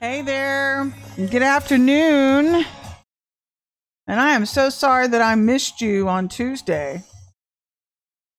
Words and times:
Hey 0.00 0.22
there. 0.22 0.92
Good 1.16 1.42
afternoon. 1.42 2.64
And 4.06 4.20
I 4.20 4.34
am 4.34 4.46
so 4.46 4.70
sorry 4.70 5.08
that 5.08 5.20
I 5.20 5.34
missed 5.34 5.80
you 5.80 6.08
on 6.08 6.28
Tuesday. 6.28 7.02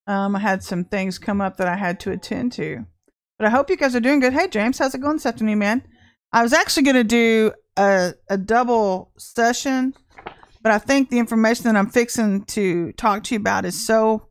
Um, 0.08 0.38
I 0.38 0.39
had 0.39 0.64
some 0.64 0.86
things 0.86 1.20
come 1.20 1.41
up 1.41 1.58
that 1.58 1.67
I 1.67 1.76
had 1.76 2.00
to 2.02 2.12
attend 2.12 2.53
to. 2.53 2.86
But 3.38 3.48
I 3.48 3.50
hope 3.50 3.70
you 3.70 3.76
guys 3.76 3.94
are 3.94 4.00
doing 4.00 4.22
good. 4.22 4.34
Hey, 4.34 4.48
James, 4.48 4.80
how's 4.80 4.95
it 4.95 5.02
going 5.02 5.17
this 5.17 5.26
afternoon, 5.26 5.59
man? 5.59 5.84
I 6.31 6.44
was 6.44 6.53
actually 6.53 6.84
going 6.84 6.95
to 6.95 7.03
do 7.03 7.52
a, 7.78 8.14
a 8.30 8.38
double 8.38 9.12
session 9.17 9.94
but 10.62 10.72
I 10.72 10.77
think 10.77 11.09
the 11.09 11.20
information 11.20 11.66
that 11.66 11.76
I'm 11.76 11.90
fixing 11.90 12.44
to 12.45 12.91
talk 12.94 13.23
to 13.26 13.36
you 13.36 13.40
about 13.40 13.66
is 13.66 13.86
so 13.86 14.27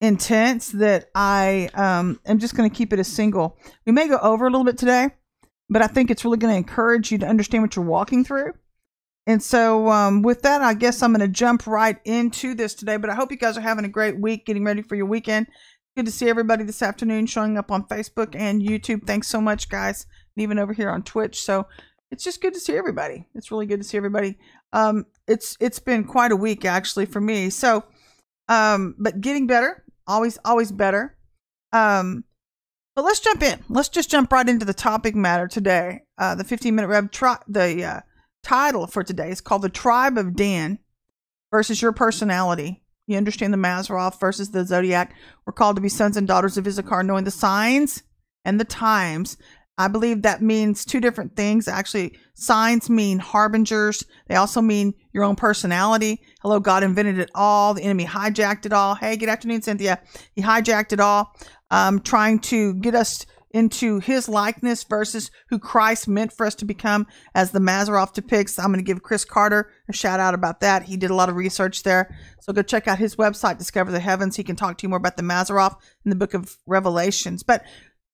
intense 0.00 0.68
that 0.70 1.10
I 1.14 1.70
um, 1.74 2.20
am 2.26 2.38
just 2.38 2.56
going 2.56 2.68
to 2.68 2.76
keep 2.76 2.92
it 2.92 2.98
a 2.98 3.04
single. 3.04 3.58
We 3.86 3.92
may 3.92 4.08
go 4.08 4.18
over 4.18 4.46
a 4.46 4.50
little 4.50 4.64
bit 4.64 4.78
today, 4.78 5.10
but 5.70 5.82
I 5.82 5.86
think 5.86 6.10
it's 6.10 6.24
really 6.24 6.38
going 6.38 6.52
to 6.52 6.58
encourage 6.58 7.10
you 7.10 7.18
to 7.18 7.26
understand 7.26 7.62
what 7.62 7.76
you're 7.76 7.84
walking 7.84 8.24
through. 8.24 8.52
And 9.26 9.42
so, 9.42 9.88
um, 9.90 10.20
with 10.20 10.42
that, 10.42 10.60
I 10.60 10.74
guess 10.74 11.02
I'm 11.02 11.12
going 11.12 11.20
to 11.20 11.28
jump 11.28 11.66
right 11.66 11.96
into 12.04 12.54
this 12.54 12.74
today. 12.74 12.98
But 12.98 13.08
I 13.08 13.14
hope 13.14 13.30
you 13.30 13.38
guys 13.38 13.56
are 13.56 13.62
having 13.62 13.86
a 13.86 13.88
great 13.88 14.20
week, 14.20 14.44
getting 14.44 14.64
ready 14.64 14.82
for 14.82 14.96
your 14.96 15.06
weekend. 15.06 15.46
Good 15.96 16.06
to 16.06 16.12
see 16.12 16.28
everybody 16.28 16.64
this 16.64 16.82
afternoon 16.82 17.26
showing 17.26 17.56
up 17.56 17.70
on 17.70 17.86
Facebook 17.86 18.34
and 18.34 18.60
YouTube. 18.60 19.06
Thanks 19.06 19.28
so 19.28 19.40
much, 19.40 19.70
guys, 19.70 20.06
and 20.36 20.42
even 20.42 20.58
over 20.58 20.74
here 20.74 20.90
on 20.90 21.04
Twitch. 21.04 21.40
So 21.40 21.66
it's 22.10 22.24
just 22.24 22.42
good 22.42 22.52
to 22.54 22.60
see 22.60 22.76
everybody. 22.76 23.26
It's 23.34 23.50
really 23.50 23.66
good 23.66 23.80
to 23.80 23.84
see 23.84 23.96
everybody. 23.96 24.36
Um, 24.74 25.06
it's 25.26 25.56
it's 25.60 25.78
been 25.78 26.04
quite 26.04 26.32
a 26.32 26.36
week 26.36 26.64
actually 26.64 27.06
for 27.06 27.20
me. 27.20 27.48
So, 27.48 27.84
um, 28.48 28.96
but 28.98 29.20
getting 29.20 29.46
better, 29.46 29.84
always 30.06 30.38
always 30.44 30.72
better. 30.72 31.16
Um, 31.72 32.24
but 32.94 33.04
let's 33.04 33.20
jump 33.20 33.42
in. 33.42 33.64
Let's 33.68 33.88
just 33.88 34.10
jump 34.10 34.32
right 34.32 34.48
into 34.48 34.66
the 34.66 34.74
topic 34.74 35.14
matter 35.14 35.48
today. 35.48 36.02
Uh, 36.18 36.34
the 36.34 36.44
15 36.44 36.74
minute 36.74 36.88
rev. 36.88 37.10
Tri- 37.10 37.38
the 37.48 37.84
uh, 37.84 38.00
title 38.42 38.86
for 38.86 39.02
today 39.02 39.30
is 39.30 39.40
called 39.40 39.62
"The 39.62 39.68
Tribe 39.68 40.18
of 40.18 40.36
Dan 40.36 40.80
versus 41.52 41.80
Your 41.80 41.92
Personality." 41.92 42.82
You 43.06 43.16
understand 43.16 43.52
the 43.52 43.58
Mazzaroth 43.58 44.18
versus 44.18 44.50
the 44.50 44.64
Zodiac. 44.64 45.14
We're 45.46 45.52
called 45.52 45.76
to 45.76 45.82
be 45.82 45.88
sons 45.88 46.16
and 46.16 46.26
daughters 46.26 46.56
of 46.56 46.66
Issachar, 46.66 47.02
knowing 47.02 47.24
the 47.24 47.30
signs 47.30 48.02
and 48.44 48.58
the 48.58 48.64
times. 48.64 49.36
I 49.76 49.88
believe 49.88 50.22
that 50.22 50.40
means 50.40 50.84
two 50.84 51.00
different 51.00 51.34
things. 51.34 51.66
Actually, 51.66 52.16
signs 52.34 52.88
mean 52.88 53.18
harbingers. 53.18 54.04
They 54.28 54.36
also 54.36 54.60
mean 54.60 54.94
your 55.12 55.24
own 55.24 55.34
personality. 55.34 56.20
Hello, 56.42 56.60
God 56.60 56.84
invented 56.84 57.18
it 57.18 57.30
all. 57.34 57.74
The 57.74 57.82
enemy 57.82 58.04
hijacked 58.06 58.66
it 58.66 58.72
all. 58.72 58.94
Hey, 58.94 59.16
good 59.16 59.28
afternoon, 59.28 59.62
Cynthia. 59.62 60.00
He 60.32 60.42
hijacked 60.42 60.92
it 60.92 61.00
all, 61.00 61.34
um, 61.70 62.00
trying 62.00 62.38
to 62.40 62.74
get 62.74 62.94
us 62.94 63.26
into 63.50 64.00
his 64.00 64.28
likeness 64.28 64.82
versus 64.82 65.30
who 65.48 65.60
Christ 65.60 66.08
meant 66.08 66.32
for 66.32 66.44
us 66.44 66.56
to 66.56 66.64
become, 66.64 67.06
as 67.36 67.52
the 67.52 67.60
Mazzaroth 67.60 68.12
depicts. 68.12 68.58
I'm 68.58 68.66
going 68.66 68.78
to 68.78 68.82
give 68.82 69.02
Chris 69.02 69.24
Carter 69.24 69.70
a 69.88 69.92
shout 69.92 70.18
out 70.18 70.34
about 70.34 70.58
that. 70.60 70.82
He 70.82 70.96
did 70.96 71.10
a 71.10 71.14
lot 71.14 71.28
of 71.28 71.36
research 71.36 71.84
there. 71.84 72.16
So 72.40 72.52
go 72.52 72.62
check 72.62 72.88
out 72.88 72.98
his 72.98 73.14
website, 73.14 73.58
Discover 73.58 73.92
the 73.92 74.00
Heavens. 74.00 74.34
He 74.34 74.42
can 74.42 74.56
talk 74.56 74.78
to 74.78 74.82
you 74.82 74.88
more 74.88 74.98
about 74.98 75.16
the 75.16 75.22
Mazzaroth 75.22 75.76
in 76.04 76.10
the 76.10 76.16
book 76.16 76.34
of 76.34 76.58
Revelations. 76.66 77.44
But 77.44 77.64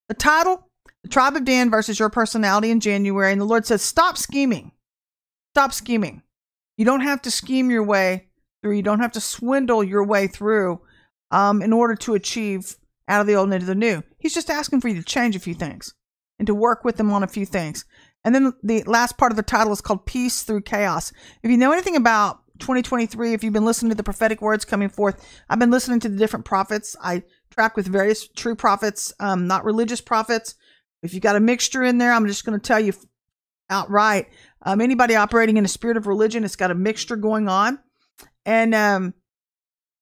the 0.09 0.15
title, 0.15 0.70
The 1.03 1.09
Tribe 1.09 1.37
of 1.37 1.45
Dan 1.45 1.71
versus 1.71 1.99
Your 1.99 2.11
Personality 2.11 2.71
in 2.71 2.81
January. 2.81 3.33
And 3.33 3.41
the 3.41 3.47
Lord 3.47 3.67
says, 3.67 3.83
Stop 3.83 4.17
scheming. 4.19 4.73
Stop 5.55 5.73
scheming. 5.73 6.23
You 6.77 6.85
don't 6.85 7.01
have 7.01 7.23
to 7.23 7.31
scheme 7.31 7.71
your 7.71 7.83
way 7.83 8.29
through, 8.63 8.77
you 8.77 8.83
don't 8.83 9.01
have 9.01 9.13
to 9.13 9.21
swindle 9.21 9.83
your 9.83 10.05
way 10.05 10.27
through 10.27 10.81
um, 11.31 11.63
in 11.63 11.73
order 11.73 11.95
to 11.95 12.15
achieve 12.15 12.77
out 13.09 13.21
of 13.21 13.27
the 13.27 13.35
old 13.35 13.47
and 13.47 13.55
into 13.55 13.67
the 13.67 13.75
new. 13.75 14.03
He's 14.19 14.35
just 14.35 14.51
asking 14.51 14.81
for 14.81 14.89
you 14.89 14.95
to 14.97 15.03
change 15.03 15.35
a 15.35 15.41
few 15.41 15.55
things 15.55 15.95
and 16.39 16.47
to 16.47 16.55
work 16.55 16.85
with 16.85 16.99
him 16.99 17.13
on 17.13 17.23
a 17.23 17.29
few 17.29 17.45
things. 17.45 17.85
And 18.25 18.35
then 18.35 18.53
the 18.63 18.83
last 18.85 19.19
part 19.19 19.33
of 19.33 19.37
the 19.37 19.43
title 19.43 19.73
is 19.73 19.81
called 19.81 20.07
Peace 20.07 20.43
Through 20.43 20.63
Chaos. 20.63 21.13
If 21.43 21.51
you 21.51 21.57
know 21.57 21.73
anything 21.73 21.97
about 21.97 22.41
2023, 22.61 23.33
if 23.33 23.43
you've 23.43 23.53
been 23.53 23.65
listening 23.65 23.91
to 23.91 23.97
the 23.97 24.03
prophetic 24.03 24.41
words 24.43 24.65
coming 24.65 24.91
forth, 24.91 25.27
I've 25.49 25.59
been 25.59 25.71
listening 25.71 26.01
to 26.01 26.09
the 26.09 26.19
different 26.19 26.45
prophets. 26.45 26.95
I 27.03 27.23
track 27.51 27.77
with 27.77 27.87
various 27.87 28.29
true 28.29 28.55
prophets, 28.55 29.13
um, 29.21 29.47
not 29.47 29.65
religious 29.65 30.01
prophets. 30.01 30.55
If 31.03 31.15
you 31.15 31.21
got 31.21 31.37
a 31.37 31.41
mixture 31.41 31.83
in 31.83 31.99
there, 31.99 32.13
I'm 32.13 32.27
just 32.27 32.45
going 32.45 32.59
to 32.59 32.67
tell 32.67 32.81
you 32.81 32.93
outright. 33.69 34.29
Um, 34.63 34.81
anybody 34.81 35.15
operating 35.15 35.57
in 35.57 35.65
a 35.65 35.69
spirit 35.69 35.97
of 35.97 36.07
religion, 36.07 36.45
it's 36.45 36.57
got 36.57 36.71
a 36.71 36.75
mixture 36.75 37.17
going 37.17 37.49
on. 37.49 37.79
And 38.45 38.75
um, 38.75 39.15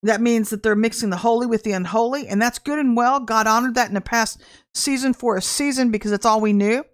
that 0.03 0.21
means 0.21 0.51
that 0.51 0.63
they're 0.63 0.77
mixing 0.77 1.11
the 1.11 1.17
holy 1.17 1.47
with 1.47 1.65
the 1.65 1.73
unholy, 1.73 2.29
and 2.29 2.41
that's 2.41 2.59
good 2.59 2.79
and 2.79 2.97
well. 2.97 3.21
God 3.21 3.47
honored 3.47 3.75
that 3.75 3.89
in 3.89 3.95
the 3.95 4.01
past 4.01 4.43
season 4.75 5.13
for 5.13 5.37
a 5.37 5.43
season 5.43 5.91
because 5.91 6.13
it's 6.13 6.27
all 6.27 6.41
we 6.41 6.53
knew. 6.53 6.85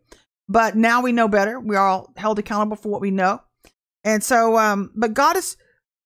But 0.49 0.77
now 0.77 1.01
we 1.03 1.13
know 1.13 1.29
better. 1.29 1.59
We 1.59 1.77
are 1.77 1.87
all 1.87 2.13
held 2.17 2.39
accountable 2.39 2.77
for 2.77 2.91
what 2.91 3.01
we 3.01 3.11
know. 3.11 3.41
And 4.05 4.23
so, 4.23 4.59
um, 4.59 4.91
but 4.95 5.15
God 5.15 5.37
is 5.37 5.57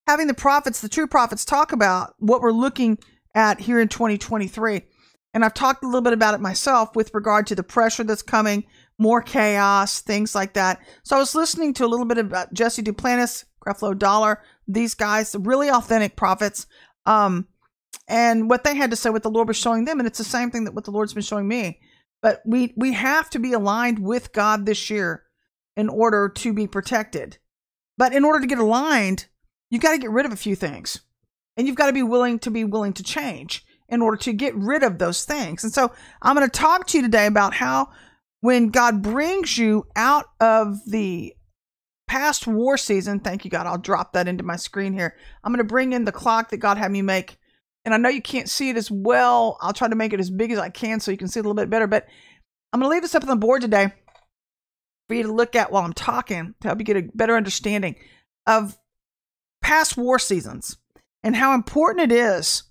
having 0.06 0.28
the 0.28 0.34
prophets, 0.34 0.80
the 0.80 0.88
true 0.88 1.09
prophets, 1.09 1.44
talk 1.44 1.72
about 1.72 2.15
what 2.19 2.41
we're 2.41 2.53
looking 2.53 2.98
at 3.34 3.60
here 3.60 3.80
in 3.80 3.88
2023. 3.88 4.82
And 5.34 5.44
I've 5.44 5.55
talked 5.55 5.84
a 5.84 5.87
little 5.87 6.00
bit 6.00 6.12
about 6.12 6.34
it 6.34 6.41
myself 6.41 6.97
with 6.97 7.15
regard 7.15 7.47
to 7.49 7.55
the 7.55 7.62
pressure 7.62 8.05
that's 8.05 8.22
coming, 8.22 8.65
more 8.99 9.22
chaos, 9.22 10.00
things 10.00 10.34
like 10.34 10.55
that. 10.55 10.81
So 11.03 11.16
I 11.16 11.19
was 11.19 11.34
listening 11.34 11.75
to 11.75 11.84
a 11.84 11.89
little 11.89 12.06
bit 12.06 12.19
about 12.19 12.53
Jesse 12.53 12.83
Duplantis, 12.83 13.44
Creflo 13.65 13.97
Dollar, 13.97 14.43
these 14.66 14.94
guys, 14.94 15.37
really 15.39 15.71
authentic 15.71 16.16
prophets. 16.16 16.66
Um, 17.06 17.47
and 18.09 18.49
what 18.49 18.65
they 18.65 18.75
had 18.75 18.91
to 18.91 18.97
say, 18.97 19.11
what 19.11 19.22
the 19.22 19.31
Lord 19.31 19.49
was 19.49 19.56
showing 19.56 19.84
them, 19.84 19.99
and 19.99 20.06
it's 20.06 20.19
the 20.19 20.25
same 20.25 20.50
thing 20.50 20.65
that 20.65 20.75
what 20.75 20.84
the 20.84 20.91
Lord's 20.91 21.15
been 21.15 21.22
showing 21.22 21.47
me. 21.47 21.81
But 22.22 22.41
we 22.45 22.72
we 22.77 22.95
have 22.95 23.31
to 23.31 23.39
be 23.39 23.53
aligned 23.53 23.99
with 23.99 24.33
God 24.33 24.66
this 24.66 24.91
year 24.91 25.25
in 25.77 25.89
order 25.89 26.28
to 26.28 26.53
be 26.53 26.66
protected. 26.66 27.39
But 27.97 28.12
in 28.12 28.25
order 28.25 28.41
to 28.41 28.47
get 28.47 28.59
aligned, 28.59 29.27
you've 29.71 29.83
got 29.83 29.93
to 29.93 29.99
get 29.99 30.10
rid 30.10 30.27
of 30.27 30.33
a 30.33 30.37
few 30.37 30.56
things, 30.56 31.00
and 31.56 31.66
you've 31.66 31.77
got 31.77 31.87
to 31.87 31.93
be 31.93 32.03
willing 32.03 32.39
to 32.41 32.50
be 32.50 32.65
willing 32.65 32.95
to 32.95 33.03
change 33.03 33.65
in 33.88 34.03
order 34.03 34.16
to 34.19 34.32
get 34.32 34.54
rid 34.54 34.82
of 34.82 34.99
those 34.99 35.25
things. 35.25 35.65
And 35.65 35.72
so 35.72 35.93
I'm 36.22 36.37
going 36.37 36.49
to 36.49 36.59
talk 36.59 36.87
to 36.88 36.99
you 36.99 37.03
today 37.03 37.26
about 37.26 37.54
how 37.54 37.88
when 38.41 38.69
God 38.69 39.03
brings 39.03 39.56
you 39.56 39.87
out 39.97 40.26
of 40.41 40.78
the 40.87 41.34
past 42.09 42.47
war 42.47 42.77
season. 42.77 43.21
Thank 43.21 43.44
you, 43.44 43.50
God. 43.50 43.66
I'll 43.66 43.78
drop 43.78 44.15
that 44.15 44.27
into 44.27 44.43
my 44.43 44.56
screen 44.56 44.93
here. 44.93 45.15
I'm 45.44 45.53
going 45.53 45.59
to 45.59 45.65
bring 45.65 45.93
in 45.93 46.04
the 46.04 46.12
clock 46.12 46.50
that 46.50 46.56
God 46.56 46.78
had 46.78 46.91
me 46.91 47.03
make. 47.03 47.38
And 47.84 47.94
I 47.94 47.98
know 47.98 48.09
you 48.09 48.22
can't 48.22 48.50
see 48.50 48.71
it 48.71 48.77
as 48.77 48.91
well. 48.91 49.56
I'll 49.60 49.72
try 49.72 49.88
to 49.88 49.94
make 49.94 50.12
it 50.12 50.21
as 50.21 50.31
big 50.31 50.50
as 50.50 50.59
I 50.59 50.71
can 50.71 50.98
so 50.98 51.10
you 51.10 51.16
can 51.16 51.28
see 51.28 51.38
it 51.38 51.47
a 51.47 51.48
little 51.48 51.54
bit 51.54 51.71
better. 51.71 51.87
But 51.87 52.06
I'm 52.72 52.81
going 52.81 52.91
to 52.91 52.94
leave 52.94 53.03
this 53.03 53.15
up 53.15 53.22
on 53.22 53.28
the 53.28 53.37
board 53.37 53.62
today 53.62 53.93
for 55.09 55.15
you 55.15 55.22
to 55.22 55.32
look 55.32 55.54
at 55.54 55.71
while 55.71 55.84
I'm 55.84 55.93
talking 55.93 56.54
to 56.60 56.69
help 56.69 56.81
you 56.81 56.84
get 56.84 56.97
a 56.97 57.09
better 57.15 57.37
understanding 57.37 57.97
of 58.47 58.77
past 59.62 59.97
war 59.97 60.19
seasons 60.19 60.77
and 61.22 61.37
how 61.37 61.54
important 61.54 62.10
it 62.10 62.15
is 62.15 62.65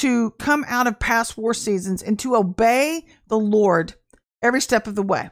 to 0.00 0.30
come 0.32 0.64
out 0.66 0.86
of 0.86 0.98
past 0.98 1.36
war 1.36 1.52
seasons 1.52 2.02
and 2.02 2.18
to 2.18 2.34
obey 2.34 3.04
the 3.28 3.38
Lord 3.38 3.94
every 4.42 4.62
step 4.62 4.86
of 4.86 4.94
the 4.94 5.02
way. 5.02 5.28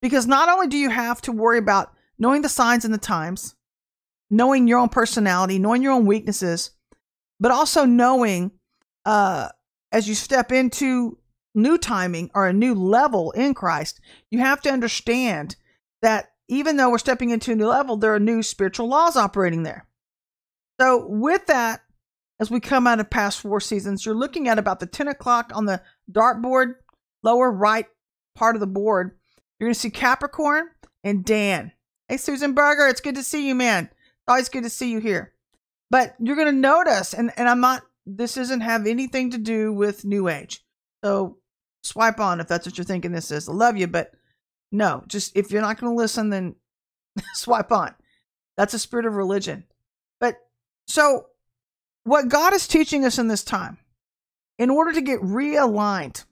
Because 0.00 0.26
not 0.26 0.48
only 0.48 0.68
do 0.68 0.76
you 0.76 0.90
have 0.90 1.20
to 1.22 1.32
worry 1.32 1.58
about 1.58 1.92
knowing 2.18 2.42
the 2.42 2.48
signs 2.48 2.84
and 2.84 2.94
the 2.94 2.98
times, 2.98 3.56
knowing 4.30 4.68
your 4.68 4.78
own 4.78 4.88
personality, 4.88 5.58
knowing 5.58 5.82
your 5.82 5.92
own 5.92 6.06
weaknesses, 6.06 6.70
but 7.40 7.50
also 7.50 7.84
knowing 7.84 8.52
uh, 9.04 9.48
as 9.90 10.08
you 10.08 10.14
step 10.14 10.52
into 10.52 11.18
new 11.54 11.76
timing 11.76 12.30
or 12.32 12.46
a 12.46 12.52
new 12.52 12.74
level 12.74 13.32
in 13.32 13.54
Christ, 13.54 14.00
you 14.30 14.38
have 14.38 14.60
to 14.62 14.70
understand 14.70 15.56
that 16.02 16.30
even 16.48 16.76
though 16.76 16.90
we're 16.90 16.98
stepping 16.98 17.30
into 17.30 17.50
a 17.50 17.56
new 17.56 17.66
level, 17.66 17.96
there 17.96 18.14
are 18.14 18.20
new 18.20 18.42
spiritual 18.42 18.88
laws 18.88 19.16
operating 19.16 19.64
there. 19.64 19.86
So, 20.80 21.06
with 21.08 21.46
that, 21.46 21.80
as 22.40 22.50
we 22.50 22.60
come 22.60 22.86
out 22.86 23.00
of 23.00 23.10
past 23.10 23.40
four 23.40 23.60
seasons, 23.60 24.04
you're 24.04 24.14
looking 24.14 24.48
at 24.48 24.58
about 24.58 24.80
the 24.80 24.86
10 24.86 25.08
o'clock 25.08 25.52
on 25.54 25.66
the 25.66 25.80
dartboard, 26.10 26.74
lower 27.22 27.50
right 27.50 27.86
part 28.34 28.56
of 28.56 28.60
the 28.60 28.66
board. 28.66 29.12
You're 29.58 29.68
going 29.68 29.74
to 29.74 29.80
see 29.80 29.90
Capricorn 29.90 30.68
and 31.04 31.24
Dan. 31.24 31.72
Hey, 32.08 32.16
Susan 32.16 32.54
Berger, 32.54 32.88
it's 32.88 33.00
good 33.00 33.14
to 33.14 33.22
see 33.22 33.46
you, 33.46 33.54
man. 33.54 33.84
It's 33.84 34.28
always 34.28 34.48
good 34.48 34.64
to 34.64 34.70
see 34.70 34.90
you 34.90 34.98
here. 34.98 35.32
But 35.90 36.14
you're 36.18 36.36
going 36.36 36.52
to 36.52 36.60
notice, 36.60 37.14
and, 37.14 37.32
and 37.36 37.48
I'm 37.48 37.60
not, 37.60 37.82
this 38.04 38.34
doesn't 38.34 38.62
have 38.62 38.86
anything 38.86 39.30
to 39.30 39.38
do 39.38 39.72
with 39.72 40.04
New 40.04 40.28
Age. 40.28 40.64
So 41.04 41.38
swipe 41.82 42.18
on 42.18 42.40
if 42.40 42.48
that's 42.48 42.66
what 42.66 42.76
you're 42.76 42.84
thinking 42.84 43.12
this 43.12 43.30
is. 43.30 43.48
I 43.48 43.52
love 43.52 43.76
you, 43.76 43.86
but 43.86 44.12
no, 44.72 45.04
just 45.06 45.36
if 45.36 45.50
you're 45.52 45.62
not 45.62 45.78
going 45.78 45.92
to 45.92 45.96
listen, 45.96 46.30
then 46.30 46.56
swipe 47.34 47.70
on. 47.70 47.94
That's 48.56 48.74
a 48.74 48.78
spirit 48.78 49.06
of 49.06 49.14
religion. 49.14 49.64
But 50.20 50.36
so 50.88 51.26
what 52.04 52.28
God 52.28 52.52
is 52.52 52.68
teaching 52.68 53.04
us 53.04 53.18
in 53.18 53.28
this 53.28 53.42
time, 53.42 53.78
in 54.58 54.70
order 54.70 54.92
to 54.92 55.00
get 55.00 55.20
realigned, 55.20 56.24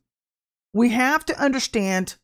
we 0.73 0.91
have 0.91 1.25
to 1.27 1.39
understand 1.39 2.17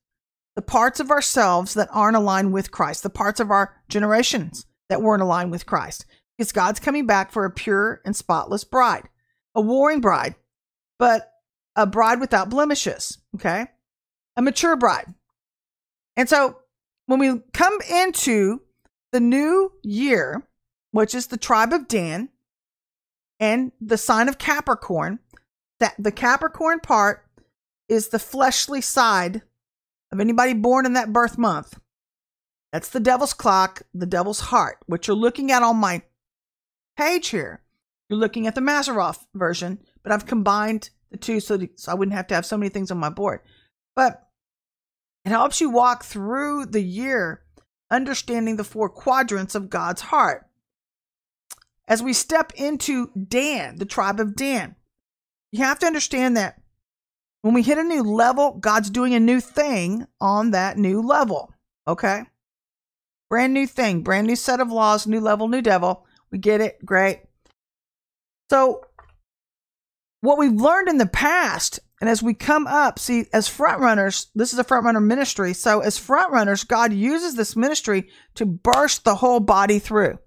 the 0.55 0.63
parts 0.63 1.01
of 1.01 1.11
ourselves 1.11 1.75
that 1.75 1.89
aren't 1.93 2.17
aligned 2.17 2.53
with 2.53 2.71
Christ, 2.71 3.03
the 3.03 3.11
parts 3.11 3.41
of 3.41 3.51
our 3.51 3.75
generations 3.89 4.67
that 4.89 5.03
weren't 5.03 5.23
aligned 5.23 5.51
with 5.51 5.67
Christ. 5.67 6.05
Because 6.37 6.53
God's 6.53 6.81
coming 6.81 7.07
back 7.07 7.33
for 7.33 7.45
a 7.45 7.51
pure 7.51 8.01
and 8.05 8.15
spotless 8.15 8.65
bride, 8.65 9.09
a 9.55 9.61
warring 9.61 10.01
bride, 10.01 10.37
but 10.99 11.33
a 11.75 11.87
bride 11.87 12.21
without 12.21 12.51
blemishes, 12.51 13.19
okay? 13.35 13.67
A 14.37 14.43
mature 14.43 14.77
bride. 14.77 15.15
And 16.17 16.29
so 16.29 16.59
when 17.07 17.19
we 17.19 17.41
come 17.53 17.79
into 17.91 18.63
the 19.13 19.21
new 19.21 19.73
year, 19.83 20.47
which 20.91 21.15
is 21.15 21.29
the 21.29 21.37
tribe 21.37 21.73
of 21.73 21.89
Dan 21.89 22.29
and 23.41 23.73
the 23.81 23.99
sign 23.99 24.29
of 24.29 24.39
Capricorn, 24.39 25.19
that 25.81 25.95
the 25.99 26.13
Capricorn 26.13 26.81
part 26.81 27.25
is 27.89 28.09
the 28.09 28.19
fleshly 28.19 28.81
side 28.81 29.43
of 30.13 30.21
anybody 30.21 30.55
born 30.55 30.87
in 30.87 30.95
that 30.95 31.13
birth 31.13 31.39
month. 31.39 31.79
That's 32.73 32.89
the 32.89 33.01
devil's 33.01 33.33
clock, 33.33 33.83
the 33.95 34.07
devil's 34.07 34.41
heart, 34.41 34.79
which 34.87 35.09
you're 35.09 35.17
looking 35.17 35.51
at 35.51 35.63
on 35.63 35.77
my 35.77 36.03
page 36.97 37.29
here. 37.29 37.63
You're 38.09 38.19
looking 38.19 38.47
at 38.47 38.55
the 38.55 38.61
Mazzaroth 38.61 39.27
version, 39.35 39.79
but 40.03 40.13
I've 40.13 40.27
combined 40.27 40.91
the 41.11 41.17
two 41.17 41.41
so, 41.41 41.57
to, 41.57 41.69
so 41.77 41.93
I 41.93 41.95
wouldn't 41.95 42.17
have 42.17 42.27
to 42.29 42.35
have 42.35 42.47
so 42.47 42.57
many 42.57 42.69
things 42.71 42.91
on 42.91 42.99
my 42.99 43.11
board. 43.11 43.41
But 43.95 44.23
it 45.25 45.31
helps 45.31 45.61
you 45.61 45.71
walk 45.71 46.05
through 46.05 46.67
the 46.67 46.83
year 46.83 47.43
understanding 47.91 48.57
the 48.57 48.65
four 48.65 48.89
quadrants 48.89 49.55
of 49.55 49.71
God's 49.71 50.03
heart. 50.03 50.48
As 51.89 52.03
we 52.03 52.13
step 52.13 52.53
into 52.55 53.11
Dan, 53.17 53.77
the 53.77 53.87
tribe 53.87 54.21
of 54.21 54.37
Dan, 54.37 54.77
you 55.51 55.65
have 55.65 55.79
to 55.79 55.87
understand 55.87 56.37
that 56.37 56.61
when 57.41 57.55
we 57.55 57.63
hit 57.63 57.79
a 57.79 57.83
new 57.83 58.03
level, 58.03 58.59
God's 58.61 58.91
doing 58.91 59.15
a 59.15 59.21
new 59.21 59.41
thing 59.41 60.07
on 60.21 60.51
that 60.51 60.77
new 60.77 61.01
level. 61.01 61.55
Okay? 61.87 62.25
Brand 63.31 63.55
new 63.55 63.67
thing, 63.67 64.03
brand 64.03 64.27
new 64.27 64.37
set 64.37 64.61
of 64.61 64.71
laws, 64.71 65.07
new 65.07 65.21
level, 65.21 65.49
new 65.49 65.63
devil. 65.63 66.05
We 66.31 66.39
get 66.39 66.61
it. 66.61 66.85
Great. 66.85 67.21
So, 68.51 68.83
what 70.21 70.39
we've 70.39 70.53
learned 70.53 70.89
in 70.89 70.99
the 70.99 71.07
past, 71.07 71.81
and 72.01 72.11
as 72.11 72.23
we 72.23 72.35
come 72.35 72.67
up, 72.67 72.99
see, 72.99 73.27
as 73.33 73.49
front 73.49 73.81
runners, 73.81 74.31
this 74.35 74.53
is 74.53 74.59
a 74.59 74.65
front 74.65 74.85
runner 74.85 75.01
ministry. 75.01 75.55
So, 75.55 75.81
as 75.81 75.97
front 75.97 76.33
runners, 76.33 76.65
God 76.65 76.93
uses 76.93 77.35
this 77.35 77.57
ministry 77.57 78.09
to 78.35 78.45
burst 78.45 79.05
the 79.05 79.17
whole 79.17 79.41
body 79.41 79.79
through. 79.79 80.19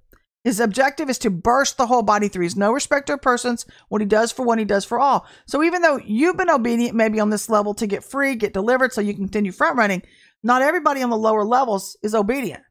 His 0.44 0.60
objective 0.60 1.10
is 1.10 1.20
to 1.20 1.30
burst 1.30 1.78
the 1.78 1.86
whole 1.86 2.02
body 2.02 2.28
through. 2.28 2.44
He's 2.44 2.56
no 2.56 2.72
respecter 2.72 3.14
of 3.14 3.22
persons. 3.22 3.66
What 3.90 4.02
he 4.02 4.08
does 4.08 4.32
for 4.32 4.44
one, 4.44 4.58
he 4.58 4.66
does 4.66 4.84
for 4.84 5.00
all. 5.00 5.28
So 5.46 5.64
even 5.64 5.84
though 5.84 6.00
you've 6.04 6.38
been 6.38 6.50
obedient, 6.50 6.96
maybe 6.96 7.20
on 7.20 7.30
this 7.30 7.48
level 7.48 7.76
to 7.76 7.86
get 7.86 8.04
free, 8.04 8.36
get 8.36 8.54
delivered, 8.54 8.92
so 8.92 9.02
you 9.02 9.14
continue 9.14 9.52
front 9.52 9.78
running, 9.78 10.02
not 10.42 10.64
everybody 10.64 11.04
on 11.04 11.12
the 11.12 11.18
lower 11.18 11.44
levels 11.44 11.96
is 12.02 12.16
obedient. 12.16 12.64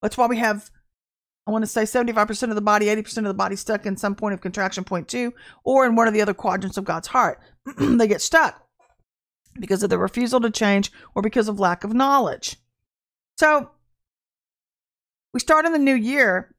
That's 0.00 0.18
why 0.18 0.26
we 0.26 0.38
have, 0.38 0.68
I 1.46 1.52
want 1.52 1.62
to 1.62 1.68
say 1.68 1.82
75% 1.82 2.48
of 2.48 2.56
the 2.56 2.60
body, 2.60 2.86
80% 2.86 3.18
of 3.18 3.24
the 3.24 3.34
body 3.34 3.54
stuck 3.54 3.86
in 3.86 3.96
some 3.96 4.16
point 4.16 4.34
of 4.34 4.40
contraction 4.40 4.82
point 4.82 5.06
two, 5.06 5.32
or 5.62 5.86
in 5.86 5.94
one 5.94 6.08
of 6.08 6.14
the 6.14 6.22
other 6.22 6.34
quadrants 6.34 6.76
of 6.76 6.84
God's 6.84 7.08
heart. 7.08 7.40
they 7.78 8.08
get 8.08 8.20
stuck 8.20 8.66
because 9.60 9.84
of 9.84 9.90
the 9.90 9.98
refusal 9.98 10.40
to 10.40 10.50
change 10.50 10.90
or 11.14 11.22
because 11.22 11.48
of 11.48 11.60
lack 11.60 11.84
of 11.84 11.94
knowledge. 11.94 12.56
So 13.36 13.70
we 15.32 15.38
start 15.38 15.66
in 15.66 15.72
the 15.72 15.78
new 15.78 15.94
year 15.94 16.54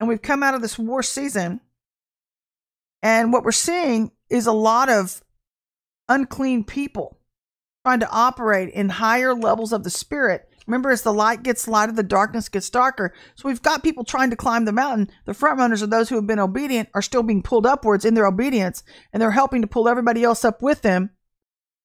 and 0.00 0.08
we've 0.08 0.22
come 0.22 0.42
out 0.42 0.54
of 0.54 0.62
this 0.62 0.78
war 0.78 1.02
season. 1.02 1.60
And 3.02 3.32
what 3.32 3.44
we're 3.44 3.52
seeing 3.52 4.10
is 4.30 4.46
a 4.46 4.52
lot 4.52 4.88
of 4.88 5.22
unclean 6.08 6.64
people 6.64 7.18
trying 7.84 8.00
to 8.00 8.10
operate 8.10 8.72
in 8.74 8.88
higher 8.88 9.34
levels 9.34 9.72
of 9.72 9.84
the 9.84 9.90
spirit. 9.90 10.48
Remember, 10.66 10.90
as 10.90 11.02
the 11.02 11.12
light 11.12 11.42
gets 11.42 11.66
lighter, 11.66 11.92
the 11.92 12.02
darkness 12.02 12.48
gets 12.48 12.68
darker. 12.70 13.12
So 13.34 13.48
we've 13.48 13.62
got 13.62 13.82
people 13.82 14.04
trying 14.04 14.30
to 14.30 14.36
climb 14.36 14.64
the 14.64 14.72
mountain. 14.72 15.10
The 15.24 15.34
front 15.34 15.58
runners 15.58 15.82
are 15.82 15.86
those 15.86 16.08
who 16.08 16.16
have 16.16 16.26
been 16.26 16.38
obedient 16.38 16.88
are 16.94 17.02
still 17.02 17.22
being 17.22 17.42
pulled 17.42 17.66
upwards 17.66 18.04
in 18.04 18.14
their 18.14 18.26
obedience, 18.26 18.82
and 19.12 19.20
they're 19.20 19.30
helping 19.30 19.62
to 19.62 19.68
pull 19.68 19.88
everybody 19.88 20.22
else 20.22 20.44
up 20.44 20.62
with 20.62 20.82
them. 20.82 21.10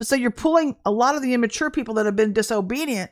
So 0.02 0.14
you're 0.14 0.30
pulling 0.30 0.76
a 0.84 0.90
lot 0.90 1.16
of 1.16 1.22
the 1.22 1.32
immature 1.32 1.70
people 1.70 1.94
that 1.94 2.06
have 2.06 2.16
been 2.16 2.34
disobedient 2.34 3.10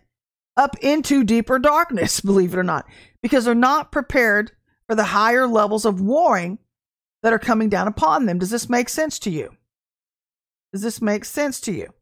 up 0.56 0.76
into 0.82 1.24
deeper 1.24 1.58
darkness, 1.58 2.20
believe 2.20 2.52
it 2.54 2.58
or 2.58 2.62
not, 2.64 2.86
because 3.22 3.46
they're 3.46 3.54
not 3.54 3.90
prepared 3.90 4.52
for 4.86 4.94
the 4.94 5.04
higher 5.04 5.46
levels 5.46 5.84
of 5.84 6.00
warring 6.00 6.58
that 7.22 7.32
are 7.32 7.38
coming 7.38 7.68
down 7.68 7.88
upon 7.88 8.26
them. 8.26 8.38
Does 8.38 8.50
this 8.50 8.68
make 8.68 8.88
sense 8.88 9.18
to 9.20 9.30
you? 9.30 9.56
Does 10.72 10.82
this 10.82 11.00
make 11.00 11.24
sense 11.24 11.60
to 11.62 11.72
you? 11.72 11.92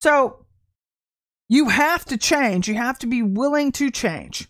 So 0.00 0.44
you 1.48 1.68
have 1.68 2.04
to 2.06 2.16
change. 2.16 2.68
You 2.68 2.74
have 2.74 2.98
to 3.00 3.06
be 3.06 3.22
willing 3.22 3.72
to 3.72 3.90
change 3.90 4.48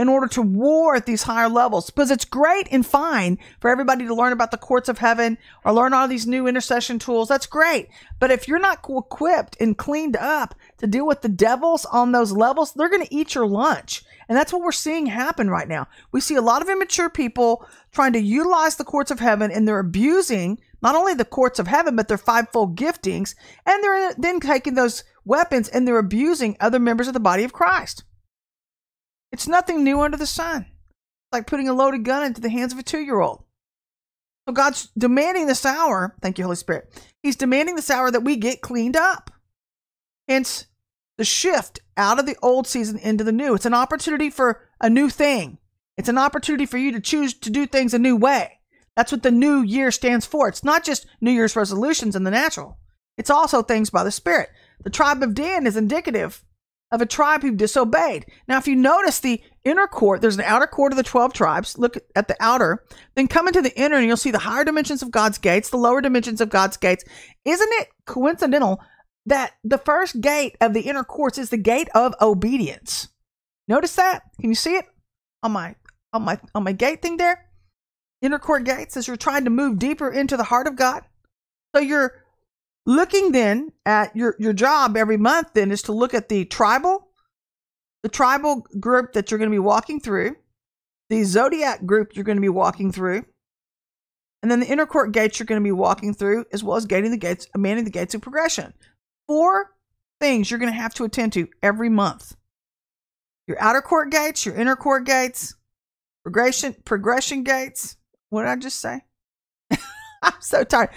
in 0.00 0.08
order 0.08 0.26
to 0.26 0.40
war 0.40 0.96
at 0.96 1.04
these 1.04 1.24
higher 1.24 1.50
levels 1.50 1.90
because 1.90 2.10
it's 2.10 2.24
great 2.24 2.66
and 2.70 2.86
fine 2.86 3.38
for 3.60 3.68
everybody 3.68 4.06
to 4.06 4.14
learn 4.14 4.32
about 4.32 4.50
the 4.50 4.56
courts 4.56 4.88
of 4.88 4.96
heaven 4.96 5.36
or 5.62 5.74
learn 5.74 5.92
all 5.92 6.08
these 6.08 6.26
new 6.26 6.46
intercession 6.46 6.98
tools. 6.98 7.28
That's 7.28 7.44
great. 7.44 7.90
But 8.18 8.30
if 8.30 8.48
you're 8.48 8.58
not 8.58 8.78
equipped 8.82 9.58
and 9.60 9.76
cleaned 9.76 10.16
up 10.16 10.54
to 10.78 10.86
deal 10.86 11.06
with 11.06 11.20
the 11.20 11.28
devils 11.28 11.84
on 11.84 12.12
those 12.12 12.32
levels, 12.32 12.72
they're 12.72 12.88
going 12.88 13.04
to 13.06 13.14
eat 13.14 13.34
your 13.34 13.46
lunch. 13.46 14.02
And 14.26 14.38
that's 14.38 14.54
what 14.54 14.62
we're 14.62 14.72
seeing 14.72 15.04
happen 15.04 15.50
right 15.50 15.68
now. 15.68 15.86
We 16.12 16.22
see 16.22 16.36
a 16.36 16.40
lot 16.40 16.62
of 16.62 16.70
immature 16.70 17.10
people 17.10 17.66
trying 17.92 18.14
to 18.14 18.20
utilize 18.20 18.76
the 18.76 18.84
courts 18.84 19.10
of 19.10 19.20
heaven 19.20 19.50
and 19.50 19.68
they're 19.68 19.80
abusing 19.80 20.60
not 20.80 20.94
only 20.94 21.12
the 21.12 21.26
courts 21.26 21.58
of 21.58 21.66
heaven, 21.66 21.94
but 21.94 22.08
their 22.08 22.16
fivefold 22.16 22.74
giftings. 22.74 23.34
And 23.66 23.84
they're 23.84 24.14
then 24.14 24.40
taking 24.40 24.76
those 24.76 25.04
weapons 25.26 25.68
and 25.68 25.86
they're 25.86 25.98
abusing 25.98 26.56
other 26.58 26.78
members 26.78 27.06
of 27.06 27.12
the 27.12 27.20
body 27.20 27.44
of 27.44 27.52
Christ. 27.52 28.04
It's 29.32 29.48
nothing 29.48 29.84
new 29.84 30.00
under 30.00 30.16
the 30.16 30.26
sun. 30.26 30.66
It's 30.68 31.32
like 31.32 31.46
putting 31.46 31.68
a 31.68 31.72
loaded 31.72 32.04
gun 32.04 32.24
into 32.24 32.40
the 32.40 32.50
hands 32.50 32.72
of 32.72 32.78
a 32.78 32.82
two 32.82 33.00
year 33.00 33.20
old. 33.20 33.44
So 34.48 34.52
God's 34.52 34.88
demanding 34.98 35.46
this 35.46 35.64
hour, 35.64 36.16
thank 36.22 36.38
you, 36.38 36.44
Holy 36.44 36.56
Spirit. 36.56 36.92
He's 37.22 37.36
demanding 37.36 37.76
this 37.76 37.90
hour 37.90 38.10
that 38.10 38.24
we 38.24 38.36
get 38.36 38.62
cleaned 38.62 38.96
up. 38.96 39.30
Hence, 40.28 40.66
the 41.18 41.24
shift 41.24 41.80
out 41.96 42.18
of 42.18 42.26
the 42.26 42.36
old 42.42 42.66
season 42.66 42.98
into 42.98 43.22
the 43.22 43.32
new. 43.32 43.54
It's 43.54 43.66
an 43.66 43.74
opportunity 43.74 44.30
for 44.30 44.68
a 44.80 44.88
new 44.88 45.10
thing. 45.10 45.58
It's 45.96 46.08
an 46.08 46.18
opportunity 46.18 46.64
for 46.66 46.78
you 46.78 46.92
to 46.92 47.00
choose 47.00 47.34
to 47.34 47.50
do 47.50 47.66
things 47.66 47.92
a 47.92 47.98
new 47.98 48.16
way. 48.16 48.60
That's 48.96 49.12
what 49.12 49.22
the 49.22 49.30
new 49.30 49.60
year 49.62 49.90
stands 49.90 50.26
for. 50.26 50.48
It's 50.48 50.64
not 50.64 50.82
just 50.82 51.06
New 51.20 51.30
Year's 51.30 51.56
resolutions 51.56 52.16
in 52.16 52.24
the 52.24 52.30
natural, 52.30 52.78
it's 53.16 53.30
also 53.30 53.62
things 53.62 53.90
by 53.90 54.02
the 54.02 54.10
Spirit. 54.10 54.48
The 54.82 54.90
tribe 54.90 55.22
of 55.22 55.34
Dan 55.34 55.66
is 55.66 55.76
indicative 55.76 56.42
of 56.92 57.00
a 57.00 57.06
tribe 57.06 57.42
who 57.42 57.54
disobeyed. 57.54 58.26
Now, 58.48 58.58
if 58.58 58.66
you 58.66 58.74
notice 58.74 59.20
the 59.20 59.42
inner 59.64 59.86
court, 59.86 60.20
there's 60.20 60.36
an 60.36 60.44
outer 60.44 60.66
court 60.66 60.92
of 60.92 60.96
the 60.96 61.02
12 61.02 61.32
tribes. 61.32 61.78
Look 61.78 61.96
at 62.16 62.28
the 62.28 62.36
outer, 62.40 62.84
then 63.14 63.28
come 63.28 63.46
into 63.46 63.62
the 63.62 63.78
inner 63.78 63.96
and 63.96 64.06
you'll 64.06 64.16
see 64.16 64.30
the 64.30 64.38
higher 64.38 64.64
dimensions 64.64 65.02
of 65.02 65.10
God's 65.10 65.38
gates, 65.38 65.70
the 65.70 65.76
lower 65.76 66.00
dimensions 66.00 66.40
of 66.40 66.50
God's 66.50 66.76
gates. 66.76 67.04
Isn't 67.44 67.70
it 67.74 67.88
coincidental 68.06 68.80
that 69.26 69.52
the 69.64 69.78
first 69.78 70.20
gate 70.20 70.56
of 70.60 70.74
the 70.74 70.82
inner 70.82 71.04
courts 71.04 71.38
is 71.38 71.50
the 71.50 71.56
gate 71.56 71.88
of 71.94 72.14
obedience. 72.20 73.08
Notice 73.68 73.94
that? 73.96 74.22
Can 74.40 74.50
you 74.50 74.54
see 74.54 74.76
it 74.76 74.86
on 75.42 75.52
my 75.52 75.76
on 76.12 76.22
my 76.22 76.38
on 76.54 76.64
my 76.64 76.72
gate 76.72 77.02
thing 77.02 77.16
there? 77.16 77.46
Inner 78.22 78.38
court 78.38 78.64
gates 78.64 78.96
as 78.96 79.06
you're 79.06 79.16
trying 79.16 79.44
to 79.44 79.50
move 79.50 79.78
deeper 79.78 80.10
into 80.10 80.36
the 80.36 80.44
heart 80.44 80.66
of 80.66 80.76
God. 80.76 81.02
So 81.74 81.80
you're 81.80 82.24
looking 82.86 83.32
then 83.32 83.72
at 83.86 84.14
your 84.16 84.36
your 84.38 84.52
job 84.52 84.96
every 84.96 85.16
month 85.16 85.48
then 85.54 85.70
is 85.70 85.82
to 85.82 85.92
look 85.92 86.14
at 86.14 86.28
the 86.28 86.44
tribal 86.44 87.08
the 88.02 88.08
tribal 88.08 88.66
group 88.78 89.12
that 89.12 89.30
you're 89.30 89.38
going 89.38 89.50
to 89.50 89.54
be 89.54 89.58
walking 89.58 90.00
through, 90.00 90.34
the 91.10 91.22
zodiac 91.24 91.84
group 91.84 92.14
you're 92.14 92.24
going 92.24 92.38
to 92.38 92.42
be 92.42 92.48
walking 92.48 92.90
through, 92.90 93.24
and 94.42 94.50
then 94.50 94.60
the 94.60 94.66
inner 94.66 94.86
court 94.86 95.12
gates 95.12 95.38
you're 95.38 95.46
going 95.46 95.60
to 95.60 95.64
be 95.64 95.72
walking 95.72 96.14
through, 96.14 96.46
as 96.52 96.64
well 96.64 96.76
as 96.78 96.86
gating 96.86 97.10
the 97.10 97.18
gates, 97.18 97.46
manning 97.56 97.84
the 97.84 97.90
gates 97.90 98.14
of 98.14 98.22
progression 98.22 98.72
four 99.28 99.70
things 100.18 100.50
you're 100.50 100.58
going 100.58 100.72
to 100.72 100.78
have 100.78 100.94
to 100.94 101.04
attend 101.04 101.32
to 101.32 101.46
every 101.62 101.88
month 101.88 102.34
your 103.50 103.60
outer 103.60 103.82
court 103.82 104.12
gates, 104.12 104.46
your 104.46 104.54
inner 104.54 104.76
court 104.76 105.04
gates, 105.04 105.56
progression 106.22 106.72
progression 106.84 107.42
gates. 107.42 107.96
What 108.28 108.42
did 108.42 108.50
I 108.50 108.54
just 108.54 108.78
say? 108.78 109.00
I'm 110.22 110.34
so 110.38 110.62
tired. 110.62 110.90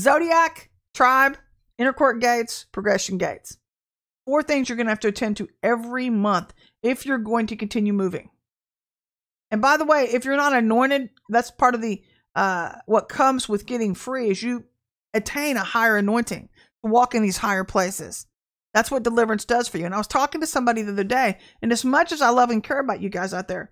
Zodiac, 0.00 0.68
tribe, 0.94 1.36
inner 1.78 1.92
court 1.92 2.20
gates, 2.20 2.66
progression 2.72 3.18
gates. 3.18 3.58
Four 4.26 4.42
things 4.42 4.68
you're 4.68 4.76
going 4.76 4.86
to 4.86 4.92
have 4.92 5.00
to 5.00 5.08
attend 5.08 5.36
to 5.38 5.48
every 5.62 6.10
month 6.10 6.52
if 6.82 7.04
you're 7.04 7.18
going 7.18 7.48
to 7.48 7.56
continue 7.56 7.92
moving. 7.92 8.30
And 9.50 9.60
by 9.60 9.76
the 9.76 9.84
way, 9.84 10.04
if 10.04 10.24
you're 10.24 10.36
not 10.36 10.54
anointed, 10.54 11.10
that's 11.28 11.50
part 11.50 11.74
of 11.74 11.82
the 11.82 12.02
uh, 12.34 12.72
what 12.86 13.08
comes 13.08 13.48
with 13.48 13.66
getting 13.66 13.94
free 13.94 14.30
is 14.30 14.42
you 14.42 14.64
attain 15.12 15.56
a 15.56 15.64
higher 15.64 15.98
anointing 15.98 16.48
to 16.84 16.90
walk 16.90 17.14
in 17.14 17.22
these 17.22 17.36
higher 17.36 17.64
places. 17.64 18.26
That's 18.72 18.90
what 18.90 19.02
deliverance 19.02 19.44
does 19.44 19.68
for 19.68 19.76
you. 19.76 19.84
And 19.84 19.94
I 19.94 19.98
was 19.98 20.06
talking 20.06 20.40
to 20.40 20.46
somebody 20.46 20.80
the 20.80 20.92
other 20.92 21.04
day, 21.04 21.38
and 21.60 21.70
as 21.72 21.84
much 21.84 22.10
as 22.10 22.22
I 22.22 22.30
love 22.30 22.48
and 22.48 22.64
care 22.64 22.80
about 22.80 23.02
you 23.02 23.10
guys 23.10 23.34
out 23.34 23.48
there, 23.48 23.70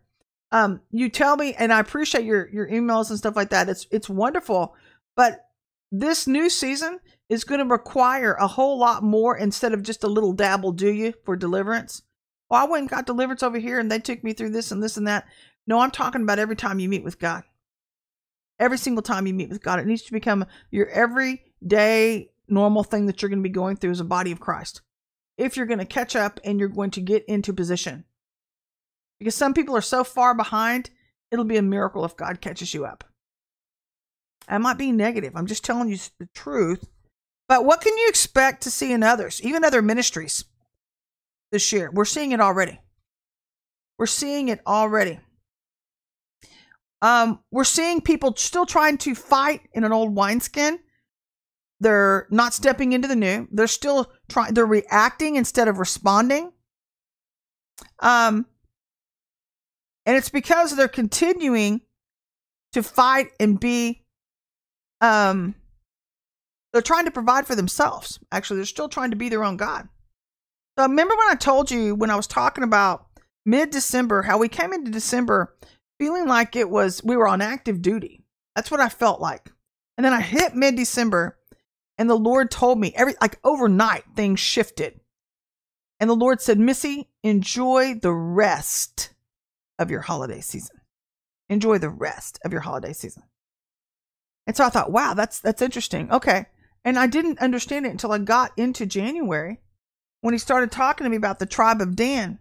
um, 0.52 0.82
you 0.90 1.08
tell 1.08 1.36
me, 1.36 1.54
and 1.54 1.72
I 1.72 1.80
appreciate 1.80 2.24
your 2.24 2.48
your 2.50 2.68
emails 2.68 3.08
and 3.08 3.18
stuff 3.18 3.36
like 3.36 3.50
that. 3.50 3.68
It's 3.68 3.86
it's 3.90 4.08
wonderful, 4.10 4.74
but 5.16 5.46
this 5.90 6.26
new 6.26 6.48
season 6.48 7.00
is 7.28 7.44
going 7.44 7.60
to 7.60 7.72
require 7.72 8.34
a 8.34 8.46
whole 8.46 8.78
lot 8.78 9.02
more 9.02 9.36
instead 9.36 9.72
of 9.72 9.82
just 9.82 10.04
a 10.04 10.08
little 10.08 10.32
dabble, 10.32 10.72
do 10.72 10.92
you, 10.92 11.14
for 11.24 11.36
deliverance? 11.36 12.02
Well, 12.48 12.60
I 12.60 12.68
went 12.68 12.82
and 12.82 12.90
got 12.90 13.06
deliverance 13.06 13.42
over 13.42 13.58
here, 13.58 13.78
and 13.78 13.90
they 13.90 14.00
took 14.00 14.24
me 14.24 14.32
through 14.32 14.50
this 14.50 14.72
and 14.72 14.82
this 14.82 14.96
and 14.96 15.06
that. 15.06 15.26
No, 15.66 15.78
I'm 15.78 15.90
talking 15.90 16.22
about 16.22 16.38
every 16.38 16.56
time 16.56 16.80
you 16.80 16.88
meet 16.88 17.04
with 17.04 17.18
God. 17.18 17.44
Every 18.58 18.78
single 18.78 19.02
time 19.02 19.26
you 19.26 19.34
meet 19.34 19.48
with 19.48 19.62
God, 19.62 19.78
it 19.78 19.86
needs 19.86 20.02
to 20.02 20.12
become 20.12 20.44
your 20.70 20.88
everyday 20.88 22.30
normal 22.48 22.82
thing 22.82 23.06
that 23.06 23.22
you're 23.22 23.28
going 23.28 23.38
to 23.38 23.48
be 23.48 23.52
going 23.52 23.76
through 23.76 23.92
as 23.92 24.00
a 24.00 24.04
body 24.04 24.32
of 24.32 24.40
Christ. 24.40 24.82
If 25.38 25.56
you're 25.56 25.66
going 25.66 25.78
to 25.78 25.86
catch 25.86 26.16
up 26.16 26.40
and 26.44 26.58
you're 26.58 26.68
going 26.68 26.90
to 26.92 27.00
get 27.00 27.24
into 27.26 27.52
position. 27.52 28.04
Because 29.18 29.34
some 29.34 29.54
people 29.54 29.76
are 29.76 29.82
so 29.82 30.02
far 30.02 30.34
behind, 30.34 30.90
it'll 31.30 31.44
be 31.44 31.56
a 31.56 31.62
miracle 31.62 32.04
if 32.04 32.16
God 32.16 32.40
catches 32.40 32.74
you 32.74 32.84
up. 32.84 33.04
I'm 34.50 34.62
not 34.62 34.78
being 34.78 34.96
negative. 34.96 35.32
I'm 35.36 35.46
just 35.46 35.64
telling 35.64 35.88
you 35.88 35.98
the 36.18 36.28
truth. 36.34 36.88
But 37.48 37.64
what 37.64 37.80
can 37.80 37.96
you 37.96 38.06
expect 38.08 38.62
to 38.62 38.70
see 38.70 38.92
in 38.92 39.02
others, 39.02 39.40
even 39.42 39.64
other 39.64 39.82
ministries 39.82 40.44
this 41.52 41.72
year? 41.72 41.90
We're 41.92 42.04
seeing 42.04 42.32
it 42.32 42.40
already. 42.40 42.80
We're 43.98 44.06
seeing 44.06 44.48
it 44.48 44.60
already. 44.66 45.20
Um, 47.02 47.40
we're 47.50 47.64
seeing 47.64 48.00
people 48.00 48.34
still 48.36 48.66
trying 48.66 48.98
to 48.98 49.14
fight 49.14 49.62
in 49.72 49.84
an 49.84 49.92
old 49.92 50.14
wineskin. 50.14 50.78
They're 51.80 52.26
not 52.30 52.52
stepping 52.52 52.92
into 52.92 53.08
the 53.08 53.16
new. 53.16 53.48
They're 53.50 53.66
still 53.66 54.12
trying. 54.28 54.52
They're 54.54 54.66
reacting 54.66 55.36
instead 55.36 55.66
of 55.66 55.78
responding. 55.78 56.52
Um, 58.00 58.46
and 60.04 60.16
it's 60.16 60.28
because 60.28 60.76
they're 60.76 60.88
continuing 60.88 61.80
to 62.72 62.82
fight 62.82 63.28
and 63.40 63.58
be. 63.58 64.04
Um, 65.00 65.54
they're 66.72 66.82
trying 66.82 67.06
to 67.06 67.10
provide 67.10 67.46
for 67.46 67.54
themselves. 67.54 68.18
Actually, 68.30 68.58
they're 68.58 68.66
still 68.66 68.88
trying 68.88 69.10
to 69.10 69.16
be 69.16 69.28
their 69.28 69.44
own 69.44 69.56
God. 69.56 69.88
So 70.78 70.86
remember 70.86 71.14
when 71.16 71.30
I 71.30 71.34
told 71.34 71.70
you 71.70 71.94
when 71.94 72.10
I 72.10 72.16
was 72.16 72.26
talking 72.26 72.64
about 72.64 73.06
mid 73.44 73.70
December 73.70 74.22
how 74.22 74.38
we 74.38 74.48
came 74.48 74.72
into 74.72 74.90
December 74.90 75.56
feeling 75.98 76.26
like 76.26 76.56
it 76.56 76.70
was 76.70 77.02
we 77.04 77.16
were 77.16 77.28
on 77.28 77.40
active 77.40 77.82
duty. 77.82 78.24
That's 78.54 78.70
what 78.70 78.80
I 78.80 78.88
felt 78.88 79.20
like. 79.20 79.50
And 79.96 80.04
then 80.04 80.12
I 80.12 80.20
hit 80.20 80.54
mid 80.54 80.76
December 80.76 81.38
and 81.98 82.08
the 82.08 82.14
Lord 82.14 82.50
told 82.50 82.78
me 82.78 82.92
every 82.94 83.14
like 83.20 83.38
overnight 83.44 84.04
things 84.16 84.40
shifted. 84.40 85.00
And 85.98 86.08
the 86.08 86.14
Lord 86.14 86.40
said, 86.40 86.58
"Missy, 86.58 87.10
enjoy 87.22 87.94
the 87.94 88.14
rest 88.14 89.12
of 89.78 89.90
your 89.90 90.00
holiday 90.00 90.40
season. 90.40 90.80
Enjoy 91.50 91.76
the 91.76 91.90
rest 91.90 92.38
of 92.42 92.52
your 92.52 92.62
holiday 92.62 92.94
season." 92.94 93.24
And 94.50 94.56
so 94.56 94.64
I 94.64 94.68
thought, 94.68 94.90
"Wow, 94.90 95.14
that's 95.14 95.38
that's 95.38 95.62
interesting." 95.62 96.10
Okay. 96.10 96.46
And 96.84 96.98
I 96.98 97.06
didn't 97.06 97.38
understand 97.38 97.86
it 97.86 97.90
until 97.90 98.10
I 98.10 98.18
got 98.18 98.50
into 98.56 98.84
January 98.84 99.60
when 100.22 100.34
he 100.34 100.38
started 100.38 100.72
talking 100.72 101.04
to 101.04 101.08
me 101.08 101.16
about 101.16 101.38
the 101.38 101.46
tribe 101.46 101.80
of 101.80 101.94
Dan 101.94 102.40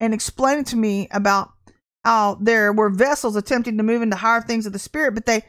and 0.00 0.12
explaining 0.12 0.64
to 0.64 0.76
me 0.76 1.06
about 1.12 1.52
how 2.04 2.36
there 2.40 2.72
were 2.72 2.90
vessels 2.90 3.36
attempting 3.36 3.76
to 3.76 3.84
move 3.84 4.02
into 4.02 4.16
higher 4.16 4.40
things 4.40 4.66
of 4.66 4.72
the 4.72 4.80
spirit, 4.80 5.14
but 5.14 5.26
they 5.26 5.44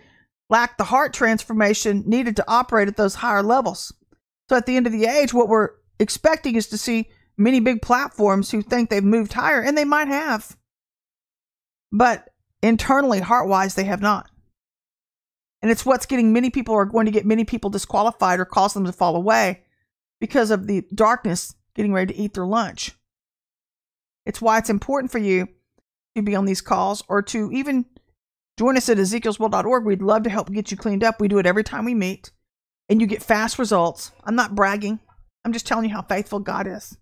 lacked 0.51 0.77
the 0.77 0.83
heart 0.83 1.15
transformation 1.15 2.03
needed 2.05 2.35
to 2.35 2.45
operate 2.47 2.87
at 2.87 2.95
those 2.95 3.15
higher 3.15 3.41
levels. 3.41 3.91
So 4.49 4.55
at 4.55 4.67
the 4.67 4.77
end 4.77 4.85
of 4.85 4.93
the 4.93 5.07
age, 5.07 5.33
what 5.33 5.49
we're 5.49 5.69
expecting 5.99 6.53
is 6.53 6.67
to 6.67 6.77
see 6.77 7.09
many 7.37 7.59
big 7.59 7.81
platforms 7.81 8.51
who 8.51 8.61
think 8.61 8.91
they've 8.91 9.03
moved 9.03 9.33
higher, 9.33 9.63
and 9.63 9.75
they 9.75 9.83
might 9.83 10.09
have. 10.09 10.55
But 11.91 12.29
internally, 12.61 13.19
heart 13.19 13.47
wise, 13.47 13.73
they 13.73 13.85
have 13.85 14.01
not. 14.01 14.29
And 15.61 15.71
it's 15.71 15.85
what's 15.85 16.05
getting 16.05 16.33
many 16.33 16.49
people 16.49 16.75
are 16.75 16.85
going 16.85 17.05
to 17.05 17.11
get 17.11 17.25
many 17.25 17.43
people 17.43 17.69
disqualified 17.69 18.39
or 18.39 18.45
cause 18.45 18.73
them 18.73 18.85
to 18.85 18.91
fall 18.91 19.15
away 19.15 19.63
because 20.19 20.51
of 20.51 20.67
the 20.67 20.83
darkness 20.93 21.55
getting 21.75 21.93
ready 21.93 22.13
to 22.13 22.19
eat 22.19 22.33
their 22.33 22.45
lunch. 22.45 22.91
It's 24.25 24.41
why 24.41 24.57
it's 24.57 24.69
important 24.69 25.11
for 25.11 25.19
you 25.19 25.47
to 26.15 26.21
be 26.21 26.35
on 26.35 26.45
these 26.45 26.61
calls 26.61 27.03
or 27.07 27.21
to 27.23 27.51
even 27.51 27.85
join 28.57 28.77
us 28.77 28.89
at 28.89 28.97
ezekielsworld.org. 28.97 29.85
We'd 29.85 30.01
love 30.01 30.23
to 30.23 30.29
help 30.29 30.51
get 30.51 30.71
you 30.71 30.77
cleaned 30.77 31.03
up. 31.03 31.19
We 31.19 31.27
do 31.27 31.39
it 31.39 31.45
every 31.45 31.63
time 31.63 31.85
we 31.85 31.93
meet 31.93 32.31
and 32.89 33.01
you 33.01 33.07
get 33.07 33.23
fast 33.23 33.59
results. 33.59 34.11
I'm 34.23 34.35
not 34.35 34.55
bragging. 34.55 34.99
I'm 35.45 35.53
just 35.53 35.67
telling 35.67 35.85
you 35.85 35.91
how 35.91 36.01
faithful 36.01 36.39
God 36.39 36.67
is. 36.67 36.97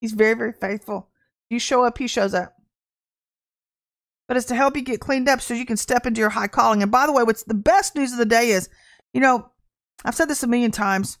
He's 0.00 0.12
very, 0.12 0.34
very 0.34 0.52
faithful. 0.52 1.08
You 1.50 1.58
show 1.58 1.84
up, 1.84 1.98
he 1.98 2.06
shows 2.06 2.32
up. 2.32 2.54
But 4.30 4.36
it's 4.36 4.46
to 4.46 4.54
help 4.54 4.76
you 4.76 4.82
get 4.82 5.00
cleaned 5.00 5.28
up 5.28 5.40
so 5.40 5.54
you 5.54 5.66
can 5.66 5.76
step 5.76 6.06
into 6.06 6.20
your 6.20 6.30
high 6.30 6.46
calling. 6.46 6.84
And 6.84 6.92
by 6.92 7.04
the 7.04 7.12
way, 7.12 7.24
what's 7.24 7.42
the 7.42 7.52
best 7.52 7.96
news 7.96 8.12
of 8.12 8.18
the 8.18 8.24
day 8.24 8.50
is, 8.50 8.68
you 9.12 9.20
know, 9.20 9.50
I've 10.04 10.14
said 10.14 10.28
this 10.28 10.44
a 10.44 10.46
million 10.46 10.70
times. 10.70 11.18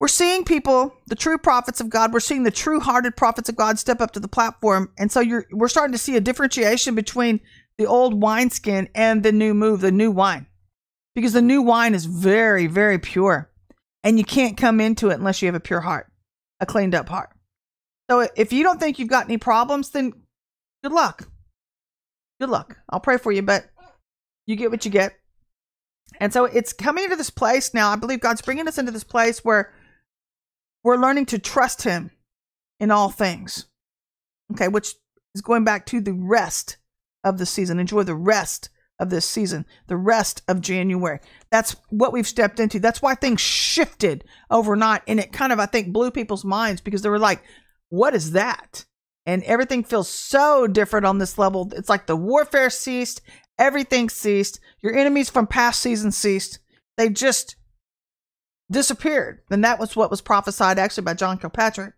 We're 0.00 0.08
seeing 0.08 0.42
people, 0.42 0.92
the 1.06 1.14
true 1.14 1.38
prophets 1.38 1.80
of 1.80 1.88
God, 1.88 2.12
we're 2.12 2.18
seeing 2.18 2.42
the 2.42 2.50
true 2.50 2.80
hearted 2.80 3.16
prophets 3.16 3.48
of 3.48 3.54
God 3.54 3.78
step 3.78 4.00
up 4.00 4.10
to 4.10 4.18
the 4.18 4.26
platform. 4.26 4.90
And 4.98 5.12
so 5.12 5.20
you're 5.20 5.46
we're 5.52 5.68
starting 5.68 5.92
to 5.92 5.98
see 5.98 6.16
a 6.16 6.20
differentiation 6.20 6.96
between 6.96 7.38
the 7.78 7.86
old 7.86 8.20
wineskin 8.20 8.88
and 8.96 9.22
the 9.22 9.30
new 9.30 9.54
move, 9.54 9.82
the 9.82 9.92
new 9.92 10.10
wine. 10.10 10.48
Because 11.14 11.32
the 11.32 11.42
new 11.42 11.62
wine 11.62 11.94
is 11.94 12.06
very, 12.06 12.66
very 12.66 12.98
pure. 12.98 13.52
And 14.02 14.18
you 14.18 14.24
can't 14.24 14.56
come 14.56 14.80
into 14.80 15.10
it 15.10 15.14
unless 15.20 15.40
you 15.40 15.46
have 15.46 15.54
a 15.54 15.60
pure 15.60 15.82
heart, 15.82 16.10
a 16.58 16.66
cleaned 16.66 16.96
up 16.96 17.08
heart. 17.08 17.30
So 18.10 18.28
if 18.34 18.52
you 18.52 18.64
don't 18.64 18.80
think 18.80 18.98
you've 18.98 19.06
got 19.06 19.26
any 19.26 19.38
problems, 19.38 19.90
then 19.90 20.12
good 20.82 20.90
luck. 20.90 21.28
Good 22.42 22.50
luck. 22.50 22.76
I'll 22.88 22.98
pray 22.98 23.18
for 23.18 23.30
you, 23.30 23.40
but 23.40 23.66
you 24.46 24.56
get 24.56 24.72
what 24.72 24.84
you 24.84 24.90
get. 24.90 25.14
And 26.18 26.32
so 26.32 26.46
it's 26.46 26.72
coming 26.72 27.04
into 27.04 27.14
this 27.14 27.30
place 27.30 27.72
now. 27.72 27.90
I 27.90 27.94
believe 27.94 28.18
God's 28.18 28.42
bringing 28.42 28.66
us 28.66 28.78
into 28.78 28.90
this 28.90 29.04
place 29.04 29.44
where 29.44 29.72
we're 30.82 30.96
learning 30.96 31.26
to 31.26 31.38
trust 31.38 31.82
Him 31.82 32.10
in 32.80 32.90
all 32.90 33.10
things. 33.10 33.66
Okay, 34.50 34.66
which 34.66 34.92
is 35.36 35.40
going 35.40 35.62
back 35.62 35.86
to 35.86 36.00
the 36.00 36.14
rest 36.14 36.78
of 37.22 37.38
the 37.38 37.46
season. 37.46 37.78
Enjoy 37.78 38.02
the 38.02 38.16
rest 38.16 38.70
of 38.98 39.08
this 39.08 39.24
season, 39.24 39.64
the 39.86 39.96
rest 39.96 40.42
of 40.48 40.60
January. 40.60 41.20
That's 41.52 41.76
what 41.90 42.12
we've 42.12 42.26
stepped 42.26 42.58
into. 42.58 42.80
That's 42.80 43.00
why 43.00 43.14
things 43.14 43.40
shifted 43.40 44.24
overnight. 44.50 45.02
And 45.06 45.20
it 45.20 45.32
kind 45.32 45.52
of, 45.52 45.60
I 45.60 45.66
think, 45.66 45.92
blew 45.92 46.10
people's 46.10 46.44
minds 46.44 46.80
because 46.80 47.02
they 47.02 47.08
were 47.08 47.20
like, 47.20 47.40
what 47.88 48.16
is 48.16 48.32
that? 48.32 48.84
And 49.24 49.42
everything 49.44 49.84
feels 49.84 50.08
so 50.08 50.66
different 50.66 51.06
on 51.06 51.18
this 51.18 51.38
level. 51.38 51.70
It's 51.74 51.88
like 51.88 52.06
the 52.06 52.16
warfare 52.16 52.70
ceased, 52.70 53.20
everything 53.58 54.08
ceased, 54.08 54.58
your 54.80 54.96
enemies 54.96 55.30
from 55.30 55.46
past 55.46 55.80
seasons 55.80 56.16
ceased. 56.16 56.58
They 56.96 57.08
just 57.08 57.56
disappeared. 58.70 59.40
And 59.50 59.64
that 59.64 59.78
was 59.78 59.94
what 59.94 60.10
was 60.10 60.20
prophesied 60.20 60.78
actually 60.78 61.04
by 61.04 61.14
John 61.14 61.38
Kilpatrick. 61.38 61.94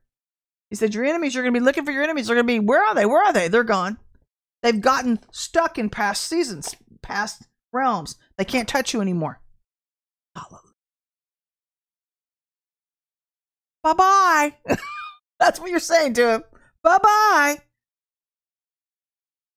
He 0.68 0.76
said, 0.76 0.94
Your 0.94 1.04
enemies, 1.04 1.34
you're 1.34 1.44
going 1.44 1.54
to 1.54 1.60
be 1.60 1.64
looking 1.64 1.84
for 1.84 1.92
your 1.92 2.02
enemies. 2.02 2.26
They're 2.26 2.36
going 2.36 2.46
to 2.46 2.52
be, 2.52 2.58
where 2.60 2.82
are 2.82 2.94
they? 2.94 3.06
Where 3.06 3.22
are 3.22 3.32
they? 3.32 3.48
They're 3.48 3.64
gone. 3.64 3.98
They've 4.62 4.80
gotten 4.80 5.20
stuck 5.30 5.78
in 5.78 5.90
past 5.90 6.24
seasons, 6.24 6.74
past 7.02 7.46
realms. 7.72 8.16
They 8.38 8.44
can't 8.44 8.68
touch 8.68 8.92
you 8.92 9.00
anymore. 9.00 9.40
Bye 13.84 13.92
bye. 13.92 14.54
That's 15.38 15.60
what 15.60 15.70
you're 15.70 15.78
saying 15.78 16.14
to 16.14 16.34
him. 16.34 16.44
Bye 16.84 16.98
bye. 17.02 17.58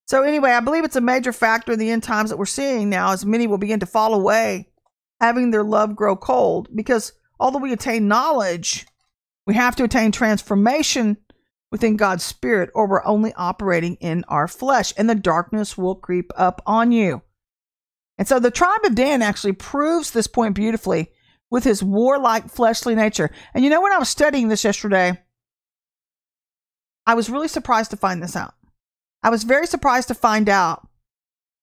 So, 0.06 0.22
anyway, 0.22 0.52
I 0.52 0.60
believe 0.60 0.84
it's 0.84 0.96
a 0.96 1.02
major 1.02 1.34
factor 1.34 1.72
in 1.72 1.78
the 1.78 1.90
end 1.90 2.02
times 2.02 2.30
that 2.30 2.38
we're 2.38 2.46
seeing 2.46 2.88
now 2.88 3.12
as 3.12 3.26
many 3.26 3.46
will 3.46 3.58
begin 3.58 3.80
to 3.80 3.86
fall 3.86 4.14
away 4.14 4.70
having 5.20 5.50
their 5.50 5.62
love 5.62 5.94
grow 5.94 6.16
cold 6.16 6.68
because 6.74 7.12
although 7.38 7.58
we 7.58 7.72
attain 7.72 8.08
knowledge, 8.08 8.86
we 9.46 9.54
have 9.54 9.76
to 9.76 9.84
attain 9.84 10.10
transformation 10.10 11.18
within 11.70 11.96
God's 11.96 12.24
spirit, 12.24 12.70
or 12.74 12.88
we're 12.88 13.04
only 13.04 13.34
operating 13.34 13.96
in 13.96 14.24
our 14.28 14.48
flesh, 14.48 14.94
and 14.96 15.10
the 15.10 15.14
darkness 15.14 15.76
will 15.76 15.94
creep 15.94 16.30
up 16.34 16.62
on 16.64 16.92
you. 16.92 17.20
And 18.16 18.26
so 18.26 18.40
the 18.40 18.50
tribe 18.50 18.80
of 18.84 18.94
Dan 18.94 19.20
actually 19.20 19.52
proves 19.52 20.10
this 20.10 20.26
point 20.26 20.54
beautifully 20.54 21.10
with 21.50 21.64
his 21.64 21.82
warlike 21.82 22.48
fleshly 22.48 22.94
nature. 22.94 23.30
And 23.52 23.64
you 23.64 23.70
know, 23.70 23.82
when 23.82 23.92
I 23.92 23.98
was 23.98 24.08
studying 24.08 24.48
this 24.48 24.64
yesterday, 24.64 25.18
I 27.08 27.14
was 27.14 27.30
really 27.30 27.48
surprised 27.48 27.90
to 27.92 27.96
find 27.96 28.22
this 28.22 28.36
out. 28.36 28.52
I 29.22 29.30
was 29.30 29.42
very 29.42 29.66
surprised 29.66 30.08
to 30.08 30.14
find 30.14 30.46
out 30.46 30.86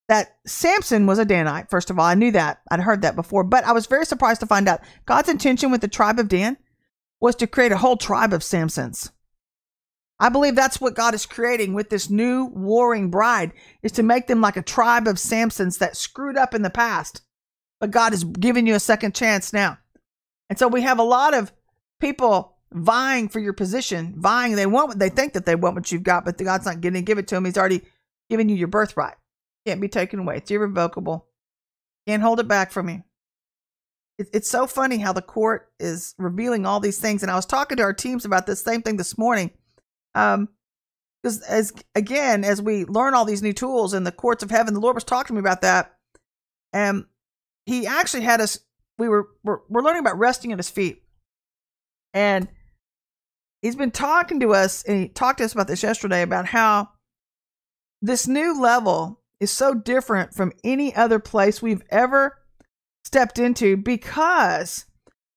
that 0.09 0.37
Samson 0.47 1.05
was 1.05 1.19
a 1.19 1.25
Danite. 1.25 1.69
First 1.69 1.91
of 1.91 1.99
all, 1.99 2.05
I 2.05 2.15
knew 2.15 2.31
that. 2.31 2.61
I'd 2.71 2.79
heard 2.79 3.03
that 3.03 3.15
before, 3.15 3.43
but 3.43 3.63
I 3.63 3.71
was 3.71 3.85
very 3.85 4.07
surprised 4.07 4.39
to 4.39 4.47
find 4.47 4.67
out 4.67 4.81
God's 5.05 5.29
intention 5.29 5.69
with 5.69 5.81
the 5.81 5.87
tribe 5.87 6.17
of 6.17 6.29
Dan 6.29 6.57
was 7.21 7.35
to 7.35 7.47
create 7.47 7.71
a 7.71 7.77
whole 7.77 7.95
tribe 7.95 8.33
of 8.33 8.41
Samsons. 8.41 9.11
I 10.19 10.29
believe 10.29 10.55
that's 10.55 10.81
what 10.81 10.95
God 10.95 11.13
is 11.13 11.27
creating 11.27 11.75
with 11.75 11.91
this 11.91 12.09
new 12.09 12.45
warring 12.45 13.11
bride 13.11 13.51
is 13.83 13.91
to 13.93 14.03
make 14.03 14.25
them 14.25 14.41
like 14.41 14.57
a 14.57 14.63
tribe 14.63 15.07
of 15.07 15.17
Samsons 15.17 15.77
that 15.77 15.95
screwed 15.95 16.37
up 16.37 16.55
in 16.55 16.63
the 16.63 16.71
past. 16.71 17.21
But 17.79 17.91
God 17.91 18.13
is 18.13 18.23
giving 18.23 18.65
you 18.65 18.73
a 18.73 18.79
second 18.79 19.13
chance 19.13 19.53
now. 19.53 19.77
And 20.49 20.57
so 20.57 20.67
we 20.67 20.81
have 20.81 20.97
a 20.97 21.03
lot 21.03 21.35
of 21.35 21.51
people 21.99 22.54
vying 22.73 23.29
for 23.29 23.39
your 23.39 23.53
position, 23.53 24.15
vying. 24.17 24.55
They 24.55 24.65
want 24.65 24.89
what 24.89 24.99
they 24.99 25.09
think 25.09 25.33
that 25.33 25.45
they 25.45 25.55
want 25.55 25.75
what 25.75 25.91
you've 25.91 26.03
got, 26.03 26.25
but 26.25 26.37
God's 26.37 26.65
not 26.65 26.81
going 26.81 26.93
to 26.93 27.01
give 27.01 27.17
it 27.17 27.27
to 27.27 27.35
them. 27.35 27.45
He's 27.45 27.57
already 27.57 27.81
given 28.29 28.49
you 28.49 28.55
your 28.55 28.67
birthright. 28.67 29.15
Can't 29.65 29.81
be 29.81 29.87
taken 29.87 30.19
away. 30.19 30.37
It's 30.37 30.51
irrevocable. 30.51 31.27
Can't 32.07 32.21
hold 32.21 32.39
it 32.39 32.47
back 32.47 32.71
from 32.71 32.89
you. 32.89 33.03
It, 34.17 34.29
it's 34.33 34.49
so 34.49 34.67
funny 34.67 34.97
how 34.97 35.13
the 35.13 35.21
court 35.21 35.71
is 35.79 36.13
revealing 36.17 36.65
all 36.65 36.79
these 36.79 36.99
things. 36.99 37.23
And 37.23 37.31
I 37.31 37.35
was 37.35 37.45
talking 37.45 37.77
to 37.77 37.83
our 37.83 37.93
teams 37.93 38.25
about 38.25 38.45
this 38.45 38.61
same 38.61 38.81
thing 38.81 38.97
this 38.97 39.17
morning. 39.17 39.51
Um, 40.13 40.49
because 41.21 41.41
as 41.41 41.73
again, 41.95 42.43
as 42.43 42.61
we 42.61 42.85
learn 42.85 43.15
all 43.15 43.25
these 43.25 43.41
new 43.41 43.53
tools 43.53 43.95
in 43.95 44.03
the 44.03 44.11
courts 44.11 44.43
of 44.43 44.51
heaven, 44.51 44.75
the 44.75 44.79
Lord 44.79 44.95
was 44.95 45.03
talking 45.03 45.29
to 45.29 45.33
me 45.33 45.39
about 45.39 45.61
that. 45.61 45.97
And 46.71 47.05
he 47.65 47.87
actually 47.87 48.21
had 48.21 48.41
us, 48.41 48.59
we 48.99 49.09
were, 49.09 49.29
we're, 49.43 49.59
we're 49.67 49.81
learning 49.81 50.01
about 50.01 50.19
resting 50.19 50.51
at 50.51 50.59
his 50.59 50.69
feet. 50.69 51.01
And 52.15 52.47
he's 53.61 53.75
been 53.75 53.91
talking 53.91 54.39
to 54.39 54.53
us, 54.53 54.81
and 54.83 54.97
he 54.97 55.09
talked 55.09 55.39
to 55.39 55.45
us 55.45 55.53
about 55.53 55.67
this 55.67 55.83
yesterday 55.83 56.21
about 56.21 56.47
how 56.47 56.89
this 58.01 58.25
new 58.25 58.59
level 58.59 59.21
is 59.41 59.51
so 59.51 59.73
different 59.73 60.33
from 60.33 60.53
any 60.63 60.95
other 60.95 61.19
place 61.19 61.61
we've 61.61 61.83
ever 61.89 62.39
stepped 63.03 63.37
into 63.37 63.75
because 63.75 64.85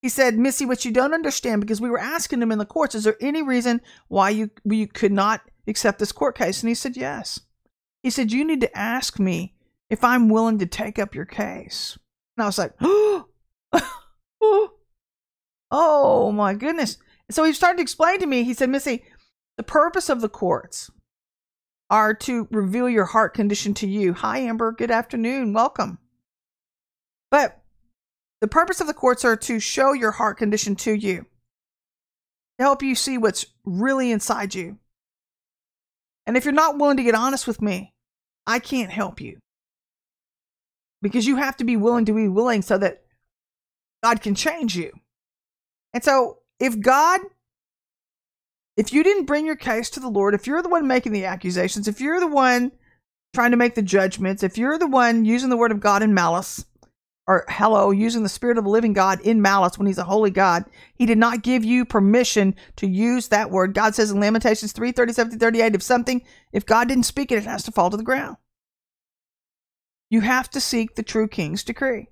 he 0.01 0.09
said, 0.09 0.39
Missy, 0.39 0.65
what 0.65 0.85
you 0.85 0.93
don't 0.93 1.15
understand, 1.15 1.61
because 1.61 1.81
we 1.81 1.91
were 1.91 1.99
asking 1.99 2.41
him 2.41 2.53
in 2.53 2.59
the 2.59 2.65
courts, 2.65 2.95
is 2.95 3.03
there 3.03 3.17
any 3.21 3.43
reason 3.43 3.81
why 4.07 4.31
you 4.31 4.51
you 4.65 4.87
could 4.87 5.13
not 5.13 5.41
accept 5.67 5.99
this 5.99 6.13
court 6.13 6.39
case? 6.39 6.63
And 6.63 6.69
he 6.69 6.75
said, 6.75 6.97
Yes. 6.97 7.41
He 8.05 8.11
said, 8.11 8.31
You 8.31 8.45
need 8.45 8.61
to 8.61 8.79
ask 8.79 9.19
me 9.19 9.55
if 9.91 10.05
I'm 10.05 10.29
willing 10.29 10.61
to 10.61 10.67
take 10.67 11.01
up 11.01 11.17
your 11.17 11.25
case. 11.25 11.99
And 12.37 12.45
I 12.45 12.47
was 12.47 12.59
like, 12.59 12.75
Oh 14.41 14.78
Oh 15.71 16.33
my 16.33 16.55
goodness. 16.55 16.99
So 17.31 17.45
he 17.45 17.53
started 17.53 17.77
to 17.77 17.83
explain 17.83 18.21
to 18.21 18.27
me, 18.27 18.43
he 18.43 18.55
said, 18.55 18.71
Missy, 18.71 19.05
the 19.57 19.63
purpose 19.63 20.09
of 20.09 20.21
the 20.21 20.29
courts 20.29 20.91
are 21.91 22.15
to 22.15 22.49
reveal 22.51 22.89
your 22.89 23.07
heart 23.07 23.35
condition 23.35 23.75
to 23.75 23.87
you. 23.87 24.15
Hi, 24.15 24.39
Amber. 24.39 24.73
Good 24.73 24.91
afternoon. 24.91 25.53
Welcome. 25.53 25.99
But 27.31 27.63
the 28.41 28.49
purpose 28.49 28.81
of 28.81 28.87
the 28.87 28.95
courts 28.95 29.25
are 29.25 29.37
to 29.37 29.61
show 29.61 29.93
your 29.93 30.13
heart 30.13 30.39
condition 30.39 30.77
to 30.77 30.93
you, 30.93 31.27
to 32.59 32.65
help 32.65 32.83
you 32.83 32.95
see 32.95 33.19
what's 33.19 33.47
really 33.65 34.11
inside 34.11 34.55
you. 34.55 34.79
And 36.27 36.37
if 36.37 36.45
you're 36.45 36.53
not 36.53 36.79
willing 36.79 36.99
to 36.99 37.03
get 37.03 37.15
honest 37.15 37.47
with 37.47 37.61
me, 37.61 37.95
I 38.47 38.59
can't 38.59 38.91
help 38.91 39.21
you. 39.21 39.39
Because 41.03 41.27
you 41.27 41.37
have 41.37 41.57
to 41.59 41.65
be 41.65 41.77
willing 41.77 42.05
to 42.07 42.13
be 42.13 42.29
willing 42.29 42.63
so 42.63 42.79
that 42.79 43.03
God 44.03 44.21
can 44.21 44.35
change 44.35 44.77
you. 44.77 44.93
And 45.99 46.05
so, 46.05 46.39
if 46.61 46.79
God, 46.79 47.23
if 48.77 48.93
you 48.93 49.03
didn't 49.03 49.25
bring 49.25 49.45
your 49.45 49.57
case 49.57 49.91
to 49.91 49.99
the 49.99 50.09
Lord, 50.09 50.33
if 50.33 50.47
you're 50.47 50.63
the 50.63 50.69
one 50.69 50.87
making 50.87 51.11
the 51.11 51.25
accusations, 51.25 51.89
if 51.89 52.01
you're 52.01 52.21
the 52.21 52.29
one 52.29 52.71
trying 53.35 53.51
to 53.51 53.57
make 53.57 53.75
the 53.75 53.83
judgments, 53.83 54.45
if 54.45 54.57
you're 54.57 54.79
the 54.79 54.87
one 54.87 55.25
using 55.25 55.51
the 55.51 55.57
word 55.57 55.73
of 55.73 55.81
God 55.81 56.05
in 56.05 56.15
malice, 56.15 56.65
or 57.27 57.45
hello, 57.49 57.91
using 57.91 58.23
the 58.23 58.29
Spirit 58.29 58.59
of 58.59 58.63
the 58.63 58.71
living 58.71 58.93
God 58.93 59.21
in 59.23 59.43
malice 59.43 59.77
when 59.77 59.89
He's 59.89 59.99
a 59.99 60.05
holy 60.05 60.31
God. 60.31 60.67
He 60.95 61.05
did 61.05 61.19
not 61.19 61.43
give 61.43 61.65
you 61.65 61.85
permission 61.85 62.55
to 62.77 62.87
use 62.87 63.27
that 63.27 63.51
word. 63.51 63.75
God 63.75 63.97
says 63.97 64.13
in 64.13 64.21
Lamentations 64.21 64.71
3 64.71 64.93
37 64.93 65.37
38, 65.37 65.75
if 65.75 65.83
something, 65.83 66.23
if 66.53 66.65
God 66.65 66.87
didn't 66.87 67.07
speak 67.07 67.33
it, 67.33 67.39
it 67.39 67.45
has 67.45 67.65
to 67.65 67.73
fall 67.73 67.91
to 67.91 67.97
the 67.97 68.05
ground. 68.05 68.37
You 70.11 70.21
have 70.21 70.49
to 70.51 70.61
seek 70.61 70.95
the 70.95 71.03
true 71.03 71.27
king's 71.27 71.65
decree. 71.65 72.07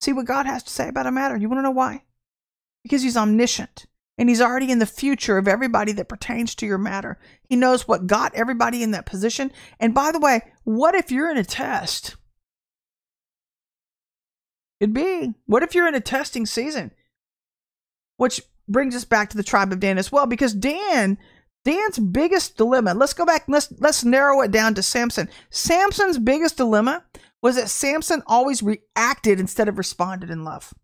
See 0.00 0.12
what 0.12 0.26
God 0.26 0.46
has 0.46 0.64
to 0.64 0.70
say 0.70 0.88
about 0.88 1.06
a 1.06 1.12
matter. 1.12 1.36
You 1.36 1.48
want 1.48 1.58
to 1.58 1.62
know 1.62 1.70
why? 1.70 2.02
Because 2.82 3.02
He's 3.02 3.16
omniscient 3.16 3.86
and 4.18 4.28
He's 4.28 4.40
already 4.40 4.70
in 4.70 4.78
the 4.78 4.86
future 4.86 5.38
of 5.38 5.48
everybody 5.48 5.92
that 5.92 6.08
pertains 6.08 6.54
to 6.56 6.66
your 6.66 6.78
matter. 6.78 7.18
He 7.48 7.56
knows 7.56 7.86
what 7.88 8.06
got 8.06 8.34
everybody 8.34 8.82
in 8.82 8.90
that 8.92 9.06
position. 9.06 9.52
And 9.80 9.94
by 9.94 10.12
the 10.12 10.20
way, 10.20 10.42
what 10.64 10.94
if 10.94 11.10
you're 11.10 11.30
in 11.30 11.36
a 11.38 11.44
test? 11.44 12.16
It'd 14.80 14.92
be. 14.92 15.32
What 15.46 15.62
if 15.62 15.74
you're 15.74 15.86
in 15.86 15.94
a 15.94 16.00
testing 16.00 16.44
season? 16.44 16.90
Which 18.16 18.42
brings 18.68 18.96
us 18.96 19.04
back 19.04 19.30
to 19.30 19.36
the 19.36 19.44
tribe 19.44 19.72
of 19.72 19.80
Dan 19.80 19.96
as 19.96 20.10
well, 20.10 20.26
because 20.26 20.52
Dan, 20.54 21.18
Dan's 21.64 22.00
biggest 22.00 22.56
dilemma. 22.56 22.94
Let's 22.94 23.12
go 23.12 23.24
back. 23.24 23.44
Let's 23.46 23.72
let's 23.78 24.04
narrow 24.04 24.40
it 24.42 24.50
down 24.50 24.74
to 24.74 24.82
Samson. 24.82 25.28
Samson's 25.50 26.18
biggest 26.18 26.56
dilemma 26.56 27.04
was 27.40 27.56
that 27.56 27.68
Samson 27.68 28.22
always 28.26 28.62
reacted 28.62 29.38
instead 29.38 29.68
of 29.68 29.78
responded 29.78 30.30
in 30.30 30.44
love. 30.44 30.74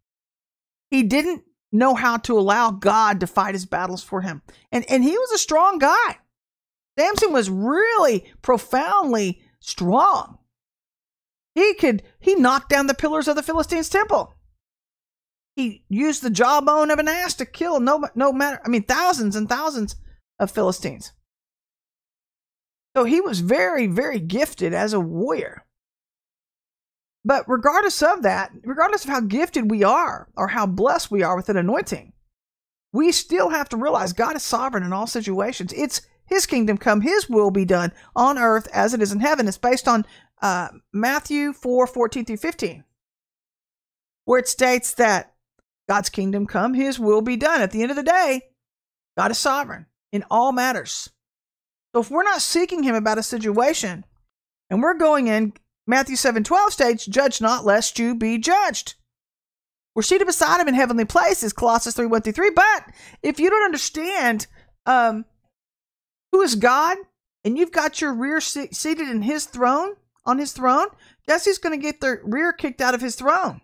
He 0.90 1.02
didn't 1.02 1.42
know 1.72 1.94
how 1.94 2.16
to 2.18 2.38
allow 2.38 2.70
God 2.70 3.20
to 3.20 3.26
fight 3.26 3.54
his 3.54 3.66
battles 3.66 4.02
for 4.02 4.20
him, 4.20 4.42
and 4.72 4.84
and 4.90 5.04
he 5.04 5.16
was 5.16 5.32
a 5.32 5.38
strong 5.38 5.78
guy. 5.78 6.18
Samson 6.98 7.32
was 7.32 7.48
really 7.48 8.24
profoundly 8.42 9.40
strong. 9.60 10.38
He 11.54 11.74
could 11.74 12.02
he 12.18 12.34
knocked 12.34 12.70
down 12.70 12.86
the 12.86 12.94
pillars 12.94 13.28
of 13.28 13.36
the 13.36 13.42
Philistines' 13.42 13.88
temple. 13.88 14.34
He 15.56 15.84
used 15.88 16.22
the 16.22 16.30
jawbone 16.30 16.90
of 16.90 16.98
an 16.98 17.08
ass 17.08 17.34
to 17.34 17.46
kill 17.46 17.80
no 17.80 18.08
no 18.14 18.32
matter 18.32 18.60
I 18.64 18.68
mean 18.68 18.84
thousands 18.84 19.36
and 19.36 19.48
thousands 19.48 19.96
of 20.38 20.50
Philistines. 20.50 21.12
So 22.96 23.04
he 23.04 23.20
was 23.20 23.40
very 23.40 23.86
very 23.86 24.18
gifted 24.20 24.72
as 24.72 24.92
a 24.92 25.00
warrior. 25.00 25.64
But 27.24 27.44
regardless 27.48 28.02
of 28.02 28.22
that, 28.22 28.52
regardless 28.64 29.04
of 29.04 29.10
how 29.10 29.20
gifted 29.20 29.70
we 29.70 29.82
are 29.84 30.28
or 30.36 30.48
how 30.48 30.66
blessed 30.66 31.10
we 31.10 31.22
are 31.22 31.36
with 31.36 31.48
an 31.48 31.56
anointing, 31.56 32.12
we 32.92 33.12
still 33.12 33.50
have 33.50 33.68
to 33.70 33.76
realize 33.76 34.12
God 34.12 34.36
is 34.36 34.42
sovereign 34.42 34.84
in 34.84 34.92
all 34.92 35.06
situations. 35.06 35.72
It's 35.74 36.02
his 36.24 36.46
kingdom 36.46 36.78
come, 36.78 37.00
his 37.00 37.28
will 37.28 37.50
be 37.50 37.64
done 37.64 37.92
on 38.14 38.38
earth 38.38 38.68
as 38.72 38.94
it 38.94 39.02
is 39.02 39.12
in 39.12 39.20
heaven. 39.20 39.48
It's 39.48 39.58
based 39.58 39.88
on 39.88 40.06
uh, 40.40 40.68
Matthew 40.92 41.52
4 41.52 41.86
14 41.86 42.24
through 42.24 42.36
15, 42.36 42.84
where 44.24 44.38
it 44.38 44.48
states 44.48 44.94
that 44.94 45.34
God's 45.88 46.10
kingdom 46.10 46.46
come, 46.46 46.74
his 46.74 46.98
will 46.98 47.22
be 47.22 47.36
done. 47.36 47.60
At 47.60 47.70
the 47.70 47.82
end 47.82 47.90
of 47.90 47.96
the 47.96 48.02
day, 48.02 48.42
God 49.16 49.30
is 49.30 49.38
sovereign 49.38 49.86
in 50.12 50.24
all 50.30 50.52
matters. 50.52 51.10
So 51.94 52.00
if 52.00 52.10
we're 52.10 52.22
not 52.22 52.42
seeking 52.42 52.82
him 52.82 52.94
about 52.94 53.18
a 53.18 53.22
situation 53.22 54.04
and 54.70 54.82
we're 54.82 54.94
going 54.94 55.28
in, 55.28 55.54
Matthew 55.88 56.16
7 56.16 56.44
12 56.44 56.72
states, 56.72 57.06
Judge 57.06 57.40
not 57.40 57.64
lest 57.64 57.98
you 57.98 58.14
be 58.14 58.38
judged. 58.38 58.94
We're 59.94 60.02
seated 60.02 60.26
beside 60.26 60.60
him 60.60 60.68
in 60.68 60.74
heavenly 60.74 61.06
places, 61.06 61.52
Colossians 61.52 61.96
3 61.96 62.06
1 62.06 62.22
through 62.22 62.32
3. 62.34 62.50
But 62.54 62.84
if 63.22 63.40
you 63.40 63.50
don't 63.50 63.64
understand 63.64 64.46
um, 64.86 65.24
who 66.30 66.42
is 66.42 66.54
God 66.54 66.98
and 67.42 67.58
you've 67.58 67.72
got 67.72 68.00
your 68.00 68.14
rear 68.14 68.40
se- 68.40 68.68
seated 68.72 69.08
in 69.08 69.22
his 69.22 69.46
throne, 69.46 69.94
on 70.26 70.38
his 70.38 70.52
throne, 70.52 70.88
guess 71.26 71.46
he's 71.46 71.58
going 71.58 71.76
to 71.76 71.82
get 71.82 72.00
the 72.00 72.20
rear 72.22 72.52
kicked 72.52 72.82
out 72.82 72.94
of 72.94 73.00
his 73.00 73.16
throne, 73.16 73.62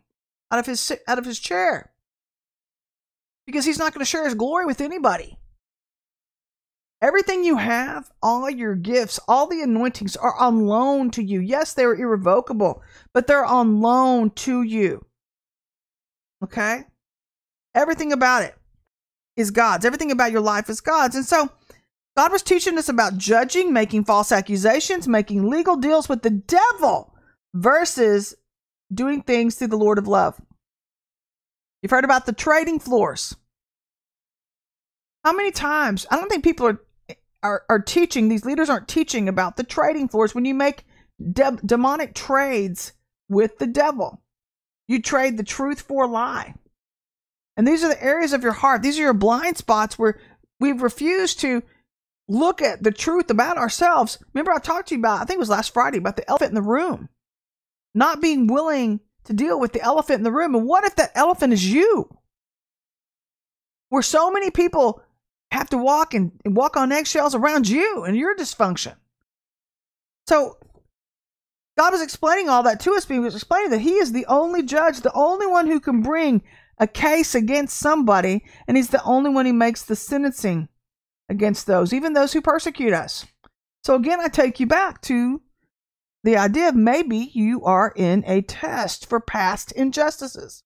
out 0.51 0.59
of 0.59 0.67
his 0.67 0.91
out 1.07 1.19
of 1.19 1.27
his 1.27 1.39
chair. 1.39 1.93
Because 3.47 3.67
he's 3.67 3.79
not 3.79 3.93
going 3.93 4.01
to 4.01 4.11
share 4.11 4.25
his 4.25 4.35
glory 4.35 4.65
with 4.65 4.81
anybody. 4.81 5.39
Everything 7.05 7.45
you 7.45 7.59
have, 7.59 8.11
all 8.23 8.49
your 8.49 8.75
gifts, 8.75 9.21
all 9.29 9.47
the 9.47 9.61
anointings 9.61 10.17
are 10.17 10.35
on 10.37 10.65
loan 10.65 11.11
to 11.11 11.23
you. 11.23 11.39
Yes, 11.39 11.75
they're 11.75 11.95
irrevocable, 11.95 12.83
but 13.13 13.27
they're 13.27 13.45
on 13.45 13.83
loan 13.83 14.31
to 14.31 14.63
you. 14.63 15.05
Okay? 16.43 16.85
Everything 17.75 18.11
about 18.11 18.45
it 18.45 18.55
is 19.37 19.51
God's. 19.51 19.85
Everything 19.85 20.13
about 20.13 20.33
your 20.33 20.41
life 20.41 20.71
is 20.71 20.81
God's. 20.81 21.15
And 21.15 21.27
so 21.27 21.51
God 22.17 22.33
was 22.33 22.43
teaching 22.43 22.79
us 22.79 22.89
about 22.89 23.19
judging, 23.19 23.71
making 23.71 24.07
false 24.07 24.33
accusations, 24.33 25.07
making 25.07 25.51
legal 25.51 25.77
deals 25.77 26.09
with 26.09 26.23
the 26.23 26.31
devil 26.31 27.15
versus 27.53 28.35
doing 28.95 29.21
things 29.21 29.57
through 29.57 29.69
the 29.69 29.77
Lord 29.77 29.99
of 29.99 30.09
love. 30.09 30.41
You've 31.83 31.91
heard 31.91 32.07
about 32.07 32.25
the 32.25 32.33
trading 32.33 32.79
floors. 32.79 33.37
How 35.23 35.35
many 35.35 35.51
times? 35.51 36.07
I 36.11 36.17
don't 36.17 36.31
think 36.31 36.45
people 36.45 36.67
are 36.67 36.81
are, 37.45 37.63
are 37.69 37.79
teaching, 37.79 38.29
these 38.29 38.47
leaders 38.47 38.71
aren't 38.71 38.89
teaching 38.89 39.29
about 39.29 39.57
the 39.57 39.63
trading 39.63 40.09
floors 40.09 40.35
when 40.35 40.47
you 40.47 40.55
make 40.55 40.85
de- 41.33 41.59
demonic 41.65 42.15
trades 42.15 42.95
with 43.29 43.59
the 43.59 43.67
devil. 43.67 44.23
You 44.89 45.01
trade 45.01 45.37
the 45.37 45.45
truth 45.45 45.83
for 45.83 46.05
a 46.05 46.09
lie. 46.09 46.55
And 47.57 47.69
these 47.69 47.85
are 47.85 47.89
the 47.89 48.03
areas 48.03 48.33
of 48.33 48.43
your 48.43 48.53
heart. 48.53 48.83
These 48.83 48.99
are 48.99 49.03
your 49.03 49.15
blind 49.15 49.59
spots 49.59 49.99
where 49.99 50.19
we've 50.59 50.83
refused 50.83 51.39
to 51.41 51.63
look 52.27 52.63
at 52.63 52.83
the 52.83 52.91
truth 52.91 53.31
about 53.31 53.59
ourselves. 53.59 54.19
Remember, 54.33 54.51
I 54.51 54.59
talked 54.59 54.89
to 54.89 54.95
you 54.95 55.01
about, 55.01 55.21
I 55.21 55.25
think 55.25 55.37
it 55.37 55.41
was 55.41 55.51
last 55.51 55.73
Friday, 55.73 55.99
about 55.99 56.17
the 56.17 56.29
elephant 56.29 56.51
in 56.51 56.55
the 56.55 56.63
room. 56.63 57.11
Not 57.95 58.23
being 58.23 58.47
willing 58.47 59.01
to 59.25 59.33
deal 59.33 59.61
with 59.61 59.73
the 59.73 59.83
elephant 59.83 60.19
in 60.19 60.25
the 60.25 60.33
room. 60.33 60.55
And 60.55 60.67
what 60.67 60.85
if 60.85 60.97
that 60.97 61.13
elephant 61.15 61.53
is 61.53 61.71
you? 61.71 62.09
Where 63.91 64.03
so 64.03 64.31
many 64.31 64.51
people 64.51 65.03
have 65.55 65.71
to 65.71 65.79
walk 65.79 66.15
and, 66.15 66.33
and 66.45 66.57
walk 66.57 66.77
on 66.77 66.93
eggshells 66.93 67.35
around 67.35 67.69
you 67.69 68.05
and 68.05 68.17
your 68.17 68.37
dysfunction. 68.37 68.95
So 70.27 70.59
God 71.77 71.93
was 71.93 72.03
explaining 72.03 72.49
all 72.49 72.63
that 72.65 72.81
to 72.81 72.93
us. 72.95 73.07
He 73.07 73.19
was 73.19 73.35
explaining 73.35 73.71
that 73.71 73.81
He 73.81 73.95
is 73.95 74.13
the 74.13 74.27
only 74.27 74.63
judge, 74.63 75.01
the 75.01 75.13
only 75.15 75.47
one 75.47 75.67
who 75.67 75.81
can 75.81 76.03
bring 76.03 76.43
a 76.79 76.87
case 76.87 77.35
against 77.35 77.79
somebody, 77.79 78.45
and 78.67 78.77
He's 78.77 78.91
the 78.91 79.03
only 79.05 79.31
one 79.31 79.47
who 79.47 79.53
makes 79.53 79.83
the 79.83 79.97
sentencing 79.97 80.69
against 81.29 81.67
those, 81.67 81.93
even 81.93 82.13
those 82.13 82.33
who 82.33 82.41
persecute 82.41 82.93
us. 82.93 83.27
So 83.85 83.95
again, 83.95 84.21
I 84.21 84.29
take 84.29 84.61
you 84.61 84.67
back 84.67 85.01
to 85.03 85.41
the 86.23 86.37
idea 86.37 86.69
of 86.69 86.75
maybe 86.75 87.31
you 87.35 87.63
are 87.65 87.93
in 87.95 88.25
a 88.27 88.43
test 88.43 89.09
for 89.09 89.21
past 89.21 89.73
injustices, 89.73 90.65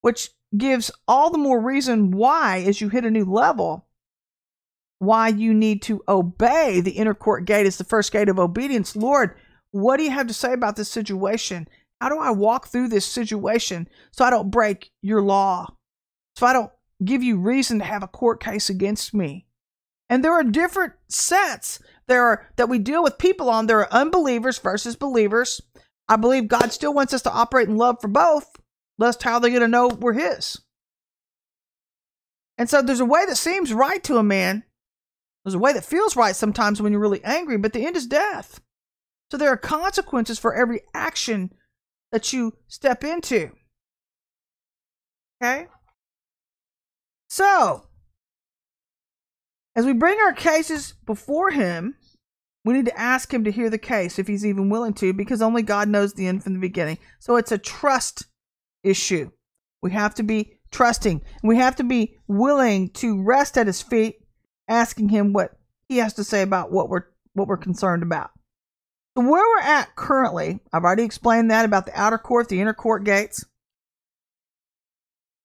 which 0.00 0.30
gives 0.56 0.90
all 1.06 1.30
the 1.30 1.38
more 1.38 1.60
reason 1.60 2.10
why, 2.10 2.64
as 2.66 2.80
you 2.80 2.88
hit 2.88 3.04
a 3.04 3.10
new 3.10 3.24
level, 3.24 3.86
why 4.98 5.28
you 5.28 5.54
need 5.54 5.82
to 5.82 6.02
obey 6.08 6.80
the 6.80 6.92
inner 6.92 7.14
court 7.14 7.44
gate 7.44 7.66
is 7.66 7.76
the 7.76 7.84
first 7.84 8.12
gate 8.12 8.28
of 8.28 8.38
obedience. 8.38 8.96
Lord, 8.96 9.34
what 9.70 9.98
do 9.98 10.02
you 10.02 10.10
have 10.10 10.26
to 10.26 10.34
say 10.34 10.52
about 10.52 10.76
this 10.76 10.90
situation? 10.90 11.68
How 12.00 12.08
do 12.08 12.18
I 12.18 12.30
walk 12.30 12.68
through 12.68 12.88
this 12.88 13.04
situation 13.04 13.88
so 14.12 14.24
I 14.24 14.30
don't 14.30 14.50
break 14.50 14.90
your 15.02 15.22
law? 15.22 15.74
So 16.36 16.46
I 16.46 16.52
don't 16.52 16.70
give 17.04 17.22
you 17.22 17.38
reason 17.38 17.78
to 17.78 17.84
have 17.84 18.02
a 18.02 18.08
court 18.08 18.42
case 18.42 18.70
against 18.70 19.14
me. 19.14 19.46
And 20.08 20.24
there 20.24 20.32
are 20.32 20.44
different 20.44 20.94
sets 21.08 21.80
there 22.08 22.24
are 22.24 22.46
that 22.56 22.68
we 22.68 22.78
deal 22.78 23.02
with 23.02 23.18
people 23.18 23.48
on. 23.48 23.66
There 23.66 23.80
are 23.80 23.92
unbelievers 23.92 24.58
versus 24.58 24.96
believers. 24.96 25.60
I 26.08 26.16
believe 26.16 26.48
God 26.48 26.72
still 26.72 26.94
wants 26.94 27.12
us 27.12 27.22
to 27.22 27.32
operate 27.32 27.68
in 27.68 27.76
love 27.76 28.00
for 28.00 28.08
both. 28.08 28.56
Lest 28.98 29.22
how 29.22 29.38
they're 29.38 29.50
going 29.50 29.62
to 29.62 29.68
know 29.68 29.88
we're 29.88 30.12
His. 30.12 30.60
And 32.56 32.68
so 32.68 32.82
there's 32.82 33.00
a 33.00 33.04
way 33.04 33.24
that 33.26 33.36
seems 33.36 33.72
right 33.72 34.02
to 34.04 34.16
a 34.16 34.22
man. 34.22 34.64
There's 35.44 35.54
a 35.54 35.58
way 35.60 35.72
that 35.72 35.84
feels 35.84 36.16
right 36.16 36.34
sometimes 36.34 36.82
when 36.82 36.92
you're 36.92 37.00
really 37.00 37.24
angry, 37.24 37.56
but 37.56 37.72
the 37.72 37.86
end 37.86 37.96
is 37.96 38.06
death. 38.06 38.60
So 39.30 39.36
there 39.36 39.50
are 39.50 39.56
consequences 39.56 40.38
for 40.38 40.54
every 40.54 40.82
action 40.92 41.52
that 42.10 42.32
you 42.32 42.54
step 42.66 43.04
into. 43.04 43.52
Okay? 45.40 45.66
So, 47.28 47.84
as 49.76 49.84
we 49.86 49.92
bring 49.92 50.18
our 50.18 50.32
cases 50.32 50.94
before 51.06 51.50
Him, 51.50 51.94
we 52.64 52.74
need 52.74 52.86
to 52.86 52.98
ask 52.98 53.32
Him 53.32 53.44
to 53.44 53.52
hear 53.52 53.70
the 53.70 53.78
case 53.78 54.18
if 54.18 54.26
He's 54.26 54.44
even 54.44 54.70
willing 54.70 54.94
to, 54.94 55.12
because 55.12 55.40
only 55.40 55.62
God 55.62 55.88
knows 55.88 56.14
the 56.14 56.26
end 56.26 56.42
from 56.42 56.54
the 56.54 56.58
beginning. 56.58 56.98
So 57.20 57.36
it's 57.36 57.52
a 57.52 57.58
trust 57.58 58.24
issue. 58.82 59.30
We 59.82 59.92
have 59.92 60.14
to 60.16 60.22
be 60.22 60.58
trusting. 60.70 61.22
We 61.42 61.56
have 61.56 61.76
to 61.76 61.84
be 61.84 62.16
willing 62.26 62.90
to 62.90 63.22
rest 63.22 63.56
at 63.56 63.66
His 63.66 63.82
feet, 63.82 64.16
asking 64.68 65.10
Him 65.10 65.32
what 65.32 65.52
He 65.88 65.98
has 65.98 66.14
to 66.14 66.24
say 66.24 66.42
about 66.42 66.72
what 66.72 66.88
we're 66.88 67.04
what 67.34 67.48
we're 67.48 67.56
concerned 67.56 68.02
about. 68.02 68.30
So 69.16 69.24
where 69.24 69.42
we're 69.42 69.68
at 69.68 69.96
currently, 69.96 70.60
I've 70.72 70.84
already 70.84 71.04
explained 71.04 71.50
that 71.50 71.64
about 71.64 71.86
the 71.86 72.00
outer 72.00 72.18
court, 72.18 72.48
the 72.48 72.60
inner 72.60 72.74
court 72.74 73.04
gates. 73.04 73.44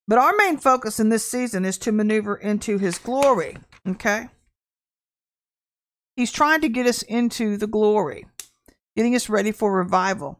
But 0.07 0.19
our 0.19 0.33
main 0.35 0.57
focus 0.57 0.99
in 0.99 1.09
this 1.09 1.29
season 1.29 1.65
is 1.65 1.77
to 1.79 1.91
maneuver 1.91 2.35
into 2.35 2.77
his 2.77 2.97
glory. 2.97 3.57
Okay? 3.87 4.27
He's 6.15 6.31
trying 6.31 6.61
to 6.61 6.69
get 6.69 6.85
us 6.85 7.01
into 7.01 7.57
the 7.57 7.67
glory, 7.67 8.27
getting 8.95 9.15
us 9.15 9.29
ready 9.29 9.51
for 9.51 9.75
revival. 9.75 10.39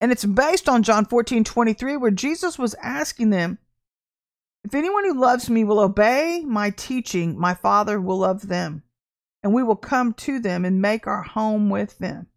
And 0.00 0.10
it's 0.10 0.24
based 0.24 0.68
on 0.68 0.82
John 0.82 1.04
14 1.04 1.44
23, 1.44 1.96
where 1.96 2.10
Jesus 2.10 2.58
was 2.58 2.74
asking 2.82 3.30
them, 3.30 3.58
If 4.64 4.74
anyone 4.74 5.04
who 5.04 5.20
loves 5.20 5.50
me 5.50 5.64
will 5.64 5.80
obey 5.80 6.42
my 6.46 6.70
teaching, 6.70 7.38
my 7.38 7.54
Father 7.54 8.00
will 8.00 8.18
love 8.18 8.48
them, 8.48 8.82
and 9.42 9.52
we 9.52 9.62
will 9.62 9.76
come 9.76 10.14
to 10.14 10.40
them 10.40 10.64
and 10.64 10.80
make 10.80 11.06
our 11.06 11.22
home 11.22 11.68
with 11.68 11.98
them. 11.98 12.28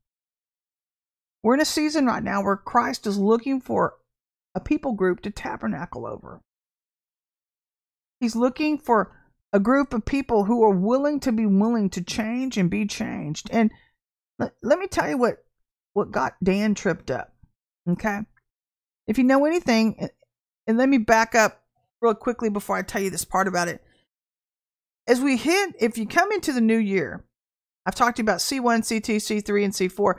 We're 1.41 1.55
in 1.55 1.61
a 1.61 1.65
season 1.65 2.05
right 2.05 2.23
now 2.23 2.43
where 2.43 2.57
Christ 2.57 3.05
is 3.07 3.17
looking 3.17 3.59
for 3.61 3.95
a 4.55 4.59
people 4.59 4.93
group 4.93 5.21
to 5.21 5.31
tabernacle 5.31 6.05
over. 6.05 6.41
He's 8.19 8.35
looking 8.35 8.77
for 8.77 9.11
a 9.51 9.59
group 9.59 9.93
of 9.93 10.05
people 10.05 10.45
who 10.45 10.63
are 10.63 10.75
willing 10.75 11.19
to 11.21 11.31
be 11.31 11.45
willing 11.45 11.89
to 11.91 12.01
change 12.01 12.57
and 12.57 12.69
be 12.69 12.85
changed. 12.85 13.49
And 13.51 13.71
let, 14.39 14.53
let 14.63 14.79
me 14.79 14.87
tell 14.87 15.09
you 15.09 15.17
what 15.17 15.37
what 15.93 16.11
got 16.11 16.35
Dan 16.43 16.73
tripped 16.73 17.11
up. 17.11 17.32
Okay? 17.89 18.19
If 19.07 19.17
you 19.17 19.23
know 19.23 19.45
anything, 19.45 20.09
and 20.67 20.77
let 20.77 20.89
me 20.89 20.97
back 20.97 21.35
up 21.35 21.61
real 22.01 22.13
quickly 22.13 22.49
before 22.49 22.75
I 22.75 22.81
tell 22.81 23.01
you 23.01 23.09
this 23.09 23.25
part 23.25 23.47
about 23.47 23.67
it. 23.67 23.83
As 25.07 25.19
we 25.19 25.37
hit, 25.37 25.75
if 25.79 25.97
you 25.97 26.07
come 26.07 26.31
into 26.31 26.53
the 26.53 26.61
new 26.61 26.77
year, 26.77 27.25
I've 27.85 27.95
talked 27.95 28.17
to 28.17 28.21
you 28.21 28.25
about 28.25 28.39
C1, 28.39 28.61
C2, 28.61 29.15
C3, 29.17 29.65
and 29.65 29.73
C4. 29.73 30.15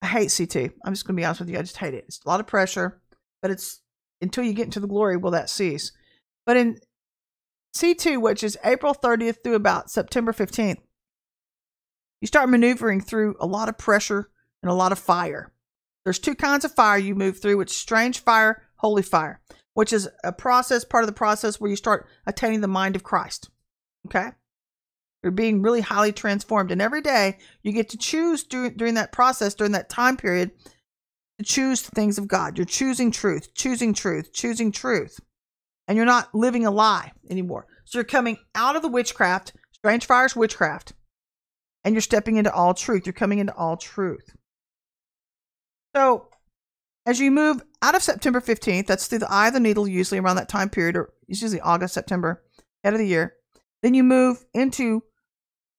I 0.00 0.06
hate 0.06 0.28
C2. 0.28 0.72
I'm 0.84 0.92
just 0.94 1.06
going 1.06 1.14
to 1.16 1.20
be 1.20 1.24
honest 1.24 1.40
with 1.40 1.50
you. 1.50 1.58
I 1.58 1.62
just 1.62 1.76
hate 1.76 1.94
it. 1.94 2.04
It's 2.08 2.20
a 2.24 2.28
lot 2.28 2.40
of 2.40 2.46
pressure, 2.46 3.00
but 3.42 3.50
it's 3.50 3.80
until 4.22 4.44
you 4.44 4.54
get 4.54 4.64
into 4.64 4.80
the 4.80 4.86
glory 4.86 5.16
will 5.16 5.32
that 5.32 5.50
cease. 5.50 5.92
But 6.46 6.56
in 6.56 6.78
C2, 7.76 8.20
which 8.20 8.42
is 8.42 8.58
April 8.64 8.94
30th 8.94 9.42
through 9.42 9.54
about 9.54 9.90
September 9.90 10.32
15th, 10.32 10.78
you 12.20 12.26
start 12.26 12.48
maneuvering 12.48 13.00
through 13.00 13.34
a 13.40 13.46
lot 13.46 13.68
of 13.68 13.76
pressure 13.76 14.30
and 14.62 14.70
a 14.70 14.74
lot 14.74 14.92
of 14.92 14.98
fire. 14.98 15.52
There's 16.04 16.18
two 16.18 16.34
kinds 16.34 16.64
of 16.64 16.74
fire 16.74 16.98
you 16.98 17.14
move 17.14 17.40
through, 17.40 17.58
which 17.58 17.70
strange 17.70 18.20
fire, 18.20 18.62
holy 18.76 19.02
fire, 19.02 19.40
which 19.74 19.92
is 19.92 20.08
a 20.24 20.32
process, 20.32 20.84
part 20.84 21.04
of 21.04 21.08
the 21.08 21.14
process 21.14 21.60
where 21.60 21.70
you 21.70 21.76
start 21.76 22.08
attaining 22.26 22.60
the 22.60 22.68
mind 22.68 22.96
of 22.96 23.04
Christ. 23.04 23.50
Okay? 24.06 24.30
You're 25.22 25.32
being 25.32 25.62
really 25.62 25.80
highly 25.80 26.12
transformed. 26.12 26.72
And 26.72 26.82
every 26.82 27.00
day 27.00 27.38
you 27.62 27.72
get 27.72 27.88
to 27.90 27.96
choose 27.96 28.42
during, 28.42 28.76
during 28.76 28.94
that 28.94 29.12
process, 29.12 29.54
during 29.54 29.72
that 29.72 29.88
time 29.88 30.16
period, 30.16 30.50
to 31.38 31.44
choose 31.44 31.82
the 31.82 31.92
things 31.92 32.18
of 32.18 32.26
God. 32.26 32.58
You're 32.58 32.64
choosing 32.64 33.12
truth, 33.12 33.54
choosing 33.54 33.94
truth, 33.94 34.32
choosing 34.32 34.72
truth 34.72 35.20
and 35.88 35.96
you're 35.96 36.06
not 36.06 36.34
living 36.34 36.64
a 36.66 36.70
lie 36.70 37.12
anymore. 37.28 37.66
So 37.84 37.98
you're 37.98 38.04
coming 38.04 38.38
out 38.54 38.76
of 38.76 38.82
the 38.82 38.88
witchcraft, 38.88 39.52
strange 39.72 40.06
fire's 40.06 40.36
witchcraft, 40.36 40.94
and 41.84 41.94
you're 41.94 42.00
stepping 42.00 42.36
into 42.36 42.52
all 42.52 42.74
truth. 42.74 43.06
You're 43.06 43.12
coming 43.12 43.38
into 43.38 43.54
all 43.54 43.76
truth. 43.76 44.34
So 45.94 46.28
as 47.06 47.20
you 47.20 47.30
move 47.30 47.62
out 47.82 47.94
of 47.94 48.02
September 48.02 48.40
15th, 48.40 48.86
that's 48.86 49.06
through 49.06 49.20
the 49.20 49.32
eye 49.32 49.48
of 49.48 49.54
the 49.54 49.60
needle, 49.60 49.86
usually 49.88 50.20
around 50.20 50.36
that 50.36 50.48
time 50.48 50.70
period, 50.70 50.96
or 50.96 51.12
it's 51.28 51.42
usually 51.42 51.60
August, 51.60 51.94
September, 51.94 52.42
end 52.84 52.94
of 52.94 52.98
the 53.00 53.06
year. 53.06 53.34
Then 53.82 53.94
you 53.94 54.04
move 54.04 54.44
into 54.54 55.02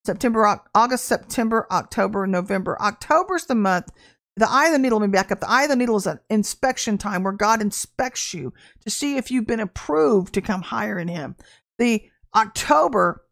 September, 0.04 0.60
August, 0.74 1.06
September, 1.06 1.66
October, 1.70 2.26
November. 2.26 2.80
October's 2.80 3.46
the 3.46 3.54
month 3.54 3.90
the 4.36 4.50
eye 4.50 4.66
of 4.66 4.72
the 4.72 4.78
needle, 4.78 4.98
let 4.98 5.08
me 5.08 5.12
back 5.12 5.30
up. 5.30 5.40
The 5.40 5.50
eye 5.50 5.64
of 5.64 5.70
the 5.70 5.76
needle 5.76 5.96
is 5.96 6.06
an 6.06 6.18
inspection 6.28 6.98
time 6.98 7.22
where 7.22 7.32
God 7.32 7.62
inspects 7.62 8.34
you 8.34 8.52
to 8.84 8.90
see 8.90 9.16
if 9.16 9.30
you've 9.30 9.46
been 9.46 9.60
approved 9.60 10.34
to 10.34 10.40
come 10.40 10.62
higher 10.62 10.98
in 10.98 11.08
Him. 11.08 11.36
The 11.78 12.02
October 12.34 13.24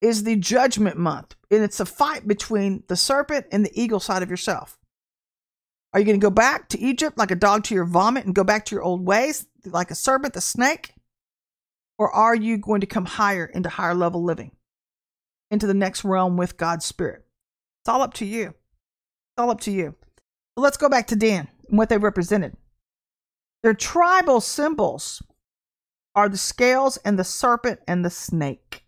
is 0.00 0.24
the 0.24 0.36
judgment 0.36 0.98
month, 0.98 1.36
and 1.50 1.62
it's 1.62 1.78
a 1.78 1.86
fight 1.86 2.26
between 2.26 2.82
the 2.88 2.96
serpent 2.96 3.46
and 3.52 3.64
the 3.64 3.80
eagle 3.80 4.00
side 4.00 4.24
of 4.24 4.30
yourself. 4.30 4.76
Are 5.92 6.00
you 6.00 6.06
going 6.06 6.18
to 6.18 6.24
go 6.24 6.30
back 6.30 6.68
to 6.70 6.80
Egypt 6.80 7.18
like 7.18 7.30
a 7.30 7.36
dog 7.36 7.64
to 7.64 7.74
your 7.74 7.84
vomit 7.84 8.24
and 8.24 8.34
go 8.34 8.44
back 8.44 8.64
to 8.66 8.74
your 8.74 8.82
old 8.82 9.06
ways, 9.06 9.46
like 9.66 9.90
a 9.90 9.94
serpent, 9.94 10.34
the 10.34 10.40
snake? 10.40 10.94
Or 11.98 12.10
are 12.10 12.34
you 12.34 12.56
going 12.56 12.80
to 12.80 12.86
come 12.86 13.04
higher 13.04 13.44
into 13.44 13.68
higher 13.68 13.94
level 13.94 14.24
living, 14.24 14.52
into 15.50 15.66
the 15.66 15.74
next 15.74 16.04
realm 16.04 16.36
with 16.36 16.56
God's 16.56 16.86
Spirit? 16.86 17.24
It's 17.82 17.88
all 17.88 18.00
up 18.00 18.14
to 18.14 18.24
you 18.24 18.48
It's 18.48 19.38
all 19.38 19.50
up 19.50 19.60
to 19.62 19.70
you. 19.70 19.94
let's 20.56 20.76
go 20.76 20.88
back 20.88 21.08
to 21.08 21.16
Dan 21.16 21.48
and 21.68 21.78
what 21.78 21.88
they 21.88 21.98
represented. 21.98 22.56
Their 23.62 23.74
tribal 23.74 24.40
symbols 24.40 25.22
are 26.14 26.28
the 26.28 26.38
scales 26.38 26.96
and 26.98 27.18
the 27.18 27.24
serpent 27.24 27.80
and 27.86 28.04
the 28.04 28.10
snake. 28.10 28.84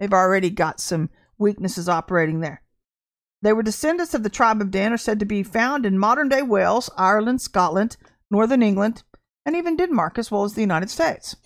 They've 0.00 0.12
already 0.12 0.50
got 0.50 0.80
some 0.80 1.10
weaknesses 1.38 1.88
operating 1.88 2.40
there. 2.40 2.62
They 3.46 3.52
were 3.52 3.62
descendants 3.62 4.12
of 4.12 4.24
the 4.24 4.28
tribe 4.28 4.60
of 4.60 4.72
Dan, 4.72 4.92
are 4.92 4.96
said 4.96 5.20
to 5.20 5.24
be 5.24 5.44
found 5.44 5.86
in 5.86 6.00
modern 6.00 6.28
day 6.28 6.42
Wales, 6.42 6.90
Ireland, 6.96 7.40
Scotland, 7.40 7.96
Northern 8.28 8.60
England, 8.60 9.04
and 9.44 9.54
even 9.54 9.76
Denmark, 9.76 10.18
as 10.18 10.32
well 10.32 10.42
as 10.42 10.54
the 10.54 10.62
United 10.62 10.90
States. 10.90 11.36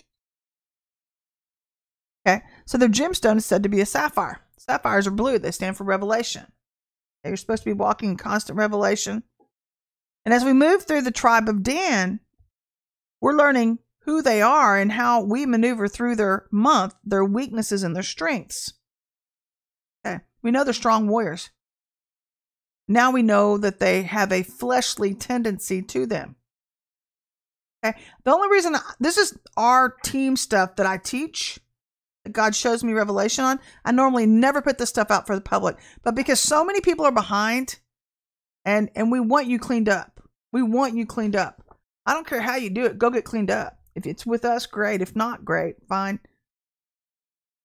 Okay, 2.27 2.41
so 2.65 2.79
their 2.79 2.89
gemstone 2.89 3.37
is 3.37 3.45
said 3.45 3.63
to 3.65 3.69
be 3.69 3.83
a 3.83 3.85
sapphire. 3.85 4.41
Sapphires 4.57 5.07
are 5.07 5.11
blue, 5.11 5.39
they 5.39 5.51
stand 5.51 5.77
for 5.77 5.85
revelation. 5.85 6.47
You're 7.23 7.37
supposed 7.37 7.65
to 7.65 7.69
be 7.69 7.75
walking 7.75 8.13
in 8.13 8.17
constant 8.17 8.57
revelation. 8.57 9.23
And 10.25 10.33
as 10.33 10.43
we 10.43 10.55
move 10.55 10.85
through 10.85 11.03
the 11.03 11.11
tribe 11.11 11.51
of 11.51 11.63
Dan, 11.63 12.21
we're 13.21 13.37
learning 13.37 13.79
who 14.05 14.23
they 14.23 14.41
are 14.41 14.79
and 14.79 14.93
how 14.93 15.21
we 15.21 15.45
maneuver 15.45 15.87
through 15.87 16.17
their 16.17 16.47
month, 16.51 16.95
their 17.05 17.27
weaknesses 17.27 17.83
and 17.83 17.95
their 17.95 18.03
strengths. 18.03 18.73
Okay. 20.07 20.21
We 20.41 20.51
know 20.51 20.65
they're 20.65 20.73
strong 20.73 21.07
warriors. 21.07 21.51
Now 22.91 23.13
we 23.13 23.23
know 23.23 23.57
that 23.57 23.79
they 23.79 24.03
have 24.03 24.33
a 24.33 24.43
fleshly 24.43 25.15
tendency 25.15 25.81
to 25.81 26.07
them. 26.07 26.35
Okay. 27.85 27.97
The 28.25 28.33
only 28.33 28.49
reason 28.49 28.75
I, 28.75 28.81
this 28.99 29.17
is 29.17 29.39
our 29.57 29.95
team 30.03 30.37
stuff 30.37 30.75
that 30.75 30.87
I 30.87 30.99
teach 30.99 31.61
that 32.25 32.33
God 32.33 32.53
shows 32.53 32.83
me 32.83 32.93
revelation 32.93 33.45
on. 33.45 33.61
I 33.85 33.93
normally 33.93 34.27
never 34.27 34.61
put 34.61 34.79
this 34.79 34.89
stuff 34.89 35.13
out 35.13 35.25
for 35.25 35.37
the 35.37 35.41
public, 35.41 35.77
but 36.03 36.17
because 36.17 36.41
so 36.41 36.65
many 36.65 36.81
people 36.81 37.07
are 37.07 37.13
behind 37.13 37.79
and 38.65 38.91
and 38.97 39.13
we 39.13 39.21
want 39.21 39.47
you 39.47 39.61
cleaned 39.61 39.89
up. 39.89 40.21
We 40.53 40.63
want 40.65 40.97
you 40.97 41.07
cleaned 41.07 41.37
up. 41.37 41.63
I 42.07 42.13
don't 42.13 42.27
care 42.27 42.41
how 42.41 42.57
you 42.57 42.71
do 42.71 42.87
it, 42.87 42.99
go 42.99 43.09
get 43.09 43.25
cleaned 43.25 43.53
up. 43.53 43.79
If 43.95 44.05
it's 44.05 44.27
with 44.27 44.45
us, 44.45 44.67
great. 44.67 45.01
If 45.01 45.15
not, 45.15 45.45
great. 45.45 45.77
Fine. 45.89 46.19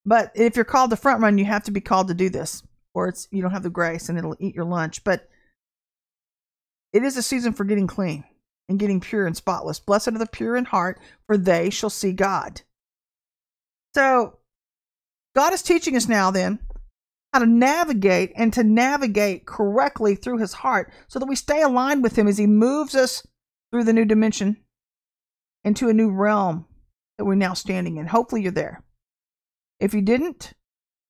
But 0.05 0.31
if 0.35 0.55
you're 0.55 0.65
called 0.65 0.91
to 0.91 0.97
front 0.97 1.23
run, 1.23 1.39
you 1.39 1.45
have 1.45 1.63
to 1.63 1.71
be 1.71 1.81
called 1.81 2.09
to 2.09 2.13
do 2.13 2.29
this, 2.29 2.61
or 2.95 3.09
it's 3.09 3.27
you 3.29 3.41
don't 3.41 3.51
have 3.51 3.63
the 3.63 3.69
grace 3.69 4.09
and 4.09 4.17
it'll 4.17 4.37
eat 4.39 4.55
your 4.55 4.65
lunch. 4.65 5.03
But 5.03 5.29
it 6.93 7.03
is 7.03 7.17
a 7.17 7.21
season 7.21 7.53
for 7.53 7.65
getting 7.65 7.87
clean 7.87 8.23
and 8.67 8.79
getting 8.79 9.01
pure 9.01 9.27
and 9.27 9.35
spotless. 9.35 9.79
Blessed 9.79 10.07
are 10.07 10.17
the 10.17 10.25
pure 10.25 10.55
in 10.55 10.65
heart, 10.65 10.99
for 11.27 11.37
they 11.37 11.69
shall 11.69 11.89
see 11.89 12.13
God. 12.13 12.61
So 13.93 14.39
God 15.35 15.53
is 15.53 15.61
teaching 15.61 15.95
us 15.95 16.07
now 16.07 16.31
then 16.31 16.59
how 17.33 17.39
to 17.39 17.45
navigate 17.45 18.31
and 18.37 18.53
to 18.53 18.63
navigate 18.63 19.45
correctly 19.45 20.15
through 20.15 20.37
his 20.37 20.53
heart 20.53 20.91
so 21.09 21.19
that 21.19 21.27
we 21.27 21.35
stay 21.35 21.61
aligned 21.61 22.01
with 22.01 22.17
him 22.17 22.29
as 22.29 22.37
he 22.37 22.47
moves 22.47 22.95
us 22.95 23.27
through 23.71 23.83
the 23.83 23.91
new 23.91 24.05
dimension 24.05 24.55
into 25.65 25.89
a 25.89 25.93
new 25.93 26.09
realm 26.09 26.65
that 27.17 27.25
we're 27.25 27.35
now 27.35 27.53
standing 27.53 27.97
in. 27.97 28.07
Hopefully, 28.07 28.41
you're 28.41 28.53
there. 28.53 28.85
If 29.81 29.93
you 29.93 30.01
didn't, 30.01 30.53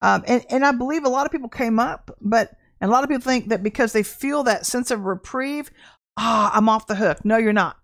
um, 0.02 0.24
and 0.26 0.44
and 0.50 0.64
I 0.64 0.72
believe 0.72 1.04
a 1.04 1.10
lot 1.10 1.26
of 1.26 1.32
people 1.32 1.48
came 1.48 1.78
up, 1.78 2.16
but 2.20 2.52
and 2.80 2.90
a 2.90 2.92
lot 2.92 3.04
of 3.04 3.10
people 3.10 3.22
think 3.22 3.48
that 3.48 3.62
because 3.62 3.92
they 3.92 4.02
feel 4.02 4.42
that 4.44 4.66
sense 4.66 4.90
of 4.90 5.04
reprieve, 5.04 5.70
ah, 6.16 6.50
I'm 6.54 6.68
off 6.68 6.86
the 6.86 6.96
hook. 6.96 7.24
No, 7.24 7.36
you're 7.36 7.52
not. 7.52 7.78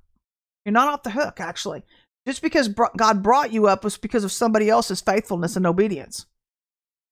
You're 0.64 0.72
not 0.72 0.88
off 0.88 1.02
the 1.02 1.10
hook. 1.10 1.40
Actually, 1.40 1.82
just 2.26 2.42
because 2.42 2.68
God 2.96 3.22
brought 3.22 3.52
you 3.52 3.66
up 3.66 3.84
was 3.84 3.96
because 3.96 4.24
of 4.24 4.32
somebody 4.32 4.68
else's 4.68 5.00
faithfulness 5.00 5.56
and 5.56 5.66
obedience. 5.66 6.26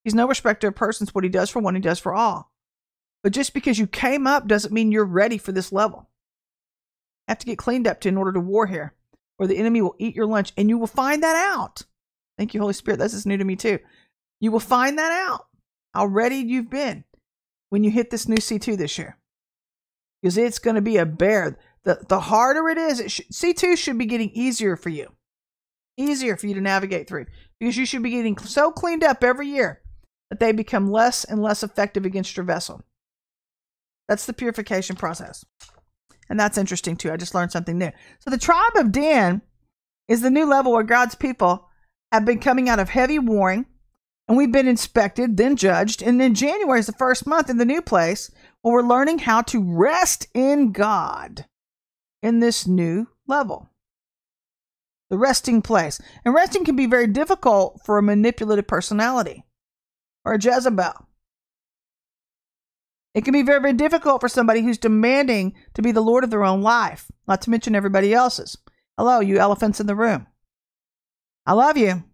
He's 0.04 0.14
no 0.14 0.28
respecter 0.28 0.68
of 0.68 0.76
persons. 0.76 1.14
What 1.14 1.24
he 1.24 1.30
does 1.30 1.50
for 1.50 1.60
one, 1.60 1.74
he 1.74 1.80
does 1.80 1.98
for 1.98 2.14
all. 2.14 2.50
But 3.22 3.32
just 3.32 3.52
because 3.52 3.78
you 3.78 3.86
came 3.86 4.26
up 4.26 4.46
doesn't 4.46 4.72
mean 4.72 4.92
you're 4.92 5.04
ready 5.04 5.36
for 5.36 5.52
this 5.52 5.72
level. 5.72 6.08
You 7.28 7.32
have 7.32 7.38
to 7.38 7.46
get 7.46 7.58
cleaned 7.58 7.86
up 7.86 8.00
to 8.00 8.08
in 8.08 8.16
order 8.16 8.32
to 8.32 8.40
war 8.40 8.66
here, 8.66 8.94
or 9.38 9.46
the 9.46 9.58
enemy 9.58 9.82
will 9.82 9.96
eat 9.98 10.16
your 10.16 10.26
lunch, 10.26 10.52
and 10.56 10.68
you 10.68 10.78
will 10.78 10.86
find 10.86 11.22
that 11.22 11.36
out. 11.36 11.82
Thank 12.38 12.54
you, 12.54 12.60
Holy 12.60 12.72
Spirit. 12.72 12.98
This 12.98 13.12
is 13.12 13.26
new 13.26 13.36
to 13.36 13.44
me 13.44 13.56
too. 13.56 13.78
You 14.40 14.50
will 14.50 14.61
find 14.61 14.98
that 14.98 15.12
out 15.12 15.46
how 15.94 16.07
ready 16.07 16.37
you've 16.37 16.70
been 16.70 17.05
when 17.68 17.85
you 17.85 17.90
hit 17.90 18.11
this 18.11 18.29
new 18.29 18.37
C2 18.37 18.76
this 18.76 18.98
year. 18.98 19.16
Because 20.20 20.37
it's 20.37 20.59
going 20.59 20.76
to 20.76 20.83
be 20.83 20.96
a 20.96 21.07
bear. 21.07 21.59
The, 21.85 22.05
the 22.09 22.20
harder 22.20 22.68
it 22.68 22.79
is, 22.79 23.00
it 23.00 23.07
C2 23.33 23.76
should 23.76 23.98
be 23.98 24.07
getting 24.07 24.31
easier 24.31 24.76
for 24.76 24.90
you. 24.90 25.09
Easier 25.96 26.37
for 26.37 26.46
you 26.46 26.55
to 26.55 26.61
navigate 26.61 27.09
through. 27.09 27.26
Because 27.59 27.76
you 27.76 27.87
should 27.87 28.03
be 28.03 28.11
getting 28.11 28.37
so 28.38 28.70
cleaned 28.70 29.05
up 29.05 29.22
every 29.22 29.48
year 29.48 29.81
that 30.31 30.40
they 30.40 30.53
become 30.53 30.90
less 30.90 31.24
and 31.24 31.42
less 31.42 31.62
effective 31.62 32.05
against 32.05 32.37
your 32.37 32.44
vessel. 32.44 32.83
That's 34.09 34.26
the 34.26 34.33
purification 34.33 34.96
process. 34.96 35.44
And 36.29 36.38
that's 36.38 36.59
interesting 36.59 36.96
too. 36.96 37.12
I 37.12 37.16
just 37.16 37.35
learned 37.35 37.53
something 37.53 37.76
new. 37.76 37.90
So 38.20 38.31
the 38.31 38.38
tribe 38.38 38.72
of 38.76 38.92
Dan 38.92 39.42
is 40.09 40.22
the 40.22 40.31
new 40.31 40.46
level 40.46 40.72
where 40.72 40.83
God's 40.83 41.14
people 41.14 41.68
have 42.12 42.24
been 42.24 42.40
coming 42.40 42.68
out 42.68 42.79
of 42.79 42.88
heavy 42.88 43.18
warring 43.18 43.66
and 44.31 44.37
we've 44.37 44.53
been 44.53 44.69
inspected, 44.69 45.37
then 45.37 45.57
judged. 45.57 46.05
And 46.05 46.21
then 46.21 46.37
January 46.37 46.79
is 46.79 46.87
the 46.87 46.93
first 46.93 47.27
month 47.27 47.51
in 47.51 47.57
the 47.57 47.64
new 47.64 47.83
place 47.83 48.31
where 48.62 48.75
we're 48.75 48.88
learning 48.88 49.19
how 49.19 49.43
to 49.43 49.61
rest 49.61 50.29
in 50.33 50.71
God 50.71 51.47
in 52.23 52.38
this 52.38 52.64
new 52.64 53.09
level. 53.27 53.71
The 55.09 55.19
resting 55.19 55.62
place. 55.62 56.01
And 56.25 56.33
resting 56.33 56.64
can 56.64 56.77
be 56.77 56.87
very 56.87 57.09
difficult 57.09 57.81
for 57.85 57.99
a 57.99 58.05
manipulative 58.05 58.69
personality 58.69 59.43
or 60.25 60.35
a 60.35 60.38
Jezebel. 60.40 61.09
It 63.12 63.25
can 63.25 63.33
be 63.33 63.43
very, 63.43 63.61
very 63.61 63.75
difficult 63.75 64.21
for 64.21 64.29
somebody 64.29 64.62
who's 64.62 64.79
demanding 64.79 65.55
to 65.75 65.83
be 65.83 65.90
the 65.90 66.03
Lord 66.03 66.23
of 66.23 66.31
their 66.31 66.45
own 66.45 66.62
life, 66.62 67.11
not 67.27 67.43
to 67.43 67.51
mention 67.51 67.75
everybody 67.75 68.14
else's. 68.14 68.57
Hello, 68.97 69.19
you 69.19 69.38
elephants 69.38 69.81
in 69.81 69.88
the 69.88 69.97
room. 69.97 70.29
I 71.47 71.55
love 71.55 71.77
you. 71.77 72.05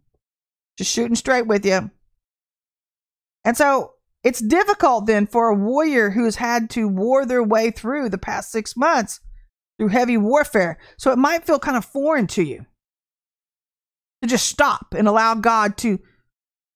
Just 0.79 0.91
shooting 0.91 1.15
straight 1.15 1.47
with 1.47 1.67
you. 1.67 1.91
And 3.47 3.57
so 3.57 3.93
it's 4.25 4.41
difficult 4.41 5.07
then 5.07 5.29
for 5.29 5.49
a 5.49 5.55
warrior 5.55 6.11
who's 6.11 6.35
had 6.35 6.69
to 6.71 6.89
war 6.89 7.25
their 7.25 7.45
way 7.45 7.71
through 7.71 8.09
the 8.09 8.19
past 8.19 8.51
six 8.51 8.77
months 8.77 9.21
through 9.79 9.89
heavy 9.89 10.17
warfare. 10.17 10.79
So 10.99 11.13
it 11.13 11.19
might 11.19 11.47
feel 11.47 11.61
kind 11.61 11.77
of 11.77 11.85
foreign 11.85 12.27
to 12.29 12.43
you 12.43 12.67
to 14.21 14.29
just 14.29 14.49
stop 14.49 14.95
and 14.99 15.07
allow 15.07 15.37
God 15.37 15.77
to 15.79 16.01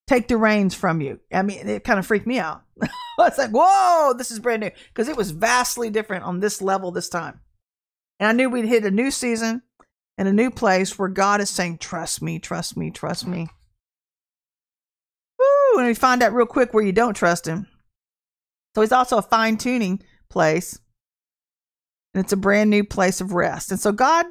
take 0.07 0.29
the 0.29 0.37
reins 0.37 0.75
from 0.77 1.01
you. 1.01 1.19
I 1.33 1.43
mean, 1.43 1.69
it 1.69 1.83
kind 1.83 1.99
of 1.99 2.07
freaked 2.07 2.27
me 2.27 2.39
out. 2.39 2.63
it's 3.19 3.39
like, 3.39 3.51
whoa, 3.51 4.15
this 4.17 4.31
is 4.31 4.39
brand 4.39 4.61
new 4.61 4.71
because 4.95 5.09
it 5.09 5.17
was 5.17 5.33
vastly 5.33 5.91
different 5.91 6.25
on 6.25 6.39
this 6.39 6.63
level 6.63 6.93
this 6.93 7.09
time. 7.09 7.41
And 8.21 8.29
I 8.29 8.33
knew 8.33 8.49
we'd 8.49 8.67
hit 8.67 8.85
a 8.85 8.93
new 8.93 9.11
season 9.11 9.63
and 10.17 10.29
a 10.29 10.33
new 10.33 10.51
place 10.53 10.97
where 10.97 11.09
God 11.09 11.41
is 11.41 11.51
saying, 11.51 11.79
trust 11.79 12.23
me, 12.23 12.39
trust 12.39 12.77
me, 12.77 12.93
trust 12.93 13.27
me. 13.27 13.49
We 15.87 15.95
find 15.95 16.23
out 16.23 16.33
real 16.33 16.47
quick 16.47 16.73
where 16.73 16.85
you 16.85 16.93
don't 16.93 17.15
trust 17.15 17.47
him. 17.47 17.67
So 18.75 18.81
he's 18.81 18.93
also 18.93 19.19
a 19.19 19.23
fine 19.23 19.57
tuning 19.57 20.03
place. 20.29 20.79
And 22.15 22.25
it's 22.25 22.33
a 22.33 22.37
brand 22.37 22.71
new 22.71 22.85
place 22.85 23.21
of 23.21 23.33
rest. 23.33 23.71
And 23.71 23.81
so 23.81 23.93
God, 23.93 24.27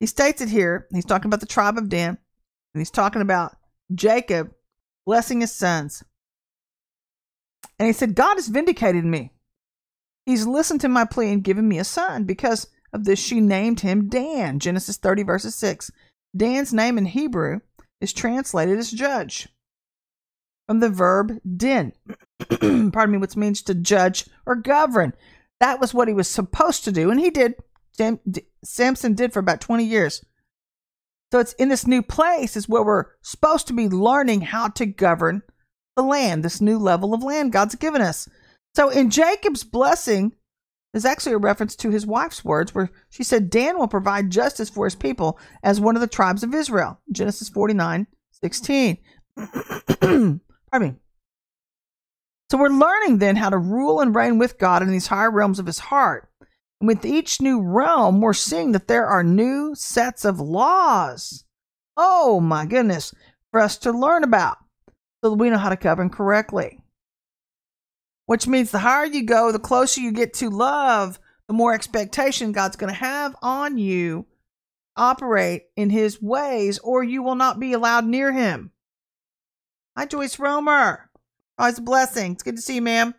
he 0.00 0.06
states 0.06 0.40
it 0.40 0.48
here. 0.48 0.86
He's 0.92 1.04
talking 1.04 1.28
about 1.28 1.40
the 1.40 1.46
tribe 1.46 1.78
of 1.78 1.88
Dan. 1.88 2.18
And 2.74 2.80
he's 2.80 2.90
talking 2.90 3.22
about 3.22 3.56
Jacob 3.94 4.52
blessing 5.06 5.40
his 5.40 5.52
sons. 5.52 6.02
And 7.78 7.86
he 7.86 7.92
said, 7.92 8.14
God 8.14 8.34
has 8.34 8.48
vindicated 8.48 9.04
me. 9.04 9.32
He's 10.26 10.46
listened 10.46 10.80
to 10.82 10.88
my 10.88 11.04
plea 11.04 11.32
and 11.32 11.44
given 11.44 11.68
me 11.68 11.78
a 11.78 11.84
son. 11.84 12.24
Because 12.24 12.68
of 12.92 13.04
this, 13.04 13.18
she 13.18 13.40
named 13.40 13.80
him 13.80 14.08
Dan. 14.08 14.58
Genesis 14.60 14.96
30, 14.96 15.24
verses 15.24 15.54
6. 15.56 15.90
Dan's 16.36 16.72
name 16.72 16.96
in 16.96 17.06
Hebrew 17.06 17.60
is 18.00 18.12
translated 18.12 18.78
as 18.78 18.90
judge 18.90 19.48
from 20.72 20.80
the 20.80 20.88
verb 20.88 21.38
din. 21.54 21.92
Pardon 22.48 23.12
me, 23.12 23.18
which 23.18 23.36
means 23.36 23.60
to 23.60 23.74
judge 23.74 24.24
or 24.46 24.54
govern. 24.54 25.12
That 25.60 25.82
was 25.82 25.92
what 25.92 26.08
he 26.08 26.14
was 26.14 26.28
supposed 26.28 26.84
to 26.84 26.92
do, 26.92 27.10
and 27.10 27.20
he 27.20 27.28
did. 27.28 27.56
Samson 28.64 29.12
did 29.12 29.34
for 29.34 29.38
about 29.40 29.60
20 29.60 29.84
years. 29.84 30.24
So 31.30 31.40
it's 31.40 31.52
in 31.54 31.68
this 31.68 31.86
new 31.86 32.00
place 32.00 32.56
is 32.56 32.70
where 32.70 32.82
we're 32.82 33.04
supposed 33.20 33.66
to 33.66 33.74
be 33.74 33.90
learning 33.90 34.40
how 34.40 34.68
to 34.68 34.86
govern 34.86 35.42
the 35.94 36.02
land, 36.02 36.42
this 36.42 36.62
new 36.62 36.78
level 36.78 37.12
of 37.12 37.22
land 37.22 37.52
God's 37.52 37.74
given 37.74 38.00
us. 38.00 38.26
So 38.74 38.88
in 38.88 39.10
Jacob's 39.10 39.64
blessing, 39.64 40.32
there's 40.94 41.04
actually 41.04 41.34
a 41.34 41.38
reference 41.38 41.76
to 41.76 41.90
his 41.90 42.06
wife's 42.06 42.42
words 42.42 42.74
where 42.74 42.88
she 43.10 43.24
said, 43.24 43.50
Dan 43.50 43.78
will 43.78 43.88
provide 43.88 44.30
justice 44.30 44.70
for 44.70 44.86
his 44.86 44.94
people 44.94 45.38
as 45.62 45.82
one 45.82 45.96
of 45.96 46.00
the 46.00 46.06
tribes 46.06 46.42
of 46.42 46.54
Israel. 46.54 46.98
Genesis 47.12 47.50
49, 47.50 48.06
16. 48.30 48.96
Pardon 50.72 50.88
me. 50.88 50.94
So 52.50 52.58
we're 52.58 52.68
learning 52.68 53.18
then 53.18 53.36
how 53.36 53.50
to 53.50 53.58
rule 53.58 54.00
and 54.00 54.14
reign 54.14 54.38
with 54.38 54.58
God 54.58 54.82
in 54.82 54.90
these 54.90 55.06
higher 55.06 55.30
realms 55.30 55.58
of 55.58 55.66
his 55.66 55.78
heart. 55.78 56.28
And 56.80 56.88
with 56.88 57.04
each 57.04 57.40
new 57.40 57.62
realm, 57.62 58.20
we're 58.20 58.32
seeing 58.32 58.72
that 58.72 58.88
there 58.88 59.06
are 59.06 59.22
new 59.22 59.74
sets 59.74 60.24
of 60.24 60.40
laws. 60.40 61.44
Oh 61.96 62.40
my 62.40 62.66
goodness, 62.66 63.14
for 63.50 63.60
us 63.60 63.76
to 63.78 63.92
learn 63.92 64.24
about 64.24 64.56
so 65.22 65.30
that 65.30 65.36
we 65.36 65.50
know 65.50 65.58
how 65.58 65.68
to 65.68 65.76
govern 65.76 66.10
correctly. 66.10 66.80
Which 68.26 68.46
means 68.46 68.70
the 68.70 68.80
higher 68.80 69.06
you 69.06 69.24
go, 69.24 69.52
the 69.52 69.58
closer 69.58 70.00
you 70.00 70.10
get 70.10 70.34
to 70.34 70.50
love, 70.50 71.20
the 71.48 71.54
more 71.54 71.74
expectation 71.74 72.52
God's 72.52 72.76
going 72.76 72.92
to 72.92 72.98
have 72.98 73.36
on 73.42 73.78
you 73.78 74.26
operate 74.96 75.64
in 75.76 75.90
his 75.90 76.20
ways, 76.20 76.78
or 76.80 77.02
you 77.02 77.22
will 77.22 77.34
not 77.34 77.60
be 77.60 77.72
allowed 77.72 78.06
near 78.06 78.32
him. 78.32 78.71
Hi, 79.94 80.06
Joyce 80.06 80.38
Romer. 80.38 81.10
Always 81.58 81.78
a 81.78 81.82
blessing. 81.82 82.32
It's 82.32 82.42
good 82.42 82.56
to 82.56 82.62
see 82.62 82.76
you, 82.76 82.82
ma'am. 82.82 83.14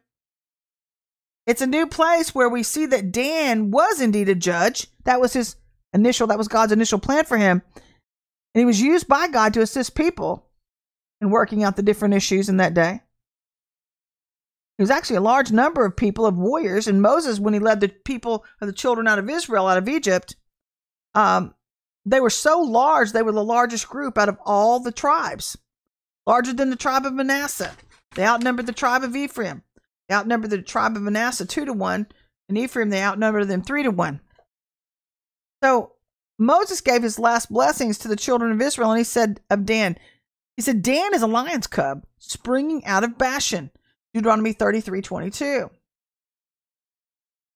It's 1.45 1.61
a 1.61 1.67
new 1.67 1.85
place 1.85 2.33
where 2.33 2.49
we 2.49 2.63
see 2.63 2.87
that 2.87 3.11
Dan 3.11 3.69
was 3.69 4.01
indeed 4.01 4.27
a 4.27 4.33
judge. 4.33 4.87
That 5.03 5.21
was 5.21 5.33
his 5.33 5.55
initial, 5.93 6.25
that 6.27 6.37
was 6.37 6.47
God's 6.47 6.71
initial 6.71 6.97
plan 6.97 7.25
for 7.25 7.37
him. 7.37 7.61
And 8.55 8.59
he 8.59 8.65
was 8.65 8.81
used 8.81 9.07
by 9.07 9.27
God 9.27 9.53
to 9.53 9.61
assist 9.61 9.93
people 9.93 10.47
in 11.21 11.29
working 11.29 11.63
out 11.63 11.75
the 11.75 11.83
different 11.83 12.15
issues 12.15 12.49
in 12.49 12.57
that 12.57 12.73
day. 12.73 13.01
There 14.77 14.83
was 14.83 14.89
actually 14.89 15.17
a 15.17 15.21
large 15.21 15.51
number 15.51 15.85
of 15.85 15.95
people, 15.95 16.25
of 16.25 16.39
warriors, 16.39 16.87
and 16.87 17.03
Moses, 17.03 17.39
when 17.39 17.53
he 17.53 17.59
led 17.59 17.81
the 17.81 17.89
people 17.89 18.43
of 18.59 18.67
the 18.67 18.73
children 18.73 19.07
out 19.07 19.19
of 19.19 19.29
Israel, 19.29 19.67
out 19.67 19.77
of 19.77 19.87
Egypt, 19.87 20.35
um, 21.13 21.53
they 22.03 22.19
were 22.19 22.31
so 22.31 22.59
large, 22.59 23.11
they 23.11 23.21
were 23.21 23.31
the 23.31 23.43
largest 23.43 23.87
group 23.87 24.17
out 24.17 24.29
of 24.29 24.39
all 24.43 24.79
the 24.79 24.91
tribes 24.91 25.55
larger 26.25 26.53
than 26.53 26.69
the 26.69 26.75
tribe 26.75 27.05
of 27.05 27.13
Manasseh. 27.13 27.75
They 28.15 28.25
outnumbered 28.25 28.65
the 28.65 28.73
tribe 28.73 29.03
of 29.03 29.15
Ephraim. 29.15 29.63
They 30.07 30.15
outnumbered 30.15 30.49
the 30.49 30.61
tribe 30.61 30.95
of 30.95 31.01
Manasseh 31.01 31.45
two 31.45 31.65
to 31.65 31.73
one, 31.73 32.07
and 32.49 32.57
Ephraim 32.57 32.89
they 32.89 33.03
outnumbered 33.03 33.47
them 33.47 33.61
three 33.61 33.83
to 33.83 33.91
one. 33.91 34.21
So 35.63 35.93
Moses 36.37 36.81
gave 36.81 37.03
his 37.03 37.19
last 37.19 37.51
blessings 37.51 37.97
to 37.99 38.07
the 38.07 38.15
children 38.15 38.51
of 38.51 38.61
Israel, 38.61 38.91
and 38.91 38.97
he 38.97 39.03
said 39.03 39.39
of 39.49 39.65
Dan, 39.65 39.97
he 40.55 40.61
said, 40.61 40.81
Dan 40.81 41.13
is 41.13 41.21
a 41.21 41.27
lion's 41.27 41.67
cub 41.67 42.05
springing 42.19 42.85
out 42.85 43.03
of 43.03 43.17
Bashan. 43.17 43.71
Deuteronomy 44.13 44.53
33 44.53 45.01
22. 45.01 45.69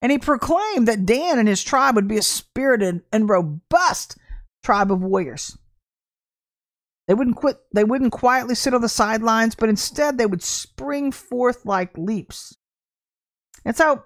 And 0.02 0.12
he 0.12 0.18
proclaimed 0.18 0.88
that 0.88 1.06
Dan 1.06 1.40
and 1.40 1.48
his 1.48 1.64
tribe 1.64 1.96
would 1.96 2.08
be 2.08 2.18
a 2.18 2.24
spirited 2.24 3.02
and 3.12 3.30
robust 3.30 4.18
tribe 4.64 4.92
of 4.92 5.02
warriors. 5.02 5.58
They 7.08 7.14
wouldn't 7.14 7.38
quit 7.38 7.58
they 7.74 7.84
wouldn't 7.84 8.12
quietly 8.12 8.56
sit 8.56 8.74
on 8.74 8.82
the 8.82 8.90
sidelines, 8.90 9.56
but 9.56 9.70
instead 9.70 10.18
they 10.18 10.26
would 10.26 10.44
spring 10.44 11.12
forth 11.12 11.66
like 11.66 11.98
leaps. 11.98 12.58
And 13.64 13.76
so 13.76 14.04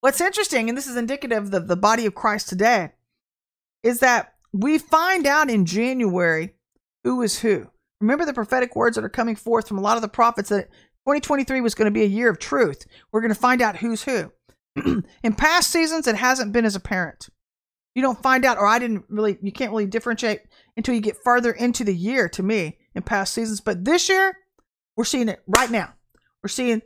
what's 0.00 0.20
interesting, 0.20 0.68
and 0.68 0.76
this 0.76 0.86
is 0.86 0.96
indicative 0.96 1.52
of 1.52 1.68
the 1.68 1.76
body 1.76 2.06
of 2.06 2.14
Christ 2.14 2.48
today, 2.48 2.92
is 3.82 4.00
that 4.00 4.34
we 4.52 4.78
find 4.78 5.26
out 5.26 5.50
in 5.50 5.66
January 5.66 6.54
who 7.04 7.22
is 7.22 7.40
who. 7.40 7.68
Remember 8.00 8.24
the 8.24 8.34
prophetic 8.34 8.74
words 8.74 8.96
that 8.96 9.04
are 9.04 9.10
coming 9.10 9.36
forth 9.36 9.68
from 9.68 9.78
a 9.78 9.82
lot 9.82 9.96
of 9.96 10.02
the 10.02 10.08
prophets 10.08 10.48
that 10.48 10.68
2023 11.06 11.60
was 11.60 11.74
going 11.74 11.86
to 11.86 11.90
be 11.90 12.02
a 12.02 12.06
year 12.06 12.30
of 12.30 12.38
truth. 12.38 12.86
We're 13.10 13.20
going 13.20 13.34
to 13.34 13.40
find 13.40 13.62
out 13.62 13.76
who's 13.76 14.04
who. 14.04 14.32
in 15.22 15.34
past 15.34 15.70
seasons, 15.70 16.06
it 16.06 16.16
hasn't 16.16 16.52
been 16.52 16.64
as 16.64 16.76
apparent. 16.76 17.28
You 17.94 18.02
don't 18.02 18.22
find 18.22 18.44
out, 18.44 18.58
or 18.58 18.66
I 18.66 18.78
didn't 18.78 19.04
really, 19.08 19.38
you 19.42 19.52
can't 19.52 19.70
really 19.70 19.86
differentiate 19.86 20.42
until 20.76 20.94
you 20.94 21.00
get 21.00 21.22
further 21.22 21.52
into 21.52 21.84
the 21.84 21.94
year 21.94 22.28
to 22.30 22.42
me 22.42 22.78
in 22.94 23.02
past 23.02 23.32
seasons. 23.32 23.60
But 23.60 23.84
this 23.84 24.08
year, 24.08 24.36
we're 24.96 25.04
seeing 25.04 25.28
it 25.28 25.42
right 25.46 25.70
now. 25.70 25.94
We're 26.42 26.48
seeing 26.48 26.82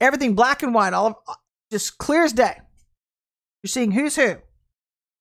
everything 0.00 0.34
black 0.34 0.62
and 0.62 0.74
white, 0.74 0.92
all 0.92 1.08
of, 1.08 1.14
uh, 1.26 1.34
just 1.70 1.98
clear 1.98 2.24
as 2.24 2.32
day. 2.32 2.56
You're 3.62 3.68
seeing 3.68 3.92
who's 3.92 4.16
who. 4.16 4.36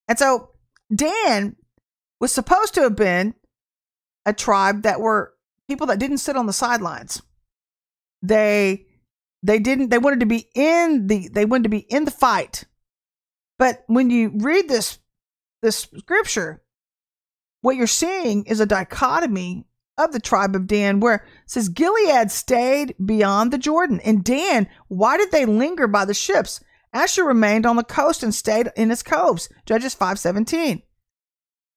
And 0.07 0.17
so 0.17 0.51
Dan 0.93 1.55
was 2.19 2.31
supposed 2.31 2.73
to 2.75 2.81
have 2.81 2.95
been 2.95 3.33
a 4.25 4.33
tribe 4.33 4.83
that 4.83 4.99
were 4.99 5.33
people 5.67 5.87
that 5.87 5.99
didn't 5.99 6.19
sit 6.19 6.37
on 6.37 6.45
the 6.45 6.53
sidelines. 6.53 7.21
They 8.21 8.85
they 9.43 9.59
didn't 9.59 9.89
they 9.89 9.97
wanted 9.97 10.21
to 10.21 10.25
be 10.25 10.47
in 10.55 11.07
the 11.07 11.29
they 11.29 11.45
wanted 11.45 11.63
to 11.63 11.69
be 11.69 11.79
in 11.89 12.05
the 12.05 12.11
fight. 12.11 12.65
But 13.59 13.83
when 13.87 14.09
you 14.09 14.31
read 14.35 14.67
this 14.67 14.99
this 15.61 15.87
scripture, 15.97 16.63
what 17.61 17.75
you're 17.75 17.87
seeing 17.87 18.45
is 18.45 18.59
a 18.59 18.65
dichotomy 18.65 19.65
of 19.97 20.11
the 20.11 20.19
tribe 20.19 20.55
of 20.55 20.67
Dan 20.67 20.99
where 20.99 21.25
says 21.45 21.69
Gilead 21.69 22.31
stayed 22.31 22.95
beyond 23.03 23.51
the 23.51 23.57
Jordan. 23.57 23.99
And 24.01 24.23
Dan, 24.23 24.67
why 24.87 25.17
did 25.17 25.31
they 25.31 25.45
linger 25.45 25.87
by 25.87 26.05
the 26.05 26.13
ships? 26.13 26.61
Asher 26.93 27.25
remained 27.25 27.65
on 27.65 27.75
the 27.75 27.83
coast 27.83 28.23
and 28.23 28.33
stayed 28.33 28.69
in 28.75 28.91
its 28.91 29.03
coves. 29.03 29.49
Judges 29.65 29.93
517. 29.93 30.83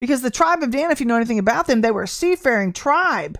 Because 0.00 0.22
the 0.22 0.30
tribe 0.30 0.62
of 0.62 0.70
Dan, 0.70 0.90
if 0.90 1.00
you 1.00 1.06
know 1.06 1.16
anything 1.16 1.38
about 1.38 1.66
them, 1.66 1.80
they 1.80 1.90
were 1.90 2.04
a 2.04 2.08
seafaring 2.08 2.72
tribe. 2.72 3.38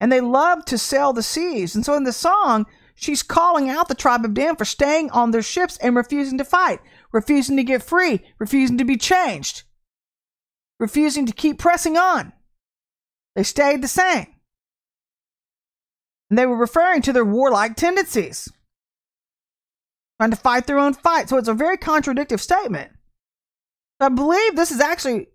And 0.00 0.10
they 0.10 0.20
loved 0.20 0.66
to 0.68 0.78
sail 0.78 1.12
the 1.12 1.22
seas. 1.22 1.74
And 1.74 1.84
so 1.84 1.94
in 1.94 2.04
the 2.04 2.12
song, 2.12 2.66
she's 2.94 3.22
calling 3.22 3.68
out 3.68 3.88
the 3.88 3.94
tribe 3.94 4.24
of 4.24 4.34
Dan 4.34 4.56
for 4.56 4.64
staying 4.64 5.10
on 5.10 5.30
their 5.30 5.42
ships 5.42 5.76
and 5.78 5.94
refusing 5.94 6.38
to 6.38 6.44
fight, 6.44 6.80
refusing 7.12 7.56
to 7.56 7.64
get 7.64 7.82
free, 7.82 8.24
refusing 8.38 8.78
to 8.78 8.84
be 8.84 8.96
changed, 8.96 9.64
refusing 10.80 11.26
to 11.26 11.32
keep 11.32 11.58
pressing 11.58 11.96
on. 11.96 12.32
They 13.36 13.44
stayed 13.44 13.82
the 13.82 13.88
same. 13.88 14.26
And 16.28 16.38
they 16.38 16.46
were 16.46 16.56
referring 16.56 17.02
to 17.02 17.12
their 17.12 17.24
warlike 17.24 17.76
tendencies, 17.76 18.48
trying 20.18 20.30
to 20.30 20.36
fight 20.36 20.66
their 20.66 20.78
own 20.78 20.94
fight. 20.94 21.28
So 21.28 21.36
it's 21.36 21.48
a 21.48 21.54
very 21.54 21.76
contradictory 21.76 22.38
statement. 22.38 22.90
I 24.00 24.08
believe 24.08 24.56
this 24.56 24.70
is 24.70 24.80
actually 24.80 25.28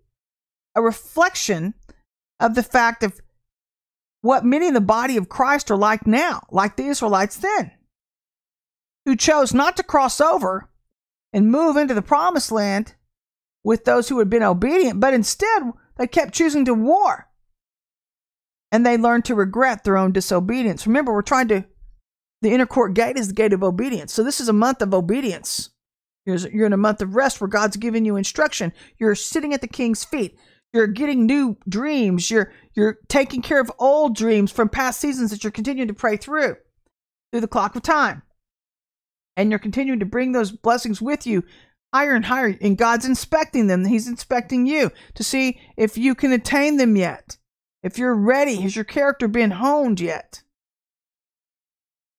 a 0.73 0.81
reflection 0.81 1.75
of 2.39 2.55
the 2.55 2.63
fact 2.63 3.03
of 3.03 3.21
what 4.21 4.43
many 4.43 4.67
in 4.67 4.73
the 4.73 4.81
body 4.81 5.17
of 5.17 5.29
Christ 5.29 5.69
are 5.69 5.77
like 5.77 6.08
now, 6.08 6.41
like 6.49 6.75
the 6.75 6.88
Israelites 6.88 7.38
then, 7.38 7.71
who 9.05 9.15
chose 9.15 9.53
not 9.53 9.77
to 9.77 9.84
cross 9.84 10.19
over 10.19 10.67
and 11.31 11.51
move 11.51 11.77
into 11.77 11.93
the 11.93 12.01
promised 12.01 12.51
land 12.51 12.95
with 13.65 13.84
those 13.84 14.08
who 14.08 14.19
had 14.19 14.30
been 14.30 14.43
obedient, 14.43 14.99
but 14.99 15.13
instead 15.13 15.63
they 15.97 16.06
kept 16.06 16.36
choosing 16.36 16.63
to 16.65 16.73
war. 16.73 17.28
And 18.71 18.86
they 18.86 18.95
learned 18.95 19.25
to 19.25 19.36
regret 19.36 19.84
their 19.84 19.97
own 19.97 20.12
disobedience. 20.12 20.86
Remember, 20.86 21.12
we're 21.12 21.23
trying 21.23 21.47
to, 21.47 21.65
the 22.43 22.51
inner 22.51 22.67
court 22.67 22.93
gate 22.93 23.17
is 23.17 23.30
the 23.30 23.34
gate 23.34 23.54
of 23.54 23.63
obedience. 23.63 24.13
So 24.13 24.23
this 24.23 24.39
is 24.39 24.49
a 24.49 24.54
month 24.54 24.84
of 24.84 24.93
obedience. 24.93 25.71
You're, 26.25 26.65
in 26.65 26.73
a 26.73 26.78
month 26.78 27.01
of 27.01 27.15
rest 27.15 27.41
where 27.41 27.47
God's 27.47 27.78
giving 27.78 28.06
you 28.06 28.15
instruction. 28.15 28.71
You're 28.99 29.15
sitting 29.15 29.54
at 29.54 29.62
the 29.62 29.67
king's 29.67 30.04
feet. 30.04 30.38
You're 30.71 30.88
getting 30.88 31.25
new 31.25 31.58
dreams. 31.67 32.30
You're 32.30 32.51
you're 32.73 32.97
taking 33.08 33.41
care 33.41 33.62
of 33.62 33.71
old 33.80 34.15
dreams 34.15 34.51
from 34.51 34.67
past 34.67 34.99
seasons 34.99 35.32
that 35.32 35.43
you're 35.43 35.51
continuing 35.51 35.88
to 35.88 35.93
pray 35.93 36.17
through 36.17 36.58
through 37.32 37.41
the 37.41 37.47
clock 37.47 37.75
of 37.75 37.84
time. 37.84 38.23
And 39.38 39.51
you're 39.51 39.60
continuing 39.60 39.99
to 39.99 40.06
bring 40.06 40.32
those 40.34 40.51
blessings 40.51 41.01
with 41.01 41.25
you 41.25 41.43
higher 41.95 42.13
and 42.13 42.25
higher. 42.25 42.58
And 42.60 42.77
God's 42.77 43.05
inspecting 43.05 43.67
them. 43.67 43.86
He's 43.86 44.08
inspecting 44.08 44.67
you 44.67 44.91
to 45.13 45.23
see 45.23 45.62
if 45.77 45.97
you 45.97 46.13
can 46.13 46.34
attain 46.34 46.75
them 46.75 46.97
yet. 46.97 47.38
If 47.84 47.97
you're 47.97 48.15
ready, 48.15 48.55
has 48.58 48.75
your 48.75 48.84
character 48.84 49.29
been 49.29 49.51
honed 49.51 50.01
yet? 50.01 50.43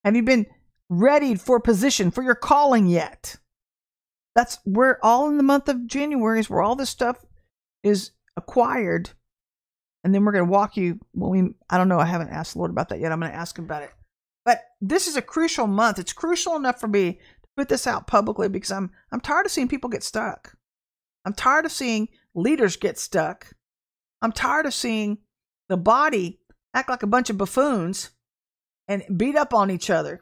Have 0.03 0.17
you 0.17 0.23
been 0.23 0.47
readied 0.89 1.41
for 1.41 1.61
position, 1.61 2.11
for 2.11 2.23
your 2.23 2.35
calling 2.35 2.87
yet? 2.87 3.37
That's 4.35 4.59
we're 4.65 4.99
all 5.03 5.29
in 5.29 5.37
the 5.37 5.43
month 5.43 5.69
of 5.69 5.87
January 5.87 6.41
is 6.41 6.49
where 6.49 6.62
all 6.62 6.77
this 6.77 6.91
stuff 6.91 7.27
is 7.83 8.12
acquired. 8.37 9.11
And 10.05 10.15
then 10.15 10.25
we're 10.25 10.33
going 10.33 10.47
to 10.47 10.51
walk 10.51 10.77
you. 10.77 11.01
Well, 11.12 11.31
we, 11.31 11.51
I 11.69 11.77
don't 11.77 11.89
know. 11.89 11.99
I 11.99 12.07
haven't 12.07 12.31
asked 12.31 12.53
the 12.55 12.61
Lord 12.61 12.71
about 12.71 12.89
that 12.91 13.01
yet. 13.01 13.12
I'm 13.12 13.21
going 13.21 13.33
to 13.33 13.37
ask 13.37 13.59
him 13.59 13.65
about 13.65 13.83
it. 13.83 13.91
But 14.45 14.62
this 14.81 15.09
is 15.09 15.17
a 15.17 15.23
crucial 15.23 15.67
month. 15.67 15.99
It's 15.99 16.12
crucial 16.12 16.55
enough 16.55 16.81
for 16.81 16.87
me 16.87 17.19
put 17.57 17.69
this 17.69 17.87
out 17.87 18.07
publicly 18.07 18.49
because 18.49 18.71
I'm 18.71 18.90
I'm 19.11 19.21
tired 19.21 19.47
of 19.47 19.53
seeing 19.53 19.69
people 19.69 19.90
get 19.90 20.03
stuck. 20.03 20.57
I'm 21.25 21.33
tired 21.33 21.64
of 21.64 21.73
seeing 21.73 22.09
leaders 22.35 22.77
get 22.77 22.99
stuck. 22.99 23.53
I'm 24.23 24.33
tired 24.33 24.66
of 24.66 24.75
seeing 24.75 25.19
the 25.69 25.77
body 25.77 26.40
act 26.75 26.88
like 26.88 27.03
a 27.03 27.09
bunch 27.09 27.31
of 27.31 27.38
buffoons 27.38 28.11
and 28.87 29.03
beat 29.16 29.37
up 29.37 29.53
on 29.53 29.71
each 29.71 29.90
other 29.90 30.21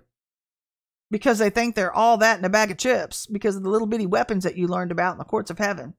because 1.10 1.38
they 1.38 1.50
think 1.50 1.74
they're 1.74 1.92
all 1.92 2.16
that 2.18 2.38
in 2.38 2.44
a 2.44 2.48
bag 2.48 2.70
of 2.70 2.78
chips 2.78 3.26
because 3.26 3.56
of 3.56 3.62
the 3.62 3.68
little 3.68 3.86
bitty 3.86 4.06
weapons 4.06 4.44
that 4.44 4.56
you 4.56 4.66
learned 4.66 4.92
about 4.92 5.12
in 5.12 5.18
the 5.18 5.24
courts 5.24 5.50
of 5.50 5.58
heaven. 5.58 5.94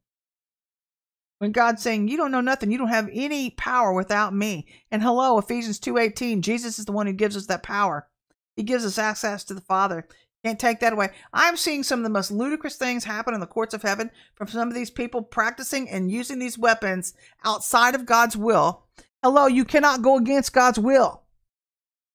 When 1.39 1.52
God's 1.52 1.84
saying, 1.84 2.08
"You 2.08 2.15
don't 2.15 2.32
know 2.32 2.41
nothing. 2.41 2.71
You 2.71 2.78
don't 2.78 2.88
have 2.88 3.10
any 3.12 3.50
power 3.52 3.93
without 3.93 4.34
me." 4.34 4.67
And 4.89 5.04
hello, 5.04 5.38
Ephesians 5.38 5.80
2:18, 5.80 6.41
Jesus 6.41 6.80
is 6.80 6.86
the 6.86 6.93
one 6.93 7.08
who 7.08 7.13
gives 7.13 7.36
us 7.36 7.45
that 7.48 7.62
power. 7.62 8.10
He 8.56 8.63
gives 8.63 8.86
us 8.86 8.98
access 8.98 9.43
to 9.43 9.54
the 9.54 9.62
Father. 9.62 10.08
Can't 10.45 10.60
take 10.60 10.79
that 10.81 10.93
away. 10.93 11.10
I'm 11.34 11.58
seeing 11.58 11.81
some 11.81 12.01
of 12.01 12.03
the 12.03 12.12
most 12.12 12.29
ludicrous 12.29 12.75
things 12.75 13.03
happen 13.03 13.34
in 13.34 13.39
the 13.39 13.47
courts 13.47 13.73
of 13.73 13.81
heaven 13.81 14.12
from 14.36 14.47
some 14.47 14.67
of 14.67 14.75
these 14.75 14.91
people 14.91 15.23
practicing 15.23 15.89
and 15.89 16.12
using 16.12 16.38
these 16.38 16.55
weapons 16.55 17.15
outside 17.43 17.95
of 17.95 18.05
God's 18.05 18.38
will. 18.38 18.84
Hello, 19.23 19.47
you 19.47 19.65
cannot 19.65 20.03
go 20.03 20.17
against 20.17 20.53
God's 20.53 20.77
will. 20.77 21.23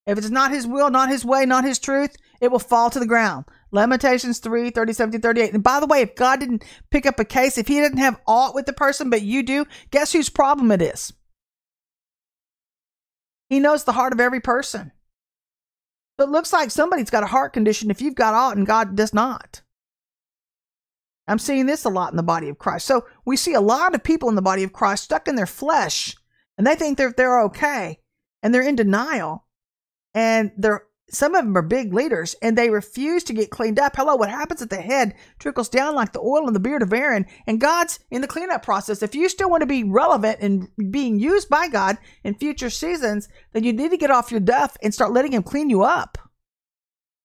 If 0.06 0.16
it's 0.16 0.30
not 0.30 0.52
his 0.52 0.64
will, 0.64 0.90
not 0.90 1.08
his 1.08 1.24
way, 1.24 1.44
not 1.44 1.64
his 1.64 1.80
truth, 1.80 2.14
it 2.40 2.52
will 2.52 2.60
fall 2.60 2.88
to 2.90 3.00
the 3.00 3.06
ground. 3.06 3.46
Lamentations 3.72 4.38
3, 4.38 4.70
37 4.70 5.20
38. 5.20 5.52
And 5.52 5.64
by 5.64 5.80
the 5.80 5.86
way, 5.86 6.02
if 6.02 6.14
God 6.14 6.38
didn't 6.38 6.64
pick 6.92 7.06
up 7.06 7.18
a 7.18 7.24
case, 7.24 7.58
if 7.58 7.66
he 7.66 7.80
didn't 7.80 7.98
have 7.98 8.20
aught 8.28 8.54
with 8.54 8.66
the 8.66 8.72
person, 8.72 9.10
but 9.10 9.22
you 9.22 9.42
do, 9.42 9.66
guess 9.90 10.12
whose 10.12 10.30
problem 10.30 10.70
it 10.70 10.80
is? 10.80 11.12
He 13.48 13.58
knows 13.58 13.82
the 13.82 13.92
heart 13.92 14.12
of 14.12 14.20
every 14.20 14.40
person. 14.40 14.92
So 16.20 16.24
it 16.24 16.30
looks 16.32 16.52
like 16.52 16.70
somebody's 16.70 17.08
got 17.08 17.22
a 17.22 17.28
heart 17.28 17.54
condition 17.54 17.90
if 17.90 18.02
you've 18.02 18.14
got 18.14 18.34
aught 18.34 18.54
and 18.54 18.66
God 18.66 18.94
does 18.94 19.14
not. 19.14 19.62
I'm 21.26 21.38
seeing 21.38 21.64
this 21.64 21.86
a 21.86 21.88
lot 21.88 22.12
in 22.12 22.18
the 22.18 22.22
body 22.22 22.50
of 22.50 22.58
Christ. 22.58 22.84
So 22.84 23.06
we 23.24 23.38
see 23.38 23.54
a 23.54 23.60
lot 23.62 23.94
of 23.94 24.02
people 24.02 24.28
in 24.28 24.34
the 24.34 24.42
body 24.42 24.62
of 24.62 24.74
Christ 24.74 25.04
stuck 25.04 25.28
in 25.28 25.34
their 25.34 25.46
flesh 25.46 26.14
and 26.58 26.66
they 26.66 26.74
think 26.74 26.98
they're, 26.98 27.14
they're 27.16 27.40
okay 27.44 28.00
and 28.42 28.54
they're 28.54 28.60
in 28.68 28.76
denial 28.76 29.46
and 30.12 30.52
they're 30.58 30.82
some 31.10 31.34
of 31.34 31.44
them 31.44 31.56
are 31.56 31.62
big 31.62 31.92
leaders 31.92 32.34
and 32.40 32.56
they 32.56 32.70
refuse 32.70 33.24
to 33.24 33.32
get 33.32 33.50
cleaned 33.50 33.78
up. 33.78 33.96
Hello, 33.96 34.14
what 34.14 34.30
happens 34.30 34.62
at 34.62 34.70
the 34.70 34.80
head 34.80 35.14
trickles 35.38 35.68
down 35.68 35.94
like 35.94 36.12
the 36.12 36.20
oil 36.20 36.46
in 36.46 36.54
the 36.54 36.60
beard 36.60 36.82
of 36.82 36.92
Aaron. 36.92 37.26
And 37.46 37.60
God's 37.60 37.98
in 38.10 38.20
the 38.20 38.28
cleanup 38.28 38.62
process. 38.62 39.02
If 39.02 39.14
you 39.14 39.28
still 39.28 39.50
want 39.50 39.62
to 39.62 39.66
be 39.66 39.82
relevant 39.82 40.38
and 40.40 40.68
being 40.90 41.18
used 41.18 41.48
by 41.48 41.68
God 41.68 41.98
in 42.22 42.34
future 42.34 42.70
seasons, 42.70 43.28
then 43.52 43.64
you 43.64 43.72
need 43.72 43.90
to 43.90 43.96
get 43.96 44.10
off 44.10 44.30
your 44.30 44.40
duff 44.40 44.76
and 44.82 44.94
start 44.94 45.12
letting 45.12 45.32
Him 45.32 45.42
clean 45.42 45.68
you 45.68 45.82
up 45.82 46.16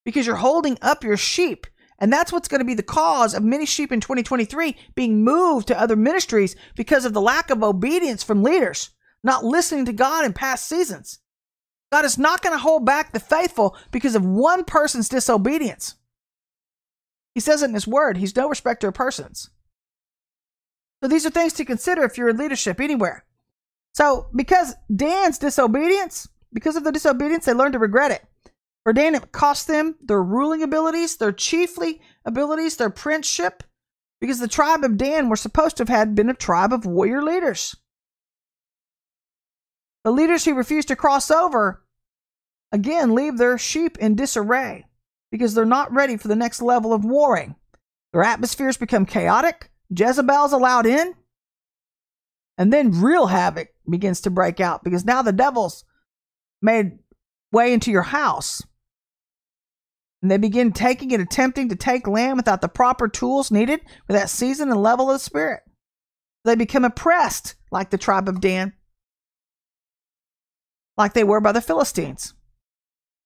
because 0.04 0.26
you're 0.26 0.36
holding 0.36 0.78
up 0.82 1.04
your 1.04 1.18
sheep. 1.18 1.68
And 2.00 2.12
that's 2.12 2.32
what's 2.32 2.48
going 2.48 2.60
to 2.60 2.66
be 2.66 2.74
the 2.74 2.84
cause 2.84 3.34
of 3.34 3.44
many 3.44 3.66
sheep 3.66 3.92
in 3.92 4.02
2023 4.02 4.76
being 4.96 5.24
moved 5.24 5.68
to 5.68 5.80
other 5.80 5.96
ministries 5.96 6.56
because 6.76 7.06
of 7.06 7.14
the 7.14 7.22
lack 7.22 7.50
of 7.50 7.64
obedience 7.64 8.24
from 8.24 8.44
leaders, 8.44 8.90
not 9.24 9.46
listening 9.46 9.86
to 9.86 9.94
God 9.94 10.26
in 10.26 10.34
past 10.34 10.68
seasons. 10.68 11.20
God 11.96 12.04
is 12.04 12.18
not 12.18 12.42
going 12.42 12.52
to 12.52 12.62
hold 12.62 12.86
back 12.86 13.14
the 13.14 13.22
faithful 13.22 13.78
because 13.90 14.16
of 14.16 14.26
one 14.26 14.66
person's 14.66 15.08
disobedience. 15.08 15.96
He 17.34 17.40
says 17.40 17.62
it 17.62 17.68
in 17.68 17.74
His 17.74 17.88
Word. 17.88 18.18
He's 18.18 18.36
no 18.36 18.50
respecter 18.50 18.90
of 18.90 18.96
persons. 18.96 19.50
So 21.02 21.08
these 21.08 21.26
are 21.26 21.30
things 21.30 21.54
to 21.54 21.64
consider 21.64 22.04
if 22.04 22.18
you're 22.18 22.28
in 22.28 22.36
leadership 22.36 22.82
anywhere. 22.82 23.24
So 23.94 24.28
because 24.36 24.76
Dan's 24.94 25.38
disobedience, 25.38 26.28
because 26.52 26.76
of 26.76 26.84
the 26.84 26.92
disobedience, 26.92 27.46
they 27.46 27.54
learned 27.54 27.72
to 27.72 27.80
regret 27.80 28.12
it. 28.12 28.26
For 28.84 28.92
Dan, 28.92 29.16
it 29.16 29.32
cost 29.32 29.68
them 29.68 29.96
their 30.02 30.22
ruling 30.22 30.64
abilities, 30.64 31.16
their 31.16 31.32
chiefly 31.32 32.02
abilities, 32.26 32.76
their 32.76 32.90
princeship, 32.90 33.64
because 34.20 34.40
the 34.40 34.50
tribe 34.50 34.84
of 34.84 34.98
Dan 34.98 35.30
were 35.30 35.38
supposed 35.38 35.78
to 35.78 35.84
have 35.84 35.88
had 35.88 36.14
been 36.14 36.30
a 36.30 36.34
tribe 36.34 36.74
of 36.74 36.86
warrior 36.86 37.24
leaders. 37.24 37.74
The 40.04 40.12
leaders 40.12 40.44
who 40.44 40.56
refused 40.56 40.90
to 40.90 40.98
cross 40.98 41.32
over 41.32 41.84
again 42.72 43.16
leave 43.16 43.38
their 43.38 43.58
sheep 43.58 43.98
in 43.98 44.16
disarray 44.16 44.86
because 45.32 45.54
they're 45.54 45.66
not 45.66 45.94
ready 45.94 46.18
for 46.18 46.28
the 46.28 46.36
next 46.36 46.62
level 46.62 46.94
of 46.94 47.06
warring. 47.06 47.56
Their 48.14 48.24
atmospheres 48.24 48.78
become 48.78 49.06
chaotic, 49.06 49.70
Jezebel's 49.90 50.54
allowed 50.54 50.86
in, 50.86 51.16
and 52.58 52.72
then 52.72 53.02
real 53.02 53.28
havoc 53.28 53.70
begins 53.90 54.22
to 54.22 54.30
break 54.30 54.60
out 54.60 54.84
because 54.84 55.06
now 55.06 55.22
the 55.22 55.34
devil's 55.34 55.84
made 56.62 57.00
way 57.52 57.74
into 57.74 57.92
your 57.92 58.04
house. 58.04 58.62
And 60.22 60.32
they 60.32 60.38
begin 60.38 60.72
taking 60.72 61.14
and 61.14 61.22
attempting 61.22 61.70
to 61.70 61.76
take 61.76 62.08
land 62.08 62.38
without 62.38 62.62
the 62.62 62.70
proper 62.70 63.08
tools 63.08 63.52
needed 63.52 63.82
for 64.08 64.14
that 64.14 64.30
season 64.30 64.72
and 64.72 64.82
level 64.82 65.10
of 65.10 65.16
the 65.16 65.20
spirit. 65.20 65.62
They 66.46 66.56
become 66.56 66.86
oppressed 66.86 67.56
like 67.72 67.90
the 67.90 67.98
tribe 67.98 68.30
of 68.30 68.40
Dan, 68.40 68.74
like 70.96 71.14
they 71.14 71.24
were 71.24 71.42
by 71.42 71.52
the 71.52 71.62
Philistines. 71.62 72.35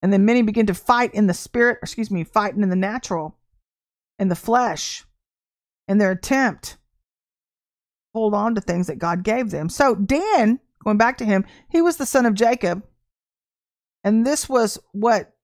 And 0.02 0.14
then 0.14 0.26
many 0.26 0.42
begin 0.42 0.66
to 0.68 0.74
fight 0.74 1.14
in 1.14 1.28
the 1.28 1.34
spirit, 1.34 1.80
excuse 1.82 2.10
me, 2.10 2.24
fighting 2.24 2.64
in 2.64 2.70
the 2.70 2.76
natural, 2.76 3.38
in 4.18 4.30
the 4.30 4.36
flesh, 4.36 5.04
in 5.88 5.98
their 5.98 6.12
attempt 6.12 6.72
to 6.72 6.78
hold 8.14 8.34
on 8.34 8.56
to 8.56 8.62
things 8.62 8.88
that 8.88 9.00
God 9.00 9.24
gave 9.24 9.52
them. 9.52 9.70
So 9.70 9.96
Dan, 9.96 10.60
going 10.84 10.98
back 10.98 11.18
to 11.18 11.26
him, 11.26 11.46
he 11.70 11.82
was 11.82 11.98
the 11.98 12.06
son 12.06 12.26
of 12.26 12.34
Jacob. 12.34 12.84
And 14.04 14.26
this 14.26 14.48
was 14.48 14.80
what 14.94 15.36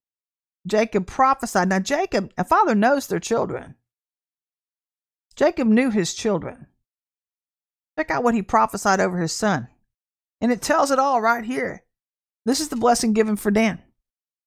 Jacob 0.66 1.06
prophesied. 1.06 1.70
Now, 1.70 1.80
Jacob, 1.80 2.32
a 2.38 2.46
father 2.46 2.74
knows 2.76 3.08
their 3.08 3.20
children. 3.20 3.76
Jacob 5.36 5.68
knew 5.68 5.92
his 5.92 6.14
children. 6.14 6.68
Check 7.98 8.12
out 8.12 8.24
what 8.24 8.36
he 8.36 8.42
prophesied 8.42 9.00
over 9.00 9.18
his 9.18 9.34
son. 9.34 9.68
And 10.42 10.52
it 10.52 10.62
tells 10.62 10.92
it 10.92 11.00
all 11.00 11.22
right 11.22 11.44
here. 11.44 11.84
This 12.46 12.60
is 12.60 12.70
the 12.70 12.76
blessing 12.76 13.14
given 13.14 13.36
for 13.36 13.52
Dan. 13.52 13.82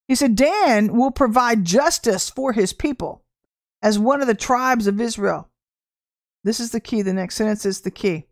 He 0.09 0.15
said, 0.15 0.35
Dan 0.35 0.97
will 0.97 1.11
provide 1.11 1.65
justice 1.65 2.31
for 2.31 2.53
his 2.53 2.73
people 2.73 3.23
as 3.83 3.99
one 3.99 4.21
of 4.21 4.27
the 4.27 4.35
tribes 4.35 4.87
of 4.87 5.01
Israel. 5.01 5.51
This 6.45 6.59
is 6.61 6.71
the 6.71 6.81
key. 6.81 7.03
The 7.03 7.13
next 7.13 7.37
sentence 7.37 7.67
is 7.67 7.83
the 7.83 7.91
key. 7.91 8.27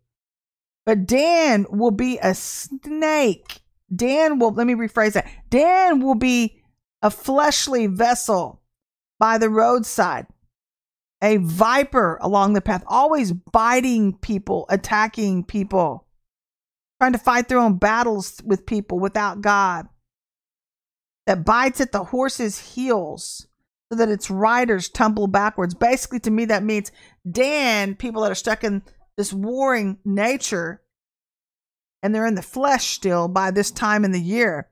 But 0.86 1.06
Dan 1.06 1.66
will 1.68 1.90
be 1.90 2.18
a 2.18 2.34
snake. 2.34 3.60
Dan 3.94 4.38
will, 4.38 4.52
let 4.52 4.66
me 4.66 4.74
rephrase 4.74 5.12
that. 5.12 5.26
Dan 5.50 6.00
will 6.00 6.14
be 6.14 6.62
a 7.02 7.10
fleshly 7.10 7.86
vessel 7.86 8.62
by 9.18 9.38
the 9.38 9.50
roadside, 9.50 10.26
a 11.22 11.36
viper 11.36 12.18
along 12.20 12.52
the 12.52 12.60
path, 12.60 12.84
always 12.86 13.32
biting 13.32 14.16
people, 14.18 14.66
attacking 14.68 15.44
people, 15.44 16.06
trying 17.00 17.12
to 17.12 17.18
fight 17.18 17.48
their 17.48 17.58
own 17.58 17.78
battles 17.78 18.40
with 18.44 18.66
people 18.66 18.98
without 18.98 19.40
God, 19.40 19.88
that 21.26 21.44
bites 21.44 21.80
at 21.80 21.92
the 21.92 22.04
horse's 22.04 22.58
heels 22.58 23.46
so 23.90 23.98
that 23.98 24.08
its 24.08 24.30
riders 24.30 24.88
tumble 24.88 25.26
backwards. 25.26 25.74
Basically, 25.74 26.20
to 26.20 26.30
me, 26.30 26.44
that 26.46 26.62
means 26.62 26.90
Dan, 27.30 27.94
people 27.94 28.22
that 28.22 28.32
are 28.32 28.36
stuck 28.36 28.64
in 28.64 28.82
this 29.16 29.32
warring 29.32 29.98
nature 30.04 30.82
and 32.02 32.14
they're 32.14 32.26
in 32.26 32.34
the 32.34 32.42
flesh 32.42 32.86
still 32.90 33.28
by 33.28 33.50
this 33.50 33.70
time 33.70 34.04
in 34.04 34.12
the 34.12 34.20
year, 34.20 34.68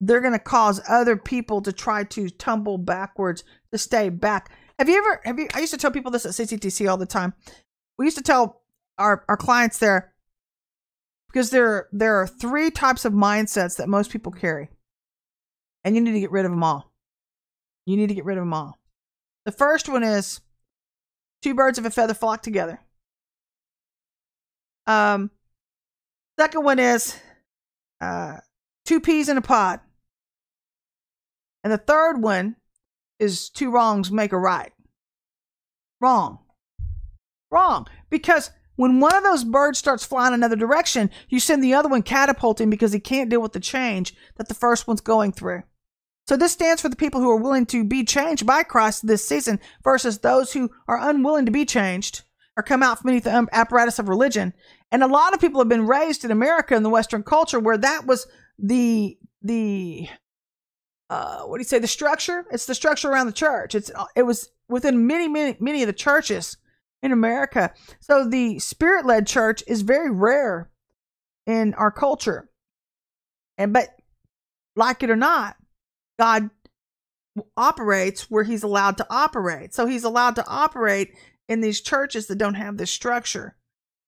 they're 0.00 0.20
going 0.20 0.32
to 0.32 0.38
cause 0.38 0.80
other 0.88 1.16
people 1.16 1.60
to 1.62 1.72
try 1.72 2.04
to 2.04 2.30
tumble 2.30 2.78
backwards 2.78 3.44
to 3.72 3.78
stay 3.78 4.08
back. 4.08 4.50
Have 4.78 4.88
you 4.88 4.96
ever, 4.96 5.20
have 5.24 5.38
you, 5.38 5.48
I 5.54 5.60
used 5.60 5.72
to 5.72 5.78
tell 5.78 5.90
people 5.90 6.10
this 6.10 6.24
at 6.24 6.32
CCTC 6.32 6.88
all 6.88 6.96
the 6.96 7.06
time. 7.06 7.34
We 7.98 8.06
used 8.06 8.16
to 8.16 8.22
tell 8.22 8.62
our, 8.98 9.24
our 9.28 9.36
clients 9.36 9.78
there 9.78 10.12
because 11.28 11.50
there, 11.50 11.88
there 11.92 12.16
are 12.16 12.26
three 12.26 12.70
types 12.70 13.04
of 13.04 13.12
mindsets 13.12 13.76
that 13.76 13.88
most 13.88 14.10
people 14.10 14.32
carry, 14.32 14.70
and 15.84 15.94
you 15.94 16.00
need 16.00 16.12
to 16.12 16.20
get 16.20 16.30
rid 16.30 16.44
of 16.44 16.50
them 16.50 16.62
all. 16.62 16.92
You 17.86 17.96
need 17.96 18.08
to 18.08 18.14
get 18.14 18.24
rid 18.24 18.38
of 18.38 18.42
them 18.42 18.54
all. 18.54 18.78
The 19.44 19.52
first 19.52 19.88
one 19.88 20.02
is 20.02 20.40
two 21.42 21.54
birds 21.54 21.78
of 21.78 21.86
a 21.86 21.90
feather 21.90 22.14
flock 22.14 22.42
together. 22.42 22.80
Um, 24.86 25.30
second 26.38 26.64
one 26.64 26.78
is 26.78 27.16
uh, 28.00 28.38
two 28.84 29.00
peas 29.00 29.28
in 29.28 29.36
a 29.36 29.42
pod. 29.42 29.80
And 31.62 31.72
the 31.72 31.78
third 31.78 32.22
one 32.22 32.56
is 33.18 33.50
two 33.50 33.70
wrongs 33.70 34.10
make 34.10 34.32
a 34.32 34.38
right. 34.38 34.72
Wrong. 36.00 36.38
Wrong. 37.50 37.86
Because 38.08 38.50
when 38.76 38.98
one 38.98 39.14
of 39.14 39.22
those 39.22 39.44
birds 39.44 39.78
starts 39.78 40.04
flying 40.06 40.32
another 40.32 40.56
direction, 40.56 41.10
you 41.28 41.38
send 41.38 41.62
the 41.62 41.74
other 41.74 41.88
one 41.88 42.02
catapulting 42.02 42.70
because 42.70 42.92
he 42.92 43.00
can't 43.00 43.28
deal 43.28 43.42
with 43.42 43.52
the 43.52 43.60
change 43.60 44.14
that 44.36 44.48
the 44.48 44.54
first 44.54 44.88
one's 44.88 45.02
going 45.02 45.32
through. 45.32 45.62
So 46.26 46.36
this 46.36 46.52
stands 46.52 46.80
for 46.80 46.88
the 46.88 46.96
people 46.96 47.20
who 47.20 47.30
are 47.30 47.36
willing 47.36 47.66
to 47.66 47.84
be 47.84 48.04
changed 48.04 48.46
by 48.46 48.62
Christ 48.62 49.06
this 49.06 49.26
season 49.26 49.58
versus 49.82 50.18
those 50.18 50.52
who 50.52 50.70
are 50.86 51.00
unwilling 51.00 51.46
to 51.46 51.52
be 51.52 51.64
changed 51.64 52.22
or 52.56 52.62
come 52.62 52.82
out 52.82 52.98
from 52.98 53.08
beneath 53.08 53.24
the 53.24 53.48
apparatus 53.52 53.98
of 53.98 54.08
religion. 54.08 54.52
And 54.92 55.02
a 55.02 55.08
lot 55.08 55.34
of 55.34 55.40
people 55.40 55.60
have 55.60 55.68
been 55.68 55.86
raised 55.86 56.24
in 56.24 56.30
America 56.30 56.74
in 56.74 56.82
the 56.82 56.90
Western 56.90 57.22
culture 57.22 57.58
where 57.58 57.78
that 57.78 58.06
was 58.06 58.26
the 58.58 59.18
the 59.42 60.08
uh, 61.08 61.42
what 61.42 61.56
do 61.56 61.60
you 61.60 61.64
say 61.64 61.78
the 61.78 61.88
structure? 61.88 62.44
It's 62.52 62.66
the 62.66 62.74
structure 62.74 63.08
around 63.08 63.26
the 63.26 63.32
church. 63.32 63.74
It's 63.74 63.90
it 64.14 64.22
was 64.22 64.50
within 64.68 65.06
many 65.06 65.26
many 65.26 65.56
many 65.58 65.82
of 65.82 65.86
the 65.86 65.92
churches 65.92 66.56
in 67.02 67.12
America. 67.12 67.72
So 68.00 68.28
the 68.28 68.58
spirit 68.58 69.06
led 69.06 69.26
church 69.26 69.62
is 69.66 69.82
very 69.82 70.10
rare 70.10 70.70
in 71.46 71.74
our 71.74 71.90
culture. 71.90 72.50
And 73.58 73.72
but 73.72 73.88
like 74.76 75.02
it 75.02 75.10
or 75.10 75.16
not, 75.16 75.56
God 76.20 76.50
operates 77.56 78.30
where 78.30 78.44
he's 78.44 78.62
allowed 78.62 78.98
to 78.98 79.06
operate. 79.08 79.72
So 79.72 79.86
he's 79.86 80.04
allowed 80.04 80.36
to 80.36 80.46
operate 80.46 81.14
in 81.48 81.62
these 81.62 81.80
churches 81.80 82.26
that 82.26 82.36
don't 82.36 82.54
have 82.54 82.76
this 82.76 82.90
structure. 82.90 83.56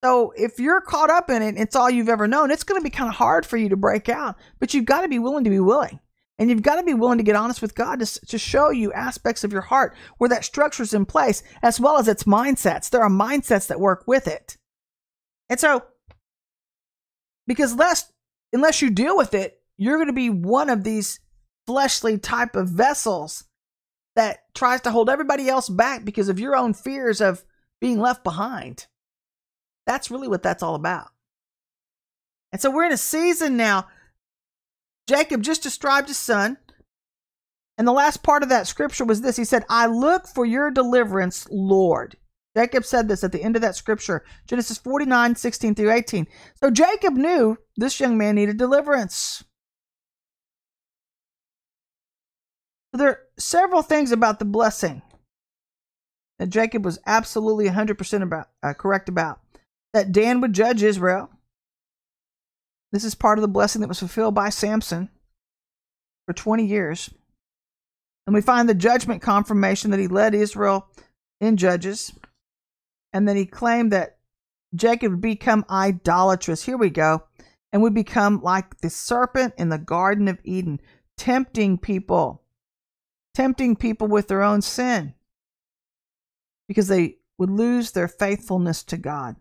So 0.05 0.35
if 0.37 0.61
you're 0.61 0.83
caught 0.83 1.09
up 1.09 1.31
in 1.31 1.41
it, 1.41 1.57
it's 1.57 1.75
all 1.75 1.89
you've 1.89 2.11
ever 2.11 2.29
known, 2.29 2.51
it's 2.51 2.65
going 2.65 2.79
to 2.79 2.85
be 2.85 2.91
kind 2.91 3.09
of 3.09 3.15
hard 3.15 3.47
for 3.47 3.57
you 3.57 3.71
to 3.71 3.77
break 3.79 4.11
out. 4.11 4.37
But 4.61 4.75
you've 4.75 4.85
got 4.85 5.01
to 5.01 5.09
be 5.09 5.19
willing 5.19 5.45
to 5.45 5.51
be 5.51 5.59
willing. 5.59 6.01
And 6.39 6.51
you've 6.51 6.61
got 6.61 6.77
to 6.77 6.83
be 6.83 6.93
willing 6.93 7.17
to 7.17 7.25
get 7.25 7.35
honest 7.35 7.63
with 7.63 7.75
God 7.75 8.01
to, 8.01 8.27
to 8.27 8.37
show 8.37 8.69
you 8.69 8.93
aspects 8.93 9.43
of 9.43 9.53
your 9.53 9.63
heart 9.63 9.97
where 10.19 10.29
that 10.29 10.45
structure 10.45 10.83
is 10.83 10.93
in 10.93 11.07
place, 11.07 11.43
as 11.63 11.81
well 11.81 11.97
as 11.97 12.09
its 12.09 12.25
mindsets. 12.25 12.91
There 12.91 13.03
are 13.03 13.09
mindsets 13.09 13.69
that 13.69 13.81
work 13.81 14.05
with 14.07 14.29
it. 14.29 14.59
And 15.49 15.59
so, 15.59 15.85
because 17.47 17.75
less, 17.75 18.13
unless 18.53 18.83
you 18.83 18.91
deal 18.91 19.17
with 19.17 19.33
it, 19.33 19.63
you're 19.79 19.97
going 19.97 20.09
to 20.09 20.13
be 20.13 20.29
one 20.29 20.69
of 20.69 20.85
these 20.85 21.19
fleshly 21.67 22.19
type 22.19 22.57
of 22.57 22.69
vessels 22.69 23.45
that 24.17 24.41
tries 24.55 24.81
to 24.83 24.91
hold 24.91 25.09
everybody 25.09 25.49
else 25.49 25.69
back 25.69 26.05
because 26.05 26.29
of 26.29 26.39
your 26.39 26.57
own 26.57 26.75
fears 26.75 27.21
of 27.21 27.45
being 27.81 27.99
left 27.99 28.23
behind. 28.25 28.87
That's 29.87 30.11
really 30.11 30.29
what 30.29 30.43
that's 30.43 30.63
all 30.63 30.75
about. 30.75 31.09
And 32.53 32.61
so 32.61 32.71
we're 32.71 32.85
in 32.85 32.93
a 32.93 32.99
season 32.99 33.57
now. 33.57 33.89
Jacob 35.09 35.43
just 35.43 35.63
described 35.63 36.09
his 36.09 36.19
son. 36.19 36.59
And 37.79 37.89
the 37.89 37.93
last 37.93 38.23
part 38.23 38.43
of 38.43 38.51
that 38.51 38.67
scripture 38.67 39.05
was 39.05 39.23
this 39.23 39.37
He 39.37 39.45
said, 39.45 39.65
I 39.69 39.87
look 39.87 40.27
for 40.27 40.45
your 40.45 40.71
deliverance, 40.71 41.49
Lord. 41.51 42.17
Jacob 42.55 42.85
said 42.85 43.09
this 43.09 43.25
at 43.25 43.33
the 43.33 43.43
end 43.43 43.57
of 43.57 43.63
that 43.63 43.77
scripture, 43.77 44.25
Genesis 44.47 44.77
49, 44.77 45.37
16 45.37 45.75
through 45.75 45.91
18. 45.91 46.27
So 46.57 46.71
Jacob 46.71 47.15
knew 47.15 47.57
this 47.79 47.99
young 47.99 48.19
man 48.19 48.35
needed 48.35 48.59
deliverance. 48.59 49.43
There 52.93 53.09
are 53.09 53.21
several 53.39 53.83
things 53.83 54.13
about 54.13 54.39
the 54.39 54.45
blessing 54.45 55.03
that 56.39 56.51
Jacob 56.51 56.85
was 56.85 56.99
absolutely 57.07 57.69
100% 57.69 58.23
about, 58.23 58.49
uh, 58.63 58.75
correct 58.75 59.09
about. 59.09 59.41
That 59.95 60.13
Dan 60.13 60.41
would 60.41 60.53
judge 60.53 60.83
Israel. 60.83 61.31
This 62.93 63.05
is 63.05 63.15
part 63.15 63.39
of 63.39 63.43
the 63.43 63.49
blessing 63.49 63.81
that 63.81 63.89
was 63.89 63.99
fulfilled 63.99 64.35
by 64.35 64.51
Samson 64.51 65.09
for 66.27 66.35
20 66.35 66.67
years. 66.67 67.11
And 68.27 68.35
we 68.35 68.43
find 68.43 68.69
the 68.69 68.75
judgment 68.75 69.23
confirmation 69.23 69.91
that 69.91 70.01
he 70.01 70.07
led 70.07 70.35
Israel 70.35 70.89
in 71.41 71.57
Judges. 71.57 72.13
And 73.13 73.27
then 73.27 73.37
he 73.37 73.47
claimed 73.47 73.93
that 73.93 74.19
Jacob 74.75 75.13
would 75.13 75.21
become 75.21 75.65
idolatrous. 75.71 76.65
Here 76.65 76.77
we 76.77 76.91
go. 76.91 77.25
And 77.73 77.83
would 77.83 77.95
become 77.95 78.43
like 78.43 78.79
the 78.81 78.91
serpent 78.91 79.55
in 79.57 79.71
the 79.71 79.79
Garden 79.79 80.29
of 80.29 80.39
Eden, 80.45 80.81
tempting 81.17 81.79
people 81.79 82.42
tempting 83.35 83.77
people 83.77 84.07
with 84.07 84.29
their 84.29 84.43
own 84.43 84.63
sin 84.63 85.15
because 86.69 86.89
they 86.89 87.17
would 87.39 87.51
lose 87.51 87.93
their 87.93 88.09
faithfulness 88.09 88.83
to 88.85 88.97
God. 88.97 89.37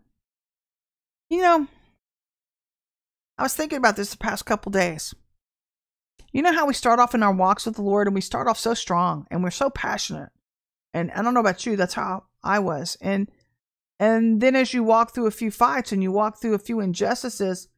You 1.28 1.42
know, 1.42 1.66
I 3.38 3.42
was 3.42 3.54
thinking 3.54 3.78
about 3.78 3.96
this 3.96 4.10
the 4.10 4.18
past 4.18 4.44
couple 4.44 4.70
days. 4.70 5.14
You 6.32 6.42
know 6.42 6.52
how 6.52 6.66
we 6.66 6.74
start 6.74 6.98
off 6.98 7.14
in 7.14 7.22
our 7.22 7.34
walks 7.34 7.66
with 7.66 7.76
the 7.76 7.82
Lord 7.82 8.06
and 8.06 8.14
we 8.14 8.20
start 8.20 8.48
off 8.48 8.58
so 8.58 8.74
strong 8.74 9.26
and 9.30 9.42
we're 9.42 9.50
so 9.50 9.70
passionate. 9.70 10.30
And 10.94 11.10
I 11.12 11.22
don't 11.22 11.34
know 11.34 11.40
about 11.40 11.64
you, 11.66 11.76
that's 11.76 11.94
how 11.94 12.24
I 12.42 12.58
was. 12.58 12.96
And 13.00 13.30
and 13.98 14.40
then 14.40 14.56
as 14.56 14.74
you 14.74 14.82
walk 14.82 15.14
through 15.14 15.26
a 15.26 15.30
few 15.30 15.50
fights 15.50 15.92
and 15.92 16.02
you 16.02 16.10
walk 16.10 16.40
through 16.40 16.54
a 16.54 16.58
few 16.58 16.80
injustices, 16.80 17.68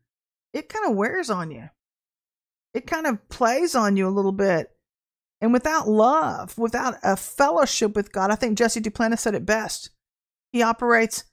it 0.52 0.68
kind 0.68 0.88
of 0.88 0.96
wears 0.96 1.28
on 1.28 1.50
you. 1.50 1.68
It 2.72 2.86
kind 2.86 3.06
of 3.06 3.28
plays 3.28 3.74
on 3.74 3.96
you 3.96 4.08
a 4.08 4.10
little 4.10 4.32
bit. 4.32 4.73
And 5.40 5.52
without 5.52 5.88
love, 5.88 6.56
without 6.56 6.96
a 7.02 7.16
fellowship 7.16 7.94
with 7.96 8.12
God, 8.12 8.30
I 8.30 8.34
think 8.34 8.56
Jesse 8.56 8.80
Duplantis 8.80 9.18
said 9.18 9.34
it 9.34 9.44
best. 9.44 9.90
He 10.52 10.62
operates 10.62 11.24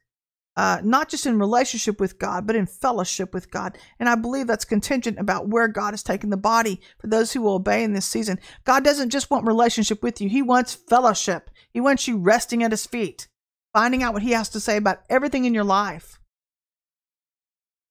uh, 0.57 0.81
not 0.83 1.07
just 1.07 1.25
in 1.25 1.39
relationship 1.39 1.99
with 1.99 2.19
God, 2.19 2.45
but 2.45 2.55
in 2.55 2.65
fellowship 2.65 3.33
with 3.33 3.49
God. 3.51 3.77
And 3.99 4.09
I 4.09 4.15
believe 4.15 4.47
that's 4.47 4.65
contingent 4.65 5.17
about 5.17 5.47
where 5.47 5.67
God 5.67 5.91
has 5.91 6.03
taken 6.03 6.29
the 6.29 6.37
body 6.37 6.81
for 6.99 7.07
those 7.07 7.31
who 7.31 7.41
will 7.41 7.55
obey 7.55 7.83
in 7.83 7.93
this 7.93 8.05
season. 8.05 8.39
God 8.65 8.83
doesn't 8.83 9.11
just 9.11 9.31
want 9.31 9.47
relationship 9.47 10.03
with 10.03 10.19
you, 10.19 10.27
He 10.27 10.41
wants 10.41 10.73
fellowship. 10.73 11.49
He 11.73 11.79
wants 11.79 12.07
you 12.07 12.17
resting 12.17 12.63
at 12.63 12.71
His 12.71 12.85
feet, 12.85 13.29
finding 13.73 14.03
out 14.03 14.13
what 14.13 14.23
He 14.23 14.31
has 14.31 14.49
to 14.49 14.59
say 14.59 14.75
about 14.75 15.03
everything 15.09 15.45
in 15.45 15.53
your 15.53 15.63
life. 15.63 16.19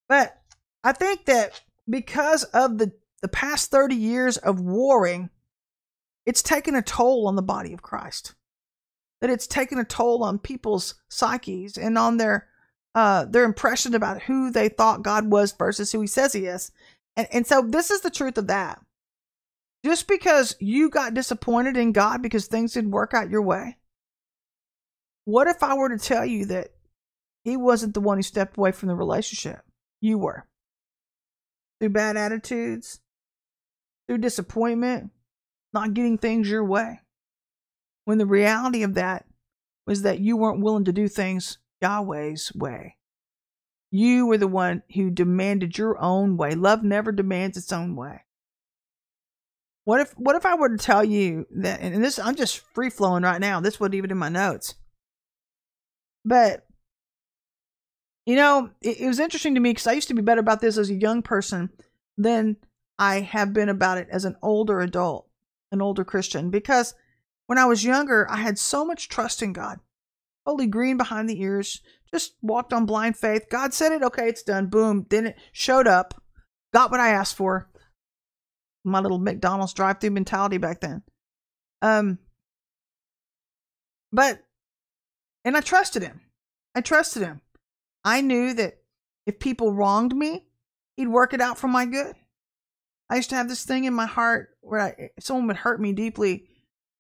But 0.09 0.39
I 0.85 0.93
think 0.93 1.25
that 1.27 1.63
because 1.89 2.45
of 2.45 2.79
the, 2.79 2.93
the 3.23 3.29
past 3.29 3.71
30 3.71 3.95
years 3.95 4.37
of 4.37 4.61
warring, 4.61 5.31
it's 6.31 6.43
taken 6.43 6.77
a 6.77 6.83
toll 6.83 7.27
on 7.27 7.35
the 7.35 7.43
body 7.43 7.73
of 7.73 7.83
Christ. 7.83 8.35
That 9.21 9.31
it's 9.31 9.49
taken 9.49 9.81
a 9.81 9.85
toll 9.85 10.23
on 10.23 10.39
people's 10.39 10.95
psyches 11.09 11.77
and 11.77 11.99
on 11.99 12.19
their 12.19 12.47
uh, 12.95 13.25
their 13.25 13.43
impression 13.43 13.97
about 13.97 14.23
who 14.23 14.53
they 14.53 14.69
thought 14.69 15.03
God 15.03 15.29
was 15.29 15.51
versus 15.51 15.91
who 15.91 16.01
He 16.01 16.07
says 16.07 16.33
He 16.33 16.47
is. 16.47 16.71
And 17.17 17.27
and 17.33 17.45
so 17.49 17.63
this 17.63 17.91
is 17.91 18.03
the 18.03 18.13
truth 18.13 18.39
of 18.39 18.47
that. 18.47 18.81
Just 19.85 20.07
because 20.07 20.55
you 20.61 20.89
got 20.89 21.15
disappointed 21.15 21.77
in 21.77 21.91
God 21.91 22.23
because 22.23 22.47
things 22.47 22.75
didn't 22.75 22.93
work 22.93 23.13
out 23.13 23.29
your 23.29 23.43
way, 23.43 23.77
what 25.25 25.49
if 25.49 25.65
I 25.65 25.75
were 25.75 25.89
to 25.89 25.99
tell 25.99 26.25
you 26.25 26.47
that 26.47 26.69
He 27.43 27.57
wasn't 27.57 27.95
the 27.95 28.01
one 28.01 28.19
who 28.19 28.23
stepped 28.23 28.57
away 28.57 28.71
from 28.71 28.89
the 28.89 28.95
relationship? 28.95 29.63
You 30.01 30.17
were. 30.19 30.47
Through 31.81 31.89
bad 31.89 32.17
attitudes, 32.17 33.01
through 34.07 34.19
disappointment, 34.19 35.11
not 35.73 35.95
getting 35.95 36.19
things 36.19 36.51
your 36.51 36.65
way. 36.65 37.01
When 38.05 38.19
the 38.19 38.27
reality 38.27 38.83
of 38.83 38.95
that 38.95 39.27
was 39.87 40.03
that 40.03 40.21
you 40.21 40.37
weren't 40.37 40.63
willing 40.63 40.85
to 40.85 40.93
do 40.93 41.09
things 41.09 41.59
Yahweh's 41.83 42.53
way. 42.55 42.97
You 43.91 44.27
were 44.27 44.39
the 44.39 44.49
one 44.49 44.83
who 44.95 45.11
demanded 45.11 45.77
your 45.77 46.01
own 46.01 46.37
way. 46.37 46.55
Love 46.55 46.83
never 46.83 47.13
demands 47.13 47.57
its 47.57 47.73
own 47.73 47.97
way. 47.97 48.23
What 49.85 50.01
if 50.01 50.13
what 50.13 50.37
if 50.37 50.47
I 50.47 50.55
were 50.55 50.69
to 50.69 50.77
tell 50.77 51.03
you 51.03 51.47
that 51.57 51.81
and 51.81 52.05
this 52.05 52.19
I'm 52.19 52.37
just 52.37 52.61
free 52.75 52.91
flowing 52.91 53.23
right 53.23 53.41
now. 53.41 53.61
This 53.61 53.81
wasn't 53.81 53.97
even 53.97 54.11
in 54.11 54.19
my 54.19 54.29
notes. 54.29 54.75
But 56.25 56.67
you 58.27 58.37
know, 58.37 58.71
it, 58.83 59.01
it 59.01 59.09
was 59.09 59.19
interesting 59.19 59.55
to 59.55 59.61
me 59.61 59.71
because 59.71 59.87
I 59.87 59.93
used 59.93 60.09
to 60.09 60.15
be 60.15 60.23
better 60.23 60.41
about 60.41 60.61
this 60.61 60.79
as 60.79 60.91
a 60.91 60.95
young 60.95 61.23
person 61.23 61.71
than 62.17 62.57
I 62.99 63.21
have 63.21 63.53
been 63.53 63.71
about 63.71 63.99
it 63.99 64.09
as 64.13 64.25
an 64.25 64.37
older 64.43 64.81
adult, 64.81 65.27
an 65.73 65.83
older 65.83 66.05
Christian. 66.05 66.51
Because 66.51 66.95
when 67.47 67.59
I 67.59 67.67
was 67.67 67.85
younger, 67.85 68.31
I 68.31 68.37
had 68.37 68.59
so 68.59 68.85
much 68.85 69.09
trust 69.09 69.43
in 69.43 69.53
God 69.53 69.81
Holy 70.47 70.67
green 70.67 70.97
behind 70.97 71.29
the 71.29 71.41
ears, 71.41 71.81
just 72.13 72.35
walked 72.43 72.73
on 72.73 72.87
blind 72.87 73.17
faith. 73.17 73.47
God 73.51 73.75
said 73.75 73.93
it, 73.93 74.03
okay, 74.03 74.29
it's 74.29 74.43
done. 74.43 74.67
Boom. 74.67 75.07
Then 75.09 75.27
it 75.27 75.37
showed 75.53 75.87
up, 75.87 76.21
got 76.73 76.91
what 76.91 77.01
I 77.01 77.11
asked 77.11 77.37
for. 77.37 77.69
My 78.83 79.01
little 79.01 79.19
McDonald's 79.19 79.75
drive 79.75 80.01
through 80.01 80.11
mentality 80.11 80.59
back 80.59 80.81
then. 80.81 81.03
Um, 81.83 82.19
but, 84.11 84.41
and 85.45 85.57
I 85.57 85.61
trusted 85.61 86.03
him. 86.03 86.23
I 86.75 86.81
trusted 86.81 87.23
him. 87.23 87.43
I 88.05 88.23
knew 88.23 88.55
that 88.55 88.79
if 89.27 89.39
people 89.39 89.73
wronged 89.75 90.17
me, 90.17 90.47
he'd 90.97 91.09
work 91.09 91.35
it 91.35 91.41
out 91.41 91.59
for 91.59 91.69
my 91.69 91.85
good. 91.85 92.17
I 93.11 93.17
used 93.17 93.31
to 93.31 93.37
have 93.37 93.49
this 93.49 93.65
thing 93.65 93.85
in 93.85 93.93
my 93.93 94.07
heart 94.07 94.51
where 94.61 94.81
I, 94.81 95.11
someone 95.19 95.49
would 95.49 95.57
hurt 95.57 95.81
me 95.81 95.93
deeply, 95.93 96.47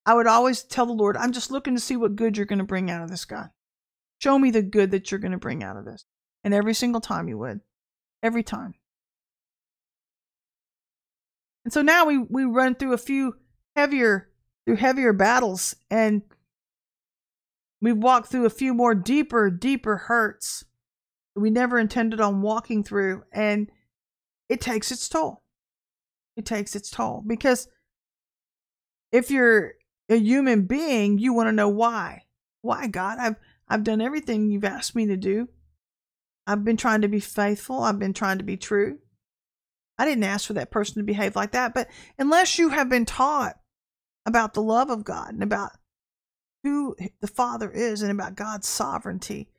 I 0.04 0.14
would 0.14 0.26
always 0.26 0.62
tell 0.62 0.86
the 0.86 0.92
Lord, 0.92 1.16
I'm 1.16 1.32
just 1.32 1.50
looking 1.50 1.74
to 1.74 1.80
see 1.80 1.96
what 1.96 2.16
good 2.16 2.36
you're 2.36 2.46
going 2.46 2.58
to 2.58 2.64
bring 2.64 2.90
out 2.90 3.02
of 3.02 3.10
this, 3.10 3.24
God. 3.24 3.50
Show 4.18 4.38
me 4.38 4.50
the 4.50 4.62
good 4.62 4.90
that 4.90 5.10
you're 5.10 5.20
going 5.20 5.32
to 5.32 5.38
bring 5.38 5.62
out 5.62 5.76
of 5.76 5.84
this. 5.84 6.04
And 6.42 6.52
every 6.52 6.74
single 6.74 7.00
time 7.00 7.28
you 7.28 7.38
would. 7.38 7.60
Every 8.22 8.42
time. 8.42 8.74
And 11.64 11.72
so 11.72 11.82
now 11.82 12.06
we, 12.06 12.18
we 12.18 12.44
run 12.44 12.74
through 12.74 12.92
a 12.92 12.98
few 12.98 13.34
heavier 13.76 14.28
through 14.66 14.76
heavier 14.76 15.12
battles 15.12 15.74
and 15.90 16.22
we've 17.80 17.96
walked 17.96 18.28
through 18.28 18.46
a 18.46 18.50
few 18.50 18.74
more 18.74 18.94
deeper, 18.94 19.50
deeper 19.50 19.96
hurts 19.96 20.64
we 21.36 21.50
never 21.50 21.78
intended 21.78 22.20
on 22.20 22.42
walking 22.42 22.82
through. 22.82 23.22
And 23.32 23.70
it 24.48 24.60
takes 24.60 24.90
its 24.90 25.08
toll. 25.08 25.39
It 26.36 26.46
takes 26.46 26.74
its 26.74 26.90
toll 26.90 27.22
because 27.26 27.68
if 29.12 29.30
you're 29.30 29.74
a 30.08 30.16
human 30.16 30.62
being, 30.62 31.18
you 31.18 31.32
want 31.32 31.48
to 31.48 31.52
know 31.52 31.68
why. 31.68 32.24
Why, 32.62 32.86
God? 32.86 33.18
I've 33.18 33.36
I've 33.68 33.84
done 33.84 34.00
everything 34.00 34.50
you've 34.50 34.64
asked 34.64 34.96
me 34.96 35.06
to 35.06 35.16
do. 35.16 35.48
I've 36.46 36.64
been 36.64 36.76
trying 36.76 37.02
to 37.02 37.08
be 37.08 37.20
faithful. 37.20 37.82
I've 37.82 37.98
been 37.98 38.12
trying 38.12 38.38
to 38.38 38.44
be 38.44 38.56
true. 38.56 38.98
I 39.98 40.04
didn't 40.04 40.24
ask 40.24 40.46
for 40.46 40.54
that 40.54 40.70
person 40.70 40.96
to 40.96 41.04
behave 41.04 41.36
like 41.36 41.52
that, 41.52 41.74
but 41.74 41.88
unless 42.18 42.58
you 42.58 42.70
have 42.70 42.88
been 42.88 43.04
taught 43.04 43.56
about 44.26 44.54
the 44.54 44.62
love 44.62 44.90
of 44.90 45.04
God 45.04 45.34
and 45.34 45.42
about 45.42 45.72
who 46.62 46.96
the 47.20 47.28
Father 47.28 47.70
is 47.70 48.02
and 48.02 48.10
about 48.10 48.34
God's 48.34 48.66
sovereignty 48.66 49.50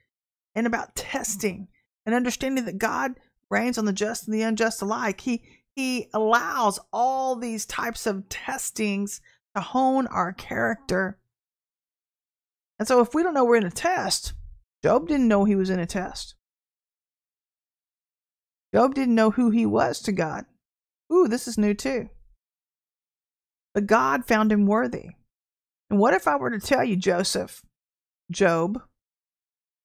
and 0.55 0.67
about 0.67 0.89
mm. 0.89 0.91
testing 0.95 1.67
and 2.05 2.15
understanding 2.15 2.65
that 2.65 2.77
God 2.77 3.13
rains 3.49 3.77
on 3.77 3.85
the 3.85 3.93
just 3.93 4.27
and 4.27 4.33
the 4.33 4.41
unjust 4.41 4.81
alike, 4.81 5.21
he 5.21 5.43
he 5.75 6.07
allows 6.13 6.79
all 6.91 7.35
these 7.35 7.65
types 7.65 8.05
of 8.05 8.27
testings 8.29 9.21
to 9.55 9.61
hone 9.61 10.07
our 10.07 10.33
character. 10.33 11.17
And 12.79 12.87
so, 12.87 13.01
if 13.01 13.13
we 13.13 13.23
don't 13.23 13.33
know 13.33 13.45
we're 13.45 13.57
in 13.57 13.65
a 13.65 13.71
test, 13.71 14.33
Job 14.83 15.07
didn't 15.07 15.27
know 15.27 15.45
he 15.45 15.55
was 15.55 15.69
in 15.69 15.79
a 15.79 15.85
test. 15.85 16.35
Job 18.73 18.95
didn't 18.95 19.15
know 19.15 19.31
who 19.31 19.49
he 19.49 19.65
was 19.65 19.99
to 20.01 20.11
God. 20.11 20.45
Ooh, 21.13 21.27
this 21.27 21.47
is 21.47 21.57
new 21.57 21.73
too. 21.73 22.09
But 23.73 23.85
God 23.85 24.25
found 24.25 24.51
him 24.51 24.65
worthy. 24.65 25.09
And 25.89 25.99
what 25.99 26.13
if 26.13 26.27
I 26.27 26.37
were 26.37 26.49
to 26.49 26.59
tell 26.59 26.83
you, 26.83 26.95
Joseph, 26.95 27.61
Job, 28.31 28.81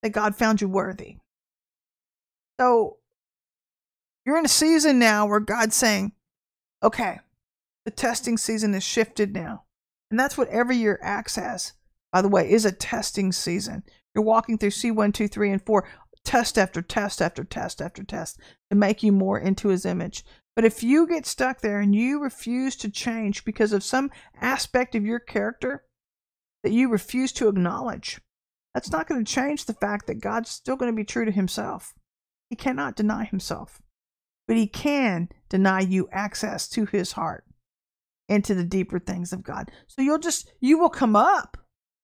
that 0.02 0.10
God 0.10 0.36
found 0.36 0.60
you 0.60 0.68
worthy? 0.68 1.16
So 2.60 2.98
you're 4.26 4.38
in 4.38 4.44
a 4.44 4.48
season 4.48 4.98
now 4.98 5.24
where 5.26 5.40
God's 5.40 5.76
saying, 5.76 6.12
okay, 6.82 7.20
the 7.84 7.92
testing 7.92 8.36
season 8.36 8.74
is 8.74 8.82
shifted 8.82 9.32
now. 9.32 9.62
And 10.10 10.18
that's 10.18 10.36
what 10.36 10.48
every 10.48 10.76
year 10.76 10.98
acts 11.00 11.38
as, 11.38 11.72
by 12.12 12.22
the 12.22 12.28
way, 12.28 12.50
is 12.50 12.64
a 12.64 12.72
testing 12.72 13.30
season. 13.30 13.84
You're 14.14 14.24
walking 14.24 14.58
through 14.58 14.70
C1, 14.70 15.14
2, 15.14 15.28
3, 15.28 15.50
and 15.52 15.62
4, 15.64 15.88
test 16.24 16.58
after 16.58 16.82
test 16.82 17.22
after 17.22 17.44
test 17.44 17.80
after 17.80 18.02
test 18.02 18.40
to 18.70 18.76
make 18.76 19.02
you 19.02 19.12
more 19.12 19.38
into 19.38 19.68
his 19.68 19.86
image. 19.86 20.24
But 20.56 20.64
if 20.64 20.82
you 20.82 21.06
get 21.06 21.26
stuck 21.26 21.60
there 21.60 21.80
and 21.80 21.94
you 21.94 22.20
refuse 22.20 22.76
to 22.76 22.90
change 22.90 23.44
because 23.44 23.72
of 23.72 23.84
some 23.84 24.10
aspect 24.40 24.94
of 24.94 25.04
your 25.04 25.20
character 25.20 25.84
that 26.64 26.72
you 26.72 26.88
refuse 26.88 27.30
to 27.34 27.48
acknowledge, 27.48 28.20
that's 28.74 28.90
not 28.90 29.06
going 29.06 29.24
to 29.24 29.32
change 29.32 29.66
the 29.66 29.74
fact 29.74 30.06
that 30.06 30.20
God's 30.20 30.50
still 30.50 30.76
going 30.76 30.90
to 30.90 30.96
be 30.96 31.04
true 31.04 31.24
to 31.24 31.30
himself. 31.30 31.94
He 32.50 32.56
cannot 32.56 32.96
deny 32.96 33.24
himself, 33.24 33.80
but 34.46 34.56
he 34.56 34.66
can 34.66 35.28
deny 35.48 35.80
you 35.80 36.08
access 36.12 36.68
to 36.68 36.86
his 36.86 37.12
heart 37.12 37.44
and 38.28 38.44
to 38.44 38.54
the 38.54 38.64
deeper 38.64 38.98
things 38.98 39.32
of 39.32 39.42
God. 39.42 39.70
So 39.86 40.02
you'll 40.02 40.18
just, 40.18 40.50
you 40.60 40.78
will 40.78 40.88
come 40.88 41.16
up, 41.16 41.56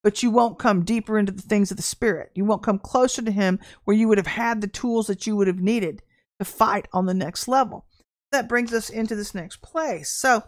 but 0.02 0.22
you 0.22 0.30
won't 0.30 0.58
come 0.58 0.84
deeper 0.84 1.18
into 1.18 1.32
the 1.32 1.42
things 1.42 1.70
of 1.70 1.76
the 1.76 1.82
Spirit. 1.82 2.30
You 2.34 2.44
won't 2.44 2.62
come 2.62 2.78
closer 2.78 3.22
to 3.22 3.30
Him 3.30 3.58
where 3.84 3.96
you 3.96 4.08
would 4.08 4.18
have 4.18 4.26
had 4.26 4.60
the 4.60 4.66
tools 4.66 5.06
that 5.06 5.26
you 5.26 5.36
would 5.36 5.46
have 5.46 5.60
needed 5.60 6.02
to 6.38 6.44
fight 6.44 6.88
on 6.92 7.06
the 7.06 7.14
next 7.14 7.48
level. 7.48 7.86
That 8.32 8.48
brings 8.48 8.72
us 8.72 8.90
into 8.90 9.14
this 9.14 9.34
next 9.34 9.62
place. 9.62 10.10
So, 10.10 10.42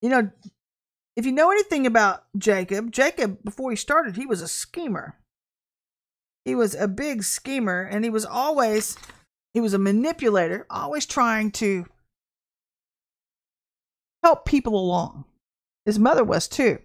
you 0.00 0.08
know, 0.08 0.30
if 1.16 1.26
you 1.26 1.32
know 1.32 1.50
anything 1.50 1.86
about 1.86 2.24
Jacob, 2.36 2.92
Jacob, 2.92 3.42
before 3.44 3.70
he 3.70 3.76
started, 3.76 4.16
he 4.16 4.26
was 4.26 4.40
a 4.40 4.48
schemer. 4.48 5.18
He 6.44 6.54
was 6.54 6.74
a 6.74 6.88
big 6.88 7.24
schemer 7.24 7.82
and 7.82 8.04
he 8.04 8.10
was 8.10 8.24
always, 8.24 8.96
he 9.54 9.60
was 9.60 9.74
a 9.74 9.78
manipulator, 9.78 10.66
always 10.70 11.06
trying 11.06 11.50
to 11.52 11.86
help 14.22 14.44
people 14.44 14.78
along. 14.78 15.24
His 15.86 15.98
mother 15.98 16.24
was 16.24 16.48
too. 16.48 16.78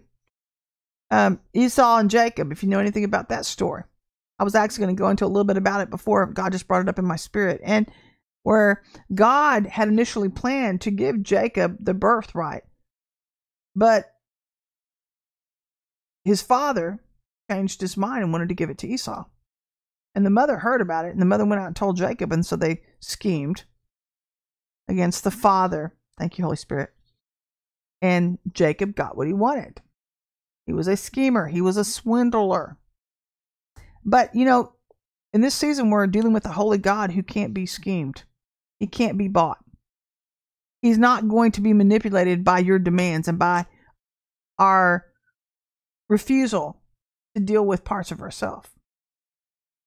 Um, 1.10 1.40
Esau 1.52 1.98
and 1.98 2.10
Jacob, 2.10 2.50
if 2.50 2.62
you 2.62 2.68
know 2.68 2.80
anything 2.80 3.04
about 3.04 3.28
that 3.28 3.46
story. 3.46 3.84
I 4.38 4.44
was 4.44 4.54
actually 4.54 4.84
going 4.84 4.96
to 4.96 5.00
go 5.00 5.08
into 5.10 5.24
a 5.24 5.28
little 5.28 5.44
bit 5.44 5.56
about 5.56 5.80
it 5.80 5.90
before 5.90 6.26
God 6.26 6.52
just 6.52 6.66
brought 6.66 6.82
it 6.82 6.88
up 6.88 6.98
in 6.98 7.04
my 7.04 7.16
spirit. 7.16 7.60
And 7.62 7.88
where 8.42 8.82
God 9.14 9.66
had 9.66 9.88
initially 9.88 10.28
planned 10.28 10.80
to 10.82 10.90
give 10.90 11.22
Jacob 11.22 11.76
the 11.80 11.94
birthright, 11.94 12.62
but 13.74 14.12
his 16.24 16.42
father 16.42 17.00
changed 17.50 17.80
his 17.80 17.96
mind 17.96 18.22
and 18.22 18.32
wanted 18.32 18.48
to 18.48 18.54
give 18.54 18.70
it 18.70 18.78
to 18.78 18.88
Esau. 18.88 19.24
And 20.14 20.24
the 20.24 20.30
mother 20.30 20.58
heard 20.58 20.80
about 20.80 21.04
it, 21.04 21.12
and 21.12 21.20
the 21.20 21.26
mother 21.26 21.44
went 21.44 21.60
out 21.60 21.66
and 21.66 21.76
told 21.76 21.96
Jacob, 21.96 22.32
and 22.32 22.46
so 22.46 22.56
they 22.56 22.82
schemed 23.00 23.64
against 24.88 25.24
the 25.24 25.30
father. 25.30 25.94
Thank 26.18 26.38
you, 26.38 26.44
Holy 26.44 26.56
Spirit. 26.56 26.90
And 28.00 28.38
Jacob 28.52 28.94
got 28.94 29.16
what 29.16 29.26
he 29.26 29.32
wanted. 29.32 29.80
He 30.66 30.72
was 30.72 30.86
a 30.86 30.96
schemer, 30.96 31.48
he 31.48 31.60
was 31.60 31.76
a 31.76 31.84
swindler. 31.84 32.78
But, 34.04 34.34
you 34.34 34.44
know, 34.44 34.74
in 35.32 35.40
this 35.40 35.54
season, 35.54 35.90
we're 35.90 36.06
dealing 36.06 36.32
with 36.32 36.44
a 36.46 36.52
holy 36.52 36.78
God 36.78 37.10
who 37.12 37.22
can't 37.22 37.54
be 37.54 37.66
schemed. 37.66 38.22
He 38.78 38.86
can't 38.86 39.18
be 39.18 39.28
bought. 39.28 39.58
He's 40.82 40.98
not 40.98 41.28
going 41.28 41.52
to 41.52 41.60
be 41.60 41.72
manipulated 41.72 42.44
by 42.44 42.58
your 42.58 42.78
demands 42.78 43.26
and 43.26 43.38
by 43.38 43.66
our 44.58 45.06
refusal 46.08 46.82
to 47.34 47.42
deal 47.42 47.64
with 47.64 47.84
parts 47.84 48.10
of 48.12 48.20
ourselves. 48.20 48.68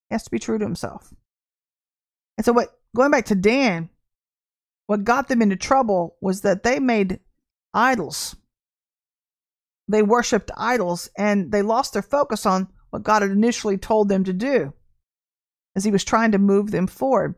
He 0.09 0.13
has 0.13 0.23
to 0.23 0.31
be 0.31 0.39
true 0.39 0.57
to 0.57 0.65
himself. 0.65 1.13
And 2.37 2.45
so, 2.45 2.53
what 2.53 2.69
going 2.95 3.11
back 3.11 3.25
to 3.25 3.35
Dan, 3.35 3.89
what 4.85 5.03
got 5.03 5.27
them 5.27 5.41
into 5.41 5.55
trouble 5.55 6.15
was 6.21 6.41
that 6.41 6.63
they 6.63 6.79
made 6.79 7.19
idols. 7.73 8.35
They 9.87 10.03
worshipped 10.03 10.51
idols 10.57 11.09
and 11.17 11.51
they 11.51 11.61
lost 11.61 11.93
their 11.93 12.01
focus 12.01 12.45
on 12.45 12.67
what 12.89 13.03
God 13.03 13.21
had 13.21 13.31
initially 13.31 13.77
told 13.77 14.09
them 14.09 14.23
to 14.25 14.33
do 14.33 14.73
as 15.75 15.83
he 15.83 15.91
was 15.91 16.03
trying 16.03 16.31
to 16.31 16.37
move 16.37 16.71
them 16.71 16.87
forward. 16.87 17.35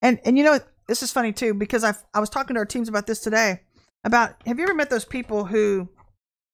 And 0.00 0.20
and 0.24 0.36
you 0.36 0.44
know, 0.44 0.58
this 0.88 1.02
is 1.02 1.12
funny 1.12 1.32
too, 1.32 1.54
because 1.54 1.84
I 1.84 1.94
I 2.12 2.20
was 2.20 2.30
talking 2.30 2.54
to 2.54 2.60
our 2.60 2.66
teams 2.66 2.88
about 2.88 3.06
this 3.06 3.20
today. 3.20 3.60
About 4.04 4.34
have 4.46 4.58
you 4.58 4.64
ever 4.64 4.74
met 4.74 4.90
those 4.90 5.04
people 5.04 5.44
who 5.44 5.88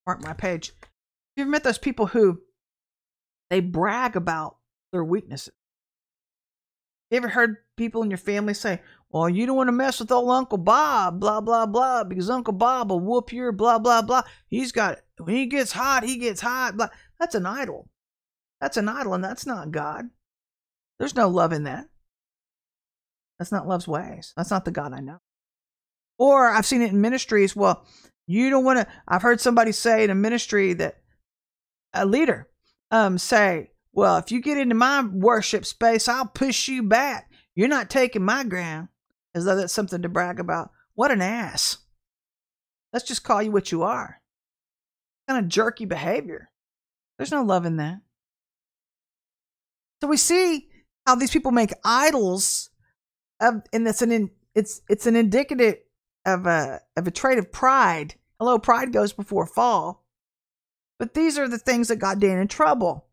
aren't 0.07 0.23
my 0.23 0.35
page? 0.35 0.73
Have 0.81 0.89
you 1.37 1.43
ever 1.43 1.51
met 1.51 1.65
those 1.65 1.79
people 1.79 2.07
who 2.07 2.41
they 3.51 3.61
brag 3.61 4.17
about 4.17 4.58
their 4.93 5.05
weaknesses? 5.05 5.55
You 7.11 7.17
ever 7.17 7.29
heard 7.29 7.57
people 7.77 8.03
in 8.03 8.11
your 8.11 8.19
family 8.19 8.55
say, 8.55 8.81
Well, 9.11 9.29
you 9.29 9.47
don't 9.47 9.57
want 9.57 9.69
to 9.69 9.73
mess 9.73 10.01
with 10.01 10.13
old 10.13 10.31
Uncle 10.31 10.59
Bob, 10.59 11.21
blah, 11.21 11.41
blah, 11.41 11.67
blah, 11.67 12.05
because 12.05 12.29
Uncle 12.29 12.53
Bob 12.53 12.91
will 12.91 13.01
whoop 13.01 13.33
your 13.33 13.53
blah, 13.53 13.79
blah, 13.79 14.03
blah. 14.03 14.23
He's 14.49 14.73
got, 14.73 14.99
when 15.19 15.35
he 15.35 15.47
gets 15.47 15.73
hot, 15.73 16.05
he 16.05 16.19
gets 16.19 16.41
hot. 16.41 16.77
Blah. 16.77 16.89
That's 17.19 17.35
an 17.35 17.47
idol. 17.47 17.89
That's 18.61 18.77
an 18.77 18.89
idol, 18.89 19.15
and 19.15 19.25
that's 19.25 19.47
not 19.47 19.71
God. 19.71 20.07
There's 20.99 21.15
no 21.15 21.29
love 21.29 21.53
in 21.53 21.65
that. 21.65 21.87
That's 23.39 23.53
not 23.53 23.69
love's 23.69 23.87
ways. 23.87 24.33
That's 24.37 24.51
not 24.51 24.65
the 24.65 24.73
God 24.73 24.93
I 24.93 25.01
know. 25.01 25.19
Or 26.19 26.49
I've 26.49 26.67
seen 26.67 26.83
it 26.83 26.91
in 26.91 27.01
ministries. 27.01 27.55
Well, 27.55 27.87
you 28.27 28.51
don't 28.51 28.65
want 28.65 28.81
to. 28.81 28.87
I've 29.07 29.23
heard 29.23 29.41
somebody 29.41 29.73
say 29.73 30.03
in 30.03 30.11
a 30.11 30.15
ministry 30.15 30.75
that 30.75 30.97
a 31.95 32.05
leader 32.05 32.49
um, 32.91 33.17
say, 33.17 33.71
well, 33.99 34.17
if 34.19 34.31
you 34.31 34.41
get 34.41 34.59
into 34.59 34.77
my 34.77 35.03
worship 35.03 35.67
space, 35.67 36.07
I'll 36.07 36.25
push 36.25 36.69
you 36.69 36.85
back. 36.85 37.33
You're 37.57 37.67
not 37.67 37.91
taking 37.91 38.25
my 38.25 38.45
ground. 38.45 38.91
As 39.35 39.45
though 39.45 39.57
that's 39.57 39.73
something 39.73 40.03
to 40.03 40.09
brag 40.09 40.39
about. 40.39 40.71
What 40.95 41.11
an 41.11 41.21
ass. 41.21 41.79
Let's 42.93 43.05
just 43.05 43.25
call 43.25 43.43
you 43.43 43.51
what 43.51 43.73
you 43.73 43.83
are. 43.83 44.21
Kind 45.27 45.45
of 45.45 45.51
jerky 45.51 45.85
behavior. 45.85 46.49
There's 47.19 47.33
no 47.33 47.43
love 47.43 47.67
in 47.67 47.79
that. 47.79 47.99
So 50.01 50.07
we 50.07 50.17
see 50.17 50.69
how 51.05 51.17
these 51.17 51.33
people 51.33 51.51
make 51.51 51.73
idols 51.85 52.71
of, 53.41 53.63
and 53.73 53.89
it's 53.89 54.01
an 54.01 54.31
it's 54.55 54.81
it's 54.89 55.07
an 55.07 55.17
indicative 55.17 55.79
of 56.25 56.47
a 56.47 56.83
of 56.97 57.09
a 57.09 57.11
trait 57.11 57.39
of 57.39 57.51
pride. 57.51 58.15
Hello, 58.39 58.61
pride 58.61 58.93
goes 58.93 59.13
before 59.13 59.45
fall. 59.45 60.05
But 61.01 61.15
these 61.15 61.37
are 61.37 61.49
the 61.49 61.59
things 61.59 61.89
that 61.89 61.97
got 61.97 62.21
Dan 62.21 62.39
in 62.39 62.47
trouble. 62.47 63.08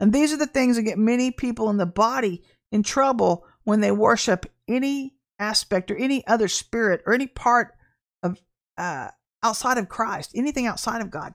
And 0.00 0.12
these 0.12 0.32
are 0.32 0.38
the 0.38 0.46
things 0.46 0.76
that 0.76 0.82
get 0.82 0.98
many 0.98 1.30
people 1.30 1.70
in 1.70 1.76
the 1.76 1.86
body 1.86 2.42
in 2.70 2.82
trouble 2.82 3.46
when 3.64 3.80
they 3.80 3.90
worship 3.90 4.46
any 4.68 5.14
aspect 5.38 5.90
or 5.90 5.96
any 5.96 6.26
other 6.26 6.48
spirit 6.48 7.02
or 7.06 7.14
any 7.14 7.26
part 7.26 7.74
of 8.22 8.40
uh, 8.76 9.08
outside 9.42 9.78
of 9.78 9.88
Christ, 9.88 10.32
anything 10.34 10.66
outside 10.66 11.00
of 11.00 11.10
God. 11.10 11.34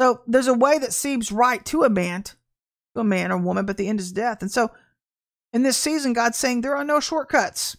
So 0.00 0.22
there's 0.26 0.48
a 0.48 0.54
way 0.54 0.78
that 0.78 0.92
seems 0.92 1.30
right 1.30 1.64
to 1.66 1.84
a 1.84 1.90
man, 1.90 2.24
to 2.24 2.36
a 2.96 3.04
man 3.04 3.30
or 3.30 3.38
woman, 3.38 3.66
but 3.66 3.76
the 3.76 3.88
end 3.88 4.00
is 4.00 4.12
death. 4.12 4.42
And 4.42 4.50
so 4.50 4.70
in 5.52 5.62
this 5.62 5.76
season, 5.76 6.12
God's 6.12 6.38
saying 6.38 6.60
there 6.60 6.76
are 6.76 6.84
no 6.84 6.98
shortcuts. 6.98 7.76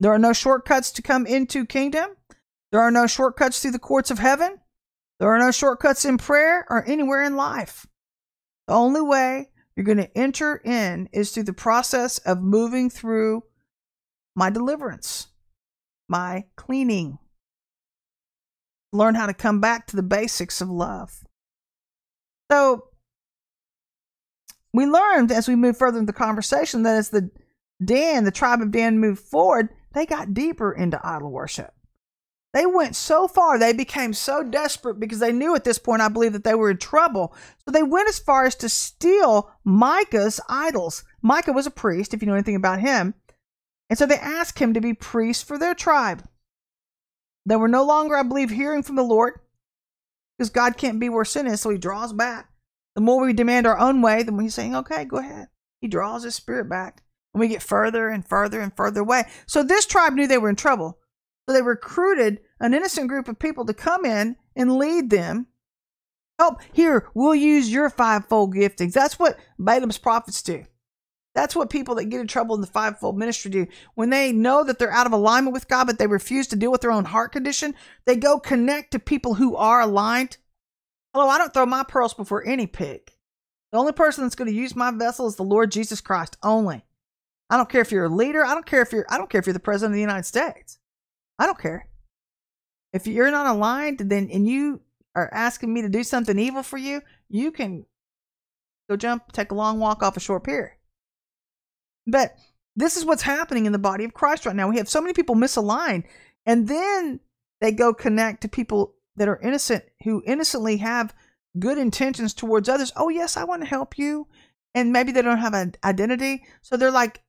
There 0.00 0.12
are 0.12 0.18
no 0.18 0.32
shortcuts 0.32 0.90
to 0.92 1.02
come 1.02 1.26
into 1.26 1.64
kingdom. 1.64 2.16
There 2.72 2.80
are 2.80 2.90
no 2.90 3.06
shortcuts 3.06 3.60
through 3.60 3.72
the 3.72 3.78
courts 3.78 4.10
of 4.10 4.18
heaven. 4.18 4.58
There 5.20 5.28
are 5.28 5.38
no 5.38 5.52
shortcuts 5.52 6.04
in 6.04 6.18
prayer 6.18 6.66
or 6.68 6.84
anywhere 6.88 7.22
in 7.22 7.36
life. 7.36 7.86
The 8.72 8.78
only 8.78 9.02
way 9.02 9.50
you're 9.76 9.84
going 9.84 9.98
to 9.98 10.16
enter 10.16 10.56
in 10.64 11.10
is 11.12 11.30
through 11.30 11.42
the 11.42 11.52
process 11.52 12.16
of 12.16 12.40
moving 12.40 12.88
through 12.88 13.42
my 14.34 14.48
deliverance, 14.48 15.26
my 16.08 16.46
cleaning. 16.56 17.18
Learn 18.90 19.14
how 19.14 19.26
to 19.26 19.34
come 19.34 19.60
back 19.60 19.86
to 19.88 19.96
the 19.96 20.02
basics 20.02 20.62
of 20.62 20.70
love. 20.70 21.22
So, 22.50 22.84
we 24.72 24.86
learned 24.86 25.30
as 25.30 25.46
we 25.46 25.54
move 25.54 25.76
further 25.76 25.98
in 25.98 26.06
the 26.06 26.14
conversation 26.14 26.82
that 26.84 26.96
as 26.96 27.10
the 27.10 27.30
Dan, 27.84 28.24
the 28.24 28.30
tribe 28.30 28.62
of 28.62 28.70
Dan, 28.70 28.98
moved 28.98 29.22
forward, 29.22 29.68
they 29.92 30.06
got 30.06 30.32
deeper 30.32 30.72
into 30.72 30.98
idol 31.06 31.30
worship. 31.30 31.74
They 32.52 32.66
went 32.66 32.94
so 32.96 33.28
far, 33.28 33.58
they 33.58 33.72
became 33.72 34.12
so 34.12 34.42
desperate 34.42 35.00
because 35.00 35.20
they 35.20 35.32
knew 35.32 35.54
at 35.54 35.64
this 35.64 35.78
point, 35.78 36.02
I 36.02 36.08
believe, 36.08 36.34
that 36.34 36.44
they 36.44 36.54
were 36.54 36.70
in 36.70 36.76
trouble. 36.76 37.34
So 37.64 37.70
they 37.72 37.82
went 37.82 38.08
as 38.08 38.18
far 38.18 38.44
as 38.44 38.54
to 38.56 38.68
steal 38.68 39.50
Micah's 39.64 40.38
idols. 40.48 41.02
Micah 41.22 41.52
was 41.52 41.66
a 41.66 41.70
priest, 41.70 42.12
if 42.12 42.20
you 42.20 42.28
know 42.28 42.34
anything 42.34 42.56
about 42.56 42.80
him. 42.80 43.14
And 43.88 43.98
so 43.98 44.04
they 44.04 44.16
asked 44.16 44.58
him 44.58 44.74
to 44.74 44.80
be 44.80 44.92
priest 44.92 45.46
for 45.46 45.58
their 45.58 45.74
tribe. 45.74 46.24
They 47.46 47.56
were 47.56 47.68
no 47.68 47.84
longer, 47.84 48.16
I 48.16 48.22
believe, 48.22 48.50
hearing 48.50 48.82
from 48.82 48.96
the 48.96 49.02
Lord 49.02 49.40
because 50.36 50.50
God 50.50 50.76
can't 50.76 51.00
be 51.00 51.08
where 51.08 51.24
sin 51.24 51.46
is, 51.46 51.60
so 51.60 51.70
he 51.70 51.78
draws 51.78 52.12
back. 52.12 52.48
The 52.94 53.00
more 53.00 53.24
we 53.24 53.32
demand 53.32 53.66
our 53.66 53.78
own 53.78 54.02
way, 54.02 54.22
the 54.22 54.32
more 54.32 54.42
he's 54.42 54.54
saying, 54.54 54.74
okay, 54.76 55.04
go 55.04 55.18
ahead. 55.18 55.48
He 55.80 55.88
draws 55.88 56.24
his 56.24 56.34
spirit 56.34 56.68
back. 56.68 57.02
And 57.32 57.40
we 57.40 57.48
get 57.48 57.62
further 57.62 58.08
and 58.08 58.26
further 58.26 58.60
and 58.60 58.74
further 58.76 59.00
away. 59.00 59.24
So 59.46 59.62
this 59.62 59.86
tribe 59.86 60.12
knew 60.12 60.26
they 60.26 60.38
were 60.38 60.50
in 60.50 60.56
trouble. 60.56 60.98
They 61.52 61.62
recruited 61.62 62.40
an 62.60 62.74
innocent 62.74 63.08
group 63.08 63.28
of 63.28 63.38
people 63.38 63.64
to 63.66 63.74
come 63.74 64.04
in 64.04 64.36
and 64.56 64.76
lead 64.76 65.10
them. 65.10 65.46
Help, 66.38 66.60
here, 66.72 67.08
we'll 67.14 67.34
use 67.34 67.70
your 67.70 67.90
fivefold 67.90 68.54
giftings. 68.54 68.92
That's 68.92 69.18
what 69.18 69.38
Balaam's 69.58 69.98
prophets 69.98 70.42
do. 70.42 70.64
That's 71.34 71.56
what 71.56 71.70
people 71.70 71.94
that 71.94 72.06
get 72.06 72.20
in 72.20 72.26
trouble 72.26 72.54
in 72.54 72.60
the 72.60 72.66
fivefold 72.66 73.16
ministry 73.16 73.50
do. 73.50 73.66
When 73.94 74.10
they 74.10 74.32
know 74.32 74.64
that 74.64 74.78
they're 74.78 74.92
out 74.92 75.06
of 75.06 75.12
alignment 75.12 75.54
with 75.54 75.68
God, 75.68 75.86
but 75.86 75.98
they 75.98 76.06
refuse 76.06 76.46
to 76.48 76.56
deal 76.56 76.70
with 76.70 76.82
their 76.82 76.92
own 76.92 77.06
heart 77.06 77.32
condition, 77.32 77.74
they 78.04 78.16
go 78.16 78.38
connect 78.38 78.90
to 78.92 78.98
people 78.98 79.34
who 79.34 79.56
are 79.56 79.80
aligned. 79.80 80.36
Hello, 81.14 81.28
I 81.28 81.38
don't 81.38 81.54
throw 81.54 81.66
my 81.66 81.84
pearls 81.84 82.14
before 82.14 82.46
any 82.46 82.66
pig. 82.66 83.12
The 83.70 83.78
only 83.78 83.92
person 83.92 84.24
that's 84.24 84.34
going 84.34 84.50
to 84.50 84.56
use 84.56 84.76
my 84.76 84.90
vessel 84.90 85.26
is 85.26 85.36
the 85.36 85.42
Lord 85.42 85.72
Jesus 85.72 86.02
Christ 86.02 86.36
only. 86.42 86.84
I 87.48 87.56
don't 87.56 87.68
care 87.68 87.80
if 87.80 87.90
you're 87.90 88.04
a 88.04 88.14
leader. 88.14 88.44
I 88.44 88.54
don't 88.54 88.66
care 88.66 88.82
if 88.82 88.92
you're 88.92 89.06
I 89.08 89.16
don't 89.16 89.30
care 89.30 89.38
if 89.38 89.46
you're 89.46 89.54
the 89.54 89.60
president 89.60 89.92
of 89.92 89.96
the 89.96 90.00
United 90.00 90.24
States. 90.24 90.78
I 91.38 91.46
don't 91.46 91.58
care. 91.58 91.88
If 92.92 93.06
you're 93.06 93.30
not 93.30 93.46
aligned, 93.46 93.98
then 93.98 94.28
and 94.32 94.46
you 94.46 94.82
are 95.14 95.30
asking 95.32 95.72
me 95.72 95.82
to 95.82 95.88
do 95.88 96.04
something 96.04 96.38
evil 96.38 96.62
for 96.62 96.78
you, 96.78 97.00
you 97.28 97.50
can 97.50 97.86
go 98.88 98.96
jump, 98.96 99.32
take 99.32 99.50
a 99.50 99.54
long 99.54 99.78
walk 99.78 100.02
off 100.02 100.16
a 100.16 100.20
short 100.20 100.44
pier. 100.44 100.78
But 102.06 102.36
this 102.76 102.96
is 102.96 103.04
what's 103.04 103.22
happening 103.22 103.66
in 103.66 103.72
the 103.72 103.78
body 103.78 104.04
of 104.04 104.14
Christ 104.14 104.46
right 104.46 104.56
now. 104.56 104.68
We 104.68 104.78
have 104.78 104.88
so 104.88 105.00
many 105.00 105.12
people 105.12 105.34
misaligned, 105.34 106.04
and 106.46 106.68
then 106.68 107.20
they 107.60 107.72
go 107.72 107.94
connect 107.94 108.42
to 108.42 108.48
people 108.48 108.94
that 109.16 109.28
are 109.28 109.40
innocent 109.40 109.84
who 110.04 110.22
innocently 110.26 110.78
have 110.78 111.14
good 111.58 111.78
intentions 111.78 112.34
towards 112.34 112.68
others. 112.68 112.92
Oh, 112.96 113.08
yes, 113.08 113.36
I 113.36 113.44
want 113.44 113.62
to 113.62 113.68
help 113.68 113.98
you. 113.98 114.26
And 114.74 114.92
maybe 114.92 115.12
they 115.12 115.22
don't 115.22 115.38
have 115.38 115.54
an 115.54 115.74
identity. 115.84 116.44
So 116.62 116.76
they're 116.76 116.90
like, 116.90 117.22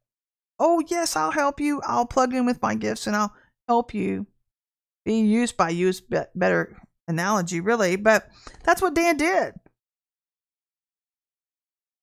oh, 0.59 0.81
yes, 0.87 1.15
I'll 1.15 1.31
help 1.31 1.59
you. 1.59 1.81
I'll 1.85 2.05
plug 2.05 2.33
in 2.33 2.45
with 2.45 2.61
my 2.61 2.75
gifts 2.75 3.05
and 3.05 3.15
I'll 3.15 3.33
help 3.67 3.93
you 3.93 4.27
be 5.05 5.19
used 5.19 5.57
by 5.57 5.69
is 5.69 6.01
better 6.35 6.77
analogy 7.07 7.59
really 7.59 7.95
but 7.95 8.29
that's 8.63 8.81
what 8.81 8.93
dan 8.93 9.17
did. 9.17 9.53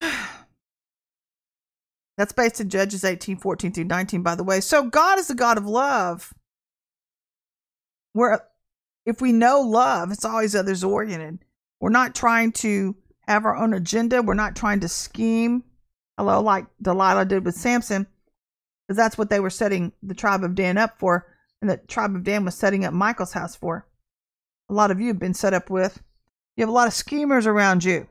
That's 2.16 2.32
based 2.34 2.60
in 2.60 2.68
judges 2.68 3.02
18 3.04 3.38
14 3.38 3.72
through 3.72 3.84
19 3.84 4.22
by 4.22 4.34
the 4.34 4.44
way. 4.44 4.60
So 4.60 4.84
god 4.84 5.18
is 5.18 5.28
the 5.28 5.34
god 5.34 5.56
of 5.56 5.64
love. 5.64 6.34
Where 8.12 8.42
if 9.06 9.22
we 9.22 9.32
know 9.32 9.60
love 9.60 10.12
it's 10.12 10.24
always 10.24 10.54
others 10.54 10.84
oriented. 10.84 11.38
We're 11.80 11.88
not 11.88 12.14
trying 12.14 12.52
to 12.52 12.94
have 13.26 13.46
our 13.46 13.56
own 13.56 13.72
agenda. 13.72 14.20
We're 14.20 14.34
not 14.34 14.54
trying 14.54 14.80
to 14.80 14.88
scheme. 14.88 15.64
Hello 16.18 16.42
like 16.42 16.66
delilah 16.82 17.24
did 17.24 17.46
with 17.46 17.54
samson 17.54 18.06
because 18.86 18.98
that's 18.98 19.16
what 19.16 19.30
they 19.30 19.40
were 19.40 19.48
setting 19.48 19.92
the 20.02 20.14
tribe 20.14 20.44
of 20.44 20.54
dan 20.54 20.76
up 20.76 20.98
for 20.98 21.29
and 21.60 21.70
the 21.70 21.76
tribe 21.76 22.14
of 22.14 22.24
Dan 22.24 22.44
was 22.44 22.54
setting 22.54 22.84
up 22.84 22.94
Michael's 22.94 23.32
house 23.32 23.56
for. 23.56 23.86
A 24.68 24.74
lot 24.74 24.90
of 24.90 25.00
you 25.00 25.08
have 25.08 25.18
been 25.18 25.34
set 25.34 25.54
up 25.54 25.68
with. 25.70 26.02
You 26.56 26.62
have 26.62 26.68
a 26.68 26.72
lot 26.72 26.88
of 26.88 26.94
schemers 26.94 27.46
around 27.46 27.84
you, 27.84 28.06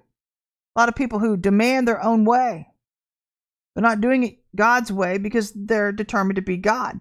a 0.76 0.80
lot 0.80 0.90
of 0.90 0.96
people 0.96 1.20
who 1.20 1.38
demand 1.38 1.88
their 1.88 2.04
own 2.04 2.26
way. 2.26 2.68
They're 3.76 3.82
not 3.82 4.02
doing 4.02 4.24
it 4.24 4.40
God's 4.56 4.92
way 4.92 5.18
because 5.18 5.52
they're 5.56 5.92
determined 5.92 6.38
to 6.38 6.42
be 6.42 6.58
God. 6.58 7.00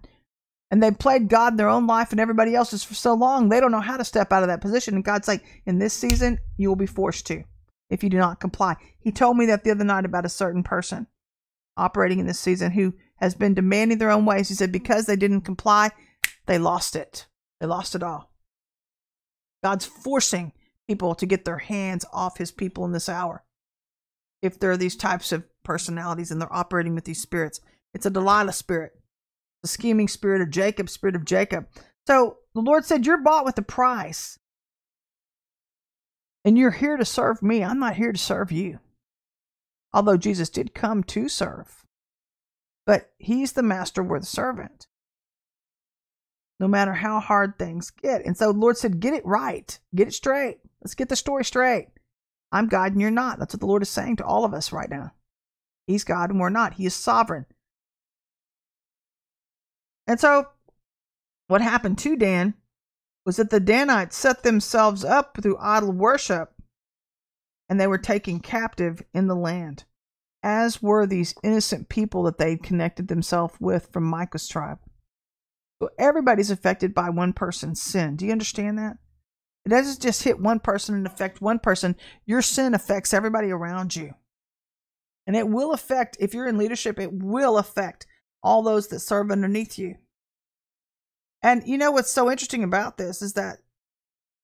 And 0.71 0.83
they've 0.83 0.97
played 0.97 1.29
God 1.29 1.53
in 1.53 1.57
their 1.57 1.67
own 1.67 1.87
life 1.87 2.11
and 2.11 2.19
everybody 2.19 2.53
else's 2.53 2.83
for 2.83 2.93
so 2.93 3.15
long, 3.15 3.49
they 3.49 3.59
don't 3.59 3.71
know 3.71 3.79
how 3.81 3.97
to 3.97 4.05
step 4.05 4.31
out 4.31 4.43
of 4.43 4.49
that 4.49 4.61
position. 4.61 4.93
And 4.93 5.03
God's 5.03 5.27
like, 5.27 5.43
in 5.65 5.79
this 5.79 5.93
season, 5.93 6.37
you 6.57 6.69
will 6.69 6.75
be 6.75 6.85
forced 6.85 7.25
to 7.27 7.43
if 7.89 8.03
you 8.03 8.09
do 8.09 8.17
not 8.17 8.39
comply. 8.39 8.75
He 8.99 9.11
told 9.11 9.35
me 9.35 9.47
that 9.47 9.63
the 9.63 9.71
other 9.71 9.83
night 9.83 10.05
about 10.05 10.25
a 10.25 10.29
certain 10.29 10.61
person. 10.61 11.07
operating 11.79 12.19
in 12.19 12.27
this 12.27 12.39
season 12.39 12.71
who 12.71 12.93
has 13.15 13.33
been 13.33 13.53
demanding 13.53 13.97
their 13.97 14.11
own 14.11 14.25
ways. 14.25 14.49
He 14.49 14.55
said 14.55 14.71
because 14.71 15.05
they 15.05 15.15
didn't 15.15 15.41
comply, 15.41 15.89
they 16.49 16.57
lost 16.57 16.95
it. 16.95 17.27
They 17.61 17.67
lost 17.67 17.93
it 17.93 18.01
all. 18.01 18.33
God's 19.63 19.85
forcing 19.85 20.51
people 20.87 21.13
to 21.13 21.27
get 21.27 21.45
their 21.45 21.59
hands 21.59 22.05
off 22.11 22.39
his 22.39 22.51
people 22.51 22.85
in 22.85 22.91
this 22.91 23.07
hour. 23.07 23.43
If 24.41 24.59
there 24.59 24.71
are 24.71 24.77
these 24.77 24.95
types 24.95 25.31
of 25.31 25.43
personalities 25.61 26.31
and 26.31 26.41
they're 26.41 26.51
operating 26.51 26.95
with 26.95 27.03
these 27.03 27.21
spirits, 27.21 27.61
it's 27.93 28.07
a 28.07 28.09
Delilah 28.09 28.53
spirit, 28.53 28.93
the 29.61 29.67
scheming 29.67 30.07
spirit 30.07 30.41
of 30.41 30.49
Jacob, 30.49 30.89
spirit 30.89 31.15
of 31.15 31.23
Jacob. 31.23 31.67
So 32.07 32.37
the 32.55 32.61
Lord 32.61 32.83
said, 32.83 33.05
You're 33.05 33.21
bought 33.21 33.45
with 33.45 33.59
a 33.59 33.61
price. 33.61 34.39
And 36.43 36.57
you're 36.57 36.71
here 36.71 36.97
to 36.97 37.05
serve 37.05 37.43
me. 37.43 37.63
I'm 37.63 37.79
not 37.79 37.97
here 37.97 38.11
to 38.11 38.17
serve 38.17 38.51
you. 38.51 38.79
Although 39.93 40.17
Jesus 40.17 40.49
did 40.49 40.73
come 40.73 41.03
to 41.03 41.29
serve. 41.29 41.85
But 42.87 43.11
he's 43.19 43.51
the 43.51 43.61
master, 43.61 44.01
we're 44.01 44.19
the 44.19 44.25
servant. 44.25 44.87
No 46.59 46.67
matter 46.67 46.93
how 46.93 47.19
hard 47.19 47.57
things 47.57 47.89
get. 47.89 48.25
And 48.25 48.35
so 48.35 48.51
the 48.51 48.59
Lord 48.59 48.77
said, 48.77 48.99
Get 48.99 49.13
it 49.13 49.25
right. 49.25 49.79
Get 49.95 50.07
it 50.07 50.13
straight. 50.13 50.59
Let's 50.81 50.95
get 50.95 51.09
the 51.09 51.15
story 51.15 51.45
straight. 51.45 51.87
I'm 52.51 52.67
God 52.67 52.93
and 52.93 53.01
you're 53.01 53.11
not. 53.11 53.39
That's 53.39 53.53
what 53.53 53.61
the 53.61 53.67
Lord 53.67 53.81
is 53.81 53.89
saying 53.89 54.17
to 54.17 54.25
all 54.25 54.43
of 54.43 54.53
us 54.53 54.71
right 54.71 54.89
now. 54.89 55.11
He's 55.87 56.03
God 56.03 56.29
and 56.29 56.39
we're 56.39 56.49
not. 56.49 56.75
He 56.75 56.85
is 56.85 56.95
sovereign. 56.95 57.45
And 60.07 60.19
so 60.19 60.47
what 61.47 61.61
happened 61.61 61.97
to 61.99 62.15
Dan 62.15 62.55
was 63.25 63.37
that 63.37 63.51
the 63.51 63.59
Danites 63.59 64.17
set 64.17 64.43
themselves 64.43 65.03
up 65.03 65.37
through 65.41 65.57
idol 65.59 65.91
worship 65.91 66.53
and 67.69 67.79
they 67.79 67.87
were 67.87 67.99
taken 67.99 68.39
captive 68.39 69.03
in 69.13 69.27
the 69.27 69.35
land, 69.35 69.85
as 70.41 70.81
were 70.81 71.05
these 71.05 71.35
innocent 71.43 71.89
people 71.89 72.23
that 72.23 72.39
they 72.39 72.57
connected 72.57 73.07
themselves 73.07 73.53
with 73.59 73.89
from 73.93 74.03
Micah's 74.03 74.47
tribe. 74.47 74.79
So 75.81 75.89
everybody's 75.97 76.51
affected 76.51 76.93
by 76.93 77.09
one 77.09 77.33
person's 77.33 77.81
sin. 77.81 78.15
Do 78.15 78.25
you 78.25 78.31
understand 78.31 78.77
that? 78.77 78.97
It 79.65 79.69
doesn't 79.69 80.01
just 80.01 80.23
hit 80.23 80.39
one 80.39 80.59
person 80.59 80.95
and 80.95 81.05
affect 81.05 81.41
one 81.41 81.59
person. 81.59 81.95
Your 82.25 82.41
sin 82.41 82.73
affects 82.73 83.13
everybody 83.13 83.51
around 83.51 83.95
you. 83.95 84.13
And 85.27 85.35
it 85.35 85.47
will 85.47 85.73
affect, 85.73 86.17
if 86.19 86.33
you're 86.33 86.47
in 86.47 86.57
leadership, 86.57 86.99
it 86.99 87.13
will 87.13 87.57
affect 87.57 88.07
all 88.41 88.63
those 88.63 88.87
that 88.87 88.99
serve 88.99 89.31
underneath 89.31 89.77
you. 89.77 89.95
And 91.41 91.63
you 91.65 91.77
know 91.77 91.91
what's 91.91 92.11
so 92.11 92.29
interesting 92.29 92.63
about 92.63 92.97
this 92.97 93.21
is 93.21 93.33
that 93.33 93.59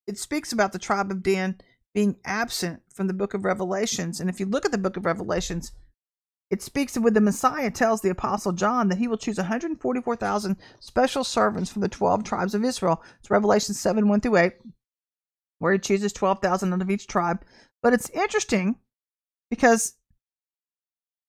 it 0.07 0.17
speaks 0.17 0.53
about 0.53 0.71
the 0.71 0.79
tribe 0.79 1.11
of 1.11 1.23
Dan 1.23 1.57
being 1.93 2.17
absent 2.23 2.81
from 2.93 3.07
the 3.07 3.13
book 3.13 3.33
of 3.33 3.45
Revelations. 3.45 4.19
And 4.19 4.29
if 4.29 4.39
you 4.39 4.45
look 4.45 4.65
at 4.65 4.71
the 4.71 4.77
book 4.77 4.95
of 4.95 5.05
Revelations, 5.05 5.71
it 6.51 6.61
speaks 6.61 6.95
of 6.95 7.03
when 7.03 7.13
the 7.13 7.21
Messiah 7.21 7.71
tells 7.71 8.01
the 8.01 8.09
Apostle 8.09 8.51
John 8.51 8.87
that 8.89 8.99
he 8.99 9.07
will 9.07 9.17
choose 9.17 9.37
144,000 9.37 10.57
special 10.79 11.23
servants 11.23 11.71
from 11.71 11.81
the 11.81 11.89
12 11.89 12.23
tribes 12.23 12.53
of 12.53 12.63
Israel. 12.63 13.03
It's 13.19 13.31
Revelation 13.31 13.73
7 13.73 14.07
1 14.07 14.21
through 14.21 14.37
8, 14.37 14.53
where 15.59 15.73
he 15.73 15.79
chooses 15.79 16.13
12,000 16.13 16.71
out 16.71 16.81
of 16.81 16.91
each 16.91 17.07
tribe. 17.07 17.43
But 17.81 17.93
it's 17.93 18.09
interesting 18.11 18.75
because 19.49 19.95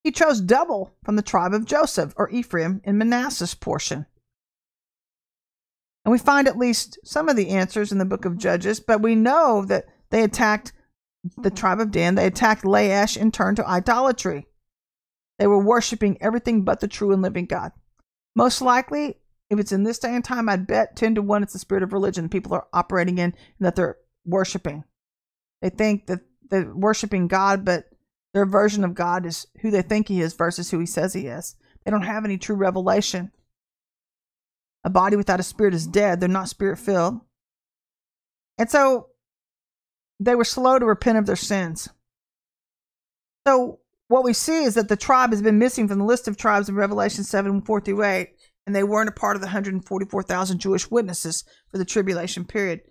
he 0.04 0.12
chose 0.12 0.40
double 0.40 0.94
from 1.02 1.16
the 1.16 1.22
tribe 1.22 1.54
of 1.54 1.64
Joseph 1.64 2.12
or 2.16 2.30
Ephraim 2.30 2.80
in 2.84 2.98
Manasseh's 2.98 3.54
portion. 3.54 4.06
And 6.04 6.12
we 6.12 6.18
find 6.18 6.46
at 6.46 6.58
least 6.58 6.98
some 7.04 7.28
of 7.28 7.36
the 7.36 7.48
answers 7.48 7.90
in 7.90 7.98
the 7.98 8.04
book 8.04 8.24
of 8.24 8.38
Judges, 8.38 8.78
but 8.78 9.02
we 9.02 9.16
know 9.16 9.64
that 9.64 9.86
they 10.10 10.22
attacked 10.22 10.72
the 11.38 11.50
tribe 11.50 11.80
of 11.80 11.90
Dan. 11.90 12.14
They 12.14 12.26
attacked 12.26 12.62
Laish 12.62 13.20
and 13.20 13.34
turned 13.34 13.56
to 13.56 13.66
idolatry. 13.66 14.46
They 15.38 15.46
were 15.46 15.62
worshiping 15.62 16.18
everything 16.20 16.62
but 16.62 16.80
the 16.80 16.88
true 16.88 17.12
and 17.12 17.22
living 17.22 17.46
God. 17.46 17.72
Most 18.34 18.62
likely, 18.62 19.16
if 19.50 19.58
it's 19.58 19.72
in 19.72 19.84
this 19.84 19.98
day 19.98 20.14
and 20.14 20.24
time, 20.24 20.48
I'd 20.48 20.66
bet 20.66 20.96
10 20.96 21.16
to 21.16 21.22
1 21.22 21.42
it's 21.42 21.52
the 21.52 21.58
spirit 21.58 21.82
of 21.82 21.92
religion 21.92 22.28
people 22.28 22.54
are 22.54 22.66
operating 22.72 23.18
in 23.18 23.34
and 23.58 23.66
that 23.66 23.76
they're 23.76 23.98
worshiping. 24.24 24.84
They 25.62 25.70
think 25.70 26.06
that 26.06 26.20
they're 26.50 26.74
worshiping 26.74 27.28
God, 27.28 27.64
but 27.64 27.86
their 28.34 28.46
version 28.46 28.84
of 28.84 28.94
God 28.94 29.24
is 29.24 29.46
who 29.60 29.70
they 29.70 29.82
think 29.82 30.08
He 30.08 30.20
is 30.20 30.34
versus 30.34 30.70
who 30.70 30.78
He 30.78 30.86
says 30.86 31.12
He 31.12 31.26
is. 31.26 31.56
They 31.84 31.90
don't 31.90 32.02
have 32.02 32.24
any 32.24 32.38
true 32.38 32.56
revelation. 32.56 33.30
A 34.84 34.90
body 34.90 35.16
without 35.16 35.40
a 35.40 35.44
spirit 35.44 35.74
is 35.74 35.86
dead. 35.86 36.20
They're 36.20 36.28
not 36.28 36.48
spirit 36.48 36.78
filled. 36.78 37.20
And 38.58 38.70
so 38.70 39.08
they 40.20 40.34
were 40.34 40.44
slow 40.44 40.78
to 40.78 40.86
repent 40.86 41.18
of 41.18 41.26
their 41.26 41.36
sins. 41.36 41.88
So 43.46 43.80
what 44.08 44.24
we 44.24 44.32
see 44.32 44.64
is 44.64 44.74
that 44.74 44.88
the 44.88 44.96
tribe 44.96 45.30
has 45.30 45.42
been 45.42 45.58
missing 45.58 45.88
from 45.88 45.98
the 45.98 46.04
list 46.04 46.28
of 46.28 46.36
tribes 46.36 46.68
in 46.68 46.74
Revelation 46.74 47.24
7 47.24 47.62
4 47.62 47.80
through 47.80 48.04
8, 48.04 48.28
and 48.66 48.74
they 48.74 48.84
weren't 48.84 49.08
a 49.08 49.12
part 49.12 49.36
of 49.36 49.42
the 49.42 49.46
144,000 49.46 50.58
Jewish 50.58 50.90
witnesses 50.90 51.44
for 51.70 51.78
the 51.78 51.84
tribulation 51.84 52.44
period. 52.44 52.82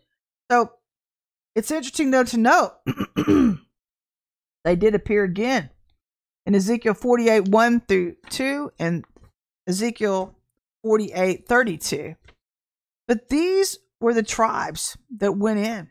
So 0.51 0.71
it's 1.55 1.71
interesting, 1.71 2.11
though, 2.11 2.23
to 2.25 2.37
note 2.37 2.73
they 4.63 4.75
did 4.75 4.95
appear 4.95 5.23
again 5.23 5.69
in 6.45 6.55
Ezekiel 6.55 6.93
48 6.93 7.47
1 7.47 7.79
through 7.81 8.15
2 8.29 8.71
and 8.77 9.05
Ezekiel 9.67 10.35
48 10.83 11.47
32. 11.47 12.15
But 13.07 13.29
these 13.29 13.79
were 13.99 14.13
the 14.13 14.23
tribes 14.23 14.97
that 15.17 15.37
went 15.37 15.59
in. 15.59 15.89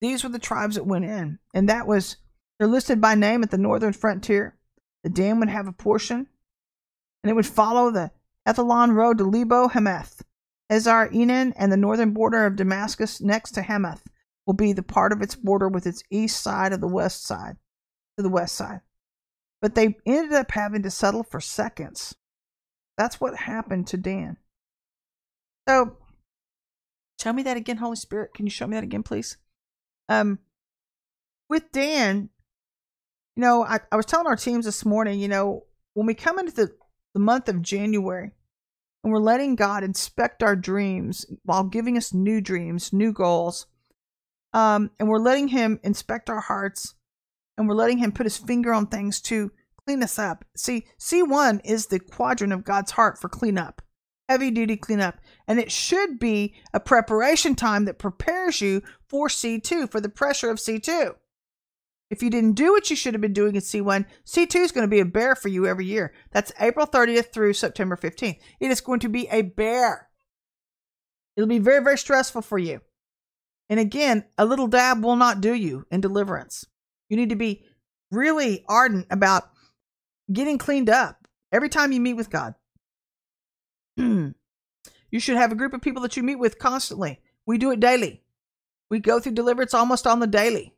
These 0.00 0.24
were 0.24 0.30
the 0.30 0.38
tribes 0.38 0.76
that 0.76 0.86
went 0.86 1.04
in. 1.04 1.38
And 1.54 1.68
that 1.68 1.86
was, 1.86 2.16
they're 2.58 2.68
listed 2.68 3.00
by 3.00 3.14
name 3.14 3.42
at 3.42 3.50
the 3.50 3.58
northern 3.58 3.92
frontier. 3.92 4.56
The 5.04 5.10
Dan 5.10 5.38
would 5.40 5.48
have 5.48 5.68
a 5.68 5.72
portion, 5.72 6.26
and 7.22 7.30
it 7.30 7.34
would 7.34 7.46
follow 7.46 7.90
the 7.90 8.10
Hethlon 8.46 8.94
road 8.94 9.18
to 9.18 9.24
Lebo 9.24 9.68
Hamath. 9.68 10.22
Ezar 10.70 11.08
Enan 11.10 11.52
and 11.56 11.70
the 11.70 11.76
northern 11.76 12.12
border 12.12 12.44
of 12.44 12.56
Damascus 12.56 13.20
next 13.20 13.52
to 13.52 13.62
Hamath 13.62 14.02
will 14.46 14.54
be 14.54 14.72
the 14.72 14.82
part 14.82 15.12
of 15.12 15.22
its 15.22 15.36
border 15.36 15.68
with 15.68 15.86
its 15.86 16.02
east 16.10 16.42
side 16.42 16.72
of 16.72 16.80
the 16.80 16.88
west 16.88 17.24
side 17.24 17.56
to 18.16 18.22
the 18.22 18.28
west 18.28 18.54
side. 18.56 18.80
But 19.62 19.74
they 19.74 19.96
ended 20.04 20.32
up 20.32 20.50
having 20.50 20.82
to 20.82 20.90
settle 20.90 21.22
for 21.22 21.40
seconds 21.40 22.16
that's 22.96 23.20
what 23.20 23.36
happened 23.36 23.86
to 23.88 23.96
Dan. 23.96 24.38
So, 25.68 25.96
tell 27.18 27.32
me 27.32 27.42
that 27.42 27.56
again, 27.56 27.76
Holy 27.76 27.96
Spirit. 27.96 28.34
Can 28.34 28.46
you 28.46 28.50
show 28.50 28.66
me 28.66 28.76
that 28.76 28.84
again, 28.84 29.02
please? 29.02 29.36
Um, 30.08 30.38
with 31.48 31.70
Dan, 31.72 32.30
you 33.36 33.42
know, 33.42 33.64
I, 33.64 33.80
I 33.92 33.96
was 33.96 34.06
telling 34.06 34.26
our 34.26 34.36
teams 34.36 34.64
this 34.64 34.84
morning, 34.84 35.20
you 35.20 35.28
know, 35.28 35.64
when 35.92 36.06
we 36.06 36.14
come 36.14 36.38
into 36.38 36.52
the, 36.52 36.70
the 37.12 37.20
month 37.20 37.48
of 37.48 37.62
January 37.62 38.30
and 39.04 39.12
we're 39.12 39.18
letting 39.18 39.56
God 39.56 39.84
inspect 39.84 40.42
our 40.42 40.56
dreams 40.56 41.26
while 41.44 41.64
giving 41.64 41.98
us 41.98 42.14
new 42.14 42.40
dreams, 42.40 42.92
new 42.92 43.12
goals, 43.12 43.66
um, 44.54 44.90
and 44.98 45.08
we're 45.08 45.18
letting 45.18 45.48
Him 45.48 45.78
inspect 45.82 46.30
our 46.30 46.40
hearts 46.40 46.94
and 47.58 47.68
we're 47.68 47.74
letting 47.74 47.98
Him 47.98 48.10
put 48.10 48.26
His 48.26 48.38
finger 48.38 48.72
on 48.72 48.86
things 48.86 49.20
to 49.22 49.52
clean 49.84 50.02
us 50.02 50.18
up. 50.18 50.46
See, 50.56 50.86
C1 50.98 51.60
is 51.62 51.86
the 51.86 52.00
quadrant 52.00 52.54
of 52.54 52.64
God's 52.64 52.92
heart 52.92 53.18
for 53.18 53.28
cleanup, 53.28 53.82
heavy 54.30 54.50
duty 54.50 54.78
cleanup. 54.78 55.18
And 55.46 55.58
it 55.58 55.70
should 55.70 56.18
be 56.18 56.54
a 56.72 56.80
preparation 56.80 57.54
time 57.54 57.84
that 57.84 57.98
prepares 57.98 58.62
you 58.62 58.82
for 59.10 59.28
C2, 59.28 59.90
for 59.90 60.00
the 60.00 60.08
pressure 60.08 60.50
of 60.50 60.56
C2. 60.56 61.14
If 62.08 62.22
you 62.22 62.30
didn't 62.30 62.52
do 62.52 62.72
what 62.72 62.88
you 62.88 62.94
should 62.94 63.14
have 63.14 63.20
been 63.20 63.32
doing 63.32 63.56
in 63.56 63.60
C1, 63.60 64.06
C2 64.24 64.56
is 64.56 64.72
going 64.72 64.86
to 64.86 64.90
be 64.90 65.00
a 65.00 65.04
bear 65.04 65.34
for 65.34 65.48
you 65.48 65.66
every 65.66 65.86
year. 65.86 66.12
That's 66.30 66.52
April 66.60 66.86
30th 66.86 67.32
through 67.32 67.54
September 67.54 67.96
15th. 67.96 68.38
It 68.60 68.70
is 68.70 68.80
going 68.80 69.00
to 69.00 69.08
be 69.08 69.28
a 69.28 69.42
bear. 69.42 70.08
It'll 71.36 71.48
be 71.48 71.58
very, 71.58 71.82
very 71.82 71.98
stressful 71.98 72.42
for 72.42 72.58
you. 72.58 72.80
And 73.68 73.80
again, 73.80 74.24
a 74.38 74.44
little 74.44 74.68
dab 74.68 75.02
will 75.02 75.16
not 75.16 75.40
do 75.40 75.52
you 75.52 75.86
in 75.90 76.00
deliverance. 76.00 76.64
You 77.08 77.16
need 77.16 77.30
to 77.30 77.36
be 77.36 77.64
really 78.12 78.64
ardent 78.68 79.06
about 79.10 79.50
getting 80.32 80.58
cleaned 80.58 80.88
up 80.88 81.26
every 81.50 81.68
time 81.68 81.90
you 81.90 82.00
meet 82.00 82.14
with 82.14 82.30
God. 82.30 82.54
Hmm. 83.96 84.28
you 85.10 85.20
should 85.20 85.38
have 85.38 85.52
a 85.52 85.56
group 85.56 85.72
of 85.72 85.80
people 85.80 86.02
that 86.02 86.18
you 86.18 86.22
meet 86.22 86.36
with 86.36 86.58
constantly. 86.58 87.20
We 87.46 87.56
do 87.56 87.70
it 87.70 87.80
daily. 87.80 88.22
We 88.90 89.00
go 89.00 89.18
through 89.18 89.32
deliverance 89.32 89.72
almost 89.72 90.06
on 90.06 90.20
the 90.20 90.26
daily. 90.26 90.75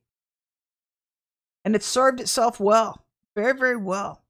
And 1.69 1.77
it 1.77 1.83
served 1.83 2.19
itself 2.19 2.59
well, 2.59 3.05
very, 3.37 3.53
very 3.53 3.77
well. 3.77 4.23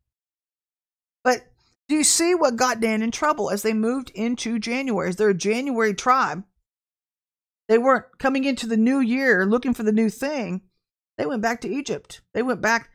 But 1.22 1.46
do 1.88 1.94
you 1.94 2.02
see 2.02 2.34
what 2.34 2.56
got 2.56 2.80
Dan 2.80 3.00
in 3.00 3.12
trouble 3.12 3.48
as 3.48 3.62
they 3.62 3.74
moved 3.74 4.10
into 4.10 4.58
January? 4.58 5.10
Is 5.10 5.14
there 5.14 5.28
a 5.28 5.34
January 5.34 5.94
tribe? 5.94 6.42
They 7.68 7.78
weren't 7.78 8.06
coming 8.18 8.42
into 8.42 8.66
the 8.66 8.76
new 8.76 8.98
year 8.98 9.46
looking 9.46 9.72
for 9.72 9.84
the 9.84 9.92
new 9.92 10.10
thing. 10.10 10.62
They 11.16 11.26
went 11.26 11.40
back 11.40 11.60
to 11.60 11.72
Egypt. 11.72 12.22
They 12.34 12.42
went 12.42 12.60
back 12.60 12.90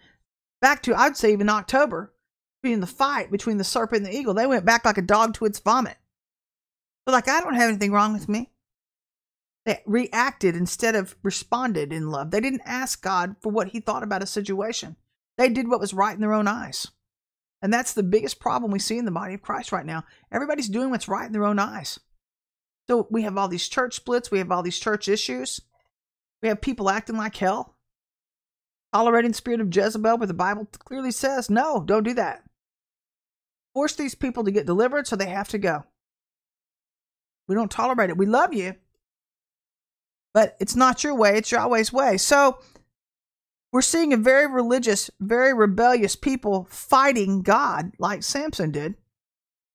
back 0.60 0.84
to 0.84 0.94
I'd 0.94 1.16
say 1.16 1.32
even 1.32 1.48
October 1.48 2.14
being 2.62 2.82
the 2.82 2.86
fight 2.86 3.32
between 3.32 3.56
the 3.56 3.64
serpent 3.64 4.04
and 4.04 4.14
the 4.14 4.20
eagle, 4.20 4.34
they 4.34 4.46
went 4.46 4.66
back 4.66 4.84
like 4.84 4.98
a 4.98 5.02
dog 5.02 5.36
to 5.36 5.46
its 5.46 5.60
vomit. 5.60 5.96
But 7.06 7.14
like, 7.14 7.30
I 7.30 7.40
don't 7.40 7.56
have 7.56 7.70
anything 7.70 7.94
wrong 7.94 8.12
with 8.12 8.28
me. 8.28 8.52
They 9.66 9.82
reacted 9.86 10.56
instead 10.56 10.96
of 10.96 11.16
responded 11.24 11.94
in 11.94 12.10
love. 12.10 12.32
They 12.32 12.42
didn't 12.42 12.64
ask 12.66 13.02
God 13.02 13.36
for 13.42 13.52
what 13.52 13.70
he 13.70 13.80
thought 13.80 14.04
about 14.04 14.24
a 14.24 14.28
situation. 14.28 14.98
They 15.38 15.50
did 15.50 15.70
what 15.70 15.80
was 15.80 15.94
right 15.94 16.14
in 16.14 16.22
their 16.22 16.34
own 16.34 16.48
eyes. 16.48 16.88
And 17.62 17.74
that's 17.74 17.94
the 17.94 18.04
biggest 18.04 18.42
problem 18.42 18.72
we 18.72 18.80
see 18.80 18.98
in 18.98 19.06
the 19.06 19.12
body 19.12 19.36
of 19.36 19.42
Christ 19.42 19.72
right 19.72 19.86
now. 19.86 20.04
Everybody's 20.32 20.68
doing 20.68 20.90
what's 20.90 21.08
right 21.08 21.26
in 21.26 21.32
their 21.32 21.46
own 21.46 21.60
eyes. 21.60 21.98
So 22.90 23.08
we 23.10 23.22
have 23.22 23.38
all 23.38 23.48
these 23.48 23.70
church 23.70 23.96
splits, 23.96 24.30
we 24.30 24.40
have 24.40 24.52
all 24.52 24.64
these 24.64 24.80
church 24.80 25.08
issues. 25.08 25.62
We 26.42 26.50
have 26.50 26.60
people 26.60 26.90
acting 26.90 27.16
like 27.16 27.38
hell, 27.38 27.78
tolerating 28.94 29.32
the 29.32 29.38
spirit 29.38 29.62
of 29.62 29.74
Jezebel, 29.74 30.18
where 30.18 30.28
the 30.28 30.34
Bible 30.34 30.68
clearly 30.78 31.12
says, 31.12 31.50
no, 31.50 31.82
don't 31.86 32.04
do 32.04 32.14
that. 32.16 32.44
Force 33.74 33.96
these 33.96 34.14
people 34.14 34.44
to 34.44 34.52
get 34.52 34.66
delivered, 34.66 35.08
so 35.08 35.16
they 35.16 35.30
have 35.30 35.48
to 35.50 35.58
go. 35.58 35.86
We 37.48 37.56
don't 37.56 37.72
tolerate 37.72 38.10
it. 38.10 38.18
We 38.18 38.26
love 38.26 38.54
you, 38.54 38.76
but 40.34 40.56
it's 40.60 40.76
not 40.76 41.04
your 41.04 41.16
way, 41.16 41.38
it's 41.38 41.52
Yahweh's 41.52 41.94
way. 41.94 42.18
So 42.18 42.60
we're 43.72 43.82
seeing 43.82 44.14
a 44.14 44.18
very 44.18 44.48
religious, 44.48 45.10
very 45.20 45.54
rebellious 45.54 46.16
people 46.16 46.68
fighting 46.70 47.42
God 47.42 47.92
like 47.98 48.24
Samson 48.24 48.72
did, 48.72 48.96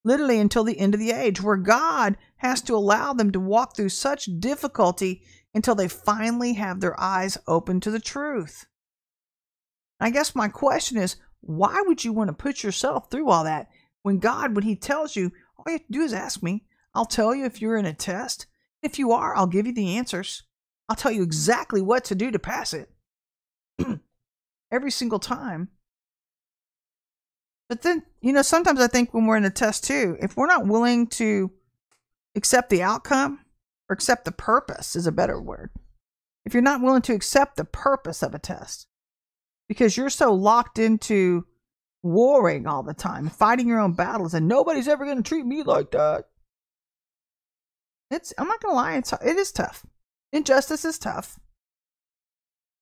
literally 0.04 0.38
until 0.38 0.64
the 0.64 0.78
end 0.78 0.94
of 0.94 1.00
the 1.00 1.10
age, 1.10 1.42
where 1.42 1.56
God 1.56 2.16
has 2.36 2.62
to 2.62 2.76
allow 2.76 3.12
them 3.12 3.32
to 3.32 3.40
walk 3.40 3.74
through 3.74 3.88
such 3.88 4.28
difficulty 4.38 5.22
until 5.54 5.74
they 5.74 5.88
finally 5.88 6.52
have 6.52 6.80
their 6.80 6.98
eyes 7.00 7.38
open 7.46 7.80
to 7.80 7.90
the 7.90 8.00
truth. 8.00 8.66
I 10.00 10.10
guess 10.10 10.34
my 10.34 10.48
question 10.48 10.96
is 10.96 11.16
why 11.40 11.82
would 11.84 12.04
you 12.04 12.12
want 12.12 12.28
to 12.28 12.34
put 12.34 12.62
yourself 12.62 13.10
through 13.10 13.30
all 13.30 13.44
that 13.44 13.68
when 14.02 14.18
God, 14.18 14.54
when 14.54 14.64
He 14.64 14.76
tells 14.76 15.16
you, 15.16 15.32
all 15.56 15.64
you 15.66 15.72
have 15.72 15.86
to 15.86 15.92
do 15.92 16.02
is 16.02 16.12
ask 16.12 16.42
me? 16.42 16.64
I'll 16.94 17.04
tell 17.04 17.34
you 17.34 17.44
if 17.44 17.60
you're 17.60 17.76
in 17.76 17.86
a 17.86 17.92
test. 17.92 18.46
If 18.82 18.98
you 18.98 19.12
are, 19.12 19.34
I'll 19.34 19.46
give 19.46 19.66
you 19.66 19.72
the 19.72 19.96
answers. 19.96 20.44
I'll 20.88 20.96
tell 20.96 21.12
you 21.12 21.22
exactly 21.22 21.82
what 21.82 22.04
to 22.06 22.14
do 22.14 22.30
to 22.30 22.38
pass 22.38 22.72
it. 22.74 22.90
Every 24.70 24.90
single 24.90 25.18
time. 25.18 25.68
But 27.68 27.82
then, 27.82 28.02
you 28.22 28.32
know, 28.32 28.42
sometimes 28.42 28.80
I 28.80 28.86
think 28.86 29.12
when 29.12 29.26
we're 29.26 29.36
in 29.36 29.44
a 29.44 29.50
test 29.50 29.84
too, 29.84 30.16
if 30.20 30.36
we're 30.36 30.46
not 30.46 30.66
willing 30.66 31.06
to 31.08 31.50
accept 32.34 32.70
the 32.70 32.82
outcome, 32.82 33.40
or 33.88 33.94
accept 33.94 34.24
the 34.24 34.32
purpose 34.32 34.94
is 34.94 35.06
a 35.06 35.12
better 35.12 35.40
word. 35.40 35.70
If 36.44 36.54
you're 36.54 36.62
not 36.62 36.82
willing 36.82 37.02
to 37.02 37.14
accept 37.14 37.56
the 37.56 37.64
purpose 37.64 38.22
of 38.22 38.34
a 38.34 38.38
test 38.38 38.86
because 39.68 39.96
you're 39.96 40.10
so 40.10 40.32
locked 40.32 40.78
into 40.78 41.46
warring 42.02 42.66
all 42.66 42.82
the 42.82 42.94
time, 42.94 43.28
fighting 43.28 43.68
your 43.68 43.80
own 43.80 43.92
battles, 43.92 44.34
and 44.34 44.48
nobody's 44.48 44.88
ever 44.88 45.04
going 45.04 45.16
to 45.16 45.22
treat 45.22 45.44
me 45.44 45.62
like 45.62 45.90
that. 45.90 46.24
It's 48.10 48.32
I'm 48.38 48.48
not 48.48 48.62
going 48.62 48.72
to 48.72 48.76
lie, 48.76 48.96
it's 48.96 49.12
it 49.12 49.36
is 49.36 49.52
tough. 49.52 49.84
Injustice 50.32 50.84
is 50.84 50.98
tough. 50.98 51.38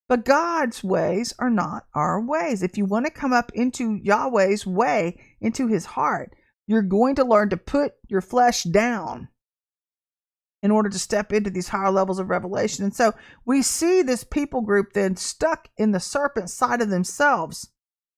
But 0.08 0.24
God's 0.24 0.84
ways 0.84 1.34
are 1.38 1.50
not 1.50 1.86
our 1.94 2.20
ways. 2.20 2.62
If 2.62 2.78
you 2.78 2.84
want 2.84 3.06
to 3.06 3.12
come 3.12 3.32
up 3.32 3.50
into 3.54 3.98
Yahweh's 4.02 4.66
way, 4.66 5.20
into 5.40 5.66
his 5.66 5.84
heart, 5.84 6.34
you're 6.66 6.82
going 6.82 7.16
to 7.16 7.24
learn 7.24 7.50
to 7.50 7.56
put 7.56 7.94
your 8.08 8.20
flesh 8.20 8.62
down 8.64 9.28
in 10.62 10.70
order 10.70 10.88
to 10.88 10.98
step 10.98 11.32
into 11.32 11.50
these 11.50 11.68
higher 11.68 11.90
levels 11.90 12.18
of 12.18 12.30
revelation. 12.30 12.84
And 12.84 12.94
so 12.94 13.14
we 13.44 13.62
see 13.62 14.02
this 14.02 14.24
people 14.24 14.62
group 14.62 14.92
then 14.92 15.16
stuck 15.16 15.68
in 15.76 15.92
the 15.92 16.00
serpent 16.00 16.50
side 16.50 16.80
of 16.80 16.88
themselves 16.88 17.70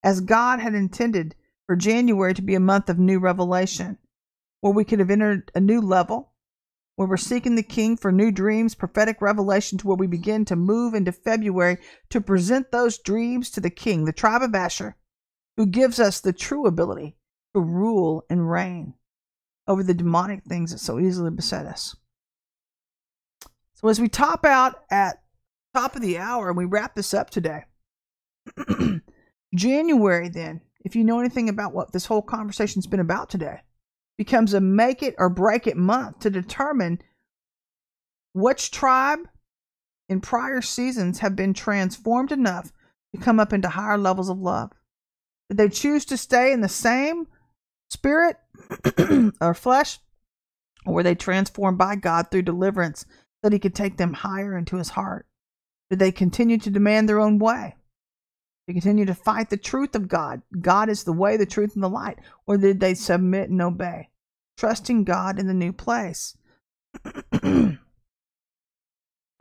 as 0.03 0.21
God 0.21 0.61
had 0.61 0.75
intended 0.75 1.35
for 1.67 1.77
January 1.77 2.33
to 2.35 2.43
be 2.43 2.55
a 2.55 2.61
month 2.61 2.89
of 2.89 2.99
new 2.99 3.19
revelation, 3.19 3.99
where 4.61 4.73
we 4.73 4.85
could 4.85 4.99
have 4.99 5.11
entered 5.11 5.51
a 5.55 5.61
new 5.61 5.81
level, 5.81 6.33
where 6.99 7.07
we're 7.07 7.17
seeking 7.17 7.55
the 7.55 7.63
King 7.63 7.97
for 7.97 8.11
new 8.11 8.33
dreams, 8.33 8.75
prophetic 8.75 9.23
revelation, 9.23 9.79
to 9.79 9.87
where 9.87 9.97
we 9.97 10.09
begin 10.09 10.45
to 10.45 10.57
move 10.57 10.95
into 10.95 11.13
February 11.13 11.79
to 12.11 12.21
present 12.21 12.73
those 12.73 12.99
dreams 12.99 13.51
to 13.51 13.61
the 13.61 13.71
King, 13.71 14.05
the 14.05 14.13
tribe 14.13 14.43
of 14.43 14.53
Asher, 14.53 14.97
who 15.57 15.65
gives 15.65 16.01
us 16.01 16.19
the 16.19 16.33
true 16.33 16.67
ability 16.67 17.15
to 17.55 17.61
rule 17.61 18.25
and 18.29 18.51
reign 18.51 18.95
over 19.69 19.85
the 19.85 19.95
demonic 19.95 20.43
things 20.43 20.73
that 20.73 20.79
so 20.79 20.99
easily 20.99 21.31
beset 21.31 21.67
us. 21.67 21.95
So 23.75 23.87
as 23.87 24.01
we 24.01 24.09
top 24.09 24.45
out 24.45 24.83
at 24.91 25.23
top 25.77 25.95
of 25.95 26.03
the 26.03 26.19
hour 26.19 26.49
and 26.49 26.57
we 26.57 26.65
wrap 26.65 26.97
this 26.97 27.15
up 27.15 27.31
today, 27.31 27.63
January 29.55 30.29
then, 30.29 30.63
if 30.85 30.97
you 30.97 31.05
know 31.05 31.21
anything 31.21 31.49
about 31.49 31.73
what 31.73 31.93
this 31.93 32.07
whole 32.07 32.23
conversation's 32.23 32.89
been 32.89 32.99
about 32.99 33.31
today, 33.31 33.61
becomes 34.19 34.53
a 34.53 34.61
make 34.61 35.03
it 35.03 35.15
or 35.17 35.31
break 35.31 35.67
it 35.67 35.77
month 35.77 36.19
to 36.19 36.29
determine 36.29 37.01
which 38.35 38.71
tribe 38.71 39.21
in 40.09 40.21
prior 40.21 40.61
seasons 40.61 41.21
have 41.21 41.37
been 41.37 41.55
transformed 41.55 42.33
enough 42.33 42.73
to 43.15 43.21
come 43.21 43.41
up 43.41 43.53
into 43.53 43.69
higher 43.69 43.97
levels 43.97 44.29
of 44.29 44.39
love. 44.39 44.73
Did 45.49 45.57
they 45.57 45.69
choose 45.69 46.05
to 46.07 46.17
stay 46.17 46.53
in 46.53 46.61
the 46.61 46.69
same 46.69 47.27
spirit 47.91 48.37
or 49.41 49.55
flesh? 49.55 49.99
Or 50.85 50.95
were 50.95 51.03
they 51.03 51.15
transformed 51.15 51.79
by 51.79 51.97
God 51.97 52.31
through 52.31 52.43
deliverance 52.43 53.01
so 53.01 53.07
that 53.45 53.53
he 53.53 53.59
could 53.59 53.75
take 53.75 53.97
them 53.97 54.13
higher 54.13 54.57
into 54.57 54.77
his 54.77 54.91
heart? 54.91 55.27
Did 55.91 56.01
they 56.01 56.13
continue 56.13 56.59
to 56.59 56.71
demand 56.71 57.09
their 57.09 57.21
own 57.21 57.39
way? 57.39 57.77
They 58.69 58.75
continue 58.75 59.07
to 59.07 59.15
fight 59.15 59.49
the 59.49 59.57
truth 59.57 59.95
of 59.95 60.09
God? 60.09 60.43
God 60.61 60.91
is 60.91 61.05
the 61.05 61.13
way, 61.15 61.39
the 61.39 61.47
truth, 61.47 61.73
and 61.73 61.83
the 61.83 61.89
light. 61.89 62.19
Or 62.47 62.59
did 62.59 62.81
they 62.81 62.93
submit 62.93 63.49
and 63.49 63.63
obey, 63.63 64.11
trusting 64.59 65.05
God 65.05 65.39
in 65.39 65.47
the 65.47 65.55
new 65.55 65.73
place? 65.73 66.37
and 67.43 67.79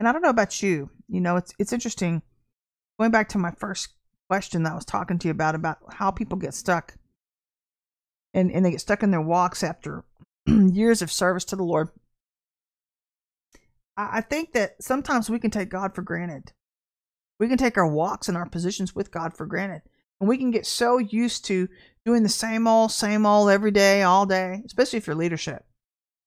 I 0.00 0.12
don't 0.12 0.22
know 0.22 0.30
about 0.30 0.62
you. 0.62 0.88
You 1.10 1.20
know, 1.20 1.36
it's 1.36 1.52
it's 1.58 1.74
interesting. 1.74 2.22
Going 2.98 3.10
back 3.10 3.28
to 3.28 3.38
my 3.38 3.50
first 3.50 3.90
question 4.30 4.62
that 4.62 4.72
I 4.72 4.74
was 4.74 4.86
talking 4.86 5.18
to 5.18 5.28
you 5.28 5.32
about 5.32 5.54
about 5.54 5.76
how 5.92 6.10
people 6.10 6.38
get 6.38 6.54
stuck 6.54 6.96
and, 8.32 8.50
and 8.50 8.64
they 8.64 8.70
get 8.70 8.80
stuck 8.80 9.02
in 9.02 9.10
their 9.10 9.20
walks 9.20 9.62
after 9.62 10.04
years 10.46 11.02
of 11.02 11.12
service 11.12 11.44
to 11.46 11.56
the 11.56 11.64
Lord. 11.64 11.90
I, 13.94 14.08
I 14.10 14.20
think 14.22 14.52
that 14.52 14.82
sometimes 14.82 15.28
we 15.28 15.38
can 15.38 15.50
take 15.50 15.68
God 15.68 15.94
for 15.94 16.00
granted. 16.00 16.52
We 17.38 17.48
can 17.48 17.58
take 17.58 17.76
our 17.78 17.86
walks 17.86 18.28
and 18.28 18.36
our 18.36 18.48
positions 18.48 18.94
with 18.94 19.10
God 19.10 19.36
for 19.36 19.46
granted. 19.46 19.82
And 20.20 20.28
we 20.28 20.38
can 20.38 20.50
get 20.50 20.66
so 20.66 20.98
used 20.98 21.44
to 21.46 21.68
doing 22.04 22.22
the 22.22 22.28
same 22.28 22.66
old, 22.66 22.90
same 22.90 23.24
old 23.24 23.50
every 23.50 23.70
day, 23.70 24.02
all 24.02 24.26
day, 24.26 24.62
especially 24.66 24.96
if 24.96 25.06
you're 25.06 25.16
leadership. 25.16 25.64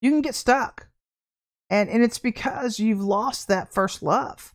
You 0.01 0.11
can 0.11 0.21
get 0.21 0.35
stuck. 0.35 0.87
And, 1.69 1.89
and 1.89 2.03
it's 2.03 2.19
because 2.19 2.79
you've 2.79 3.01
lost 3.01 3.47
that 3.47 3.73
first 3.73 4.03
love, 4.03 4.53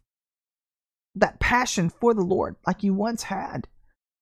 that 1.14 1.40
passion 1.40 1.88
for 1.88 2.14
the 2.14 2.22
Lord 2.22 2.56
like 2.66 2.82
you 2.82 2.94
once 2.94 3.24
had. 3.24 3.68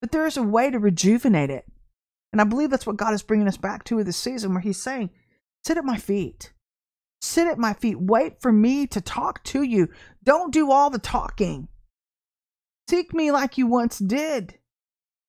But 0.01 0.13
there 0.13 0.27
is 0.27 0.37
a 0.37 0.43
way 0.43 0.71
to 0.71 0.79
rejuvenate 0.79 1.51
it. 1.51 1.65
And 2.33 2.41
I 2.41 2.45
believe 2.45 2.71
that's 2.71 2.87
what 2.87 2.97
God 2.97 3.15
is 3.15 3.23
bringing 3.23 3.49
us 3.49 3.57
back 3.57 3.85
to 3.85 4.03
this 4.03 4.17
season 4.17 4.53
where 4.53 4.61
He's 4.61 4.83
saying, 4.83 5.11
Sit 5.65 5.79
at 5.79 5.85
my 5.85 5.97
feet. 5.97 6.53
Sit 7.23 7.47
at 7.47 7.59
my 7.59 7.73
feet. 7.73 7.99
Wait 7.99 8.41
for 8.41 8.53
me 8.53 8.87
to 8.89 9.01
talk 9.01 9.43
to 9.45 9.63
you. 9.63 9.89
Don't 10.23 10.53
do 10.53 10.71
all 10.71 10.91
the 10.91 10.99
talking. 10.99 11.69
Seek 12.89 13.15
me 13.15 13.31
like 13.31 13.57
you 13.57 13.67
once 13.67 13.99
did, 13.99 14.59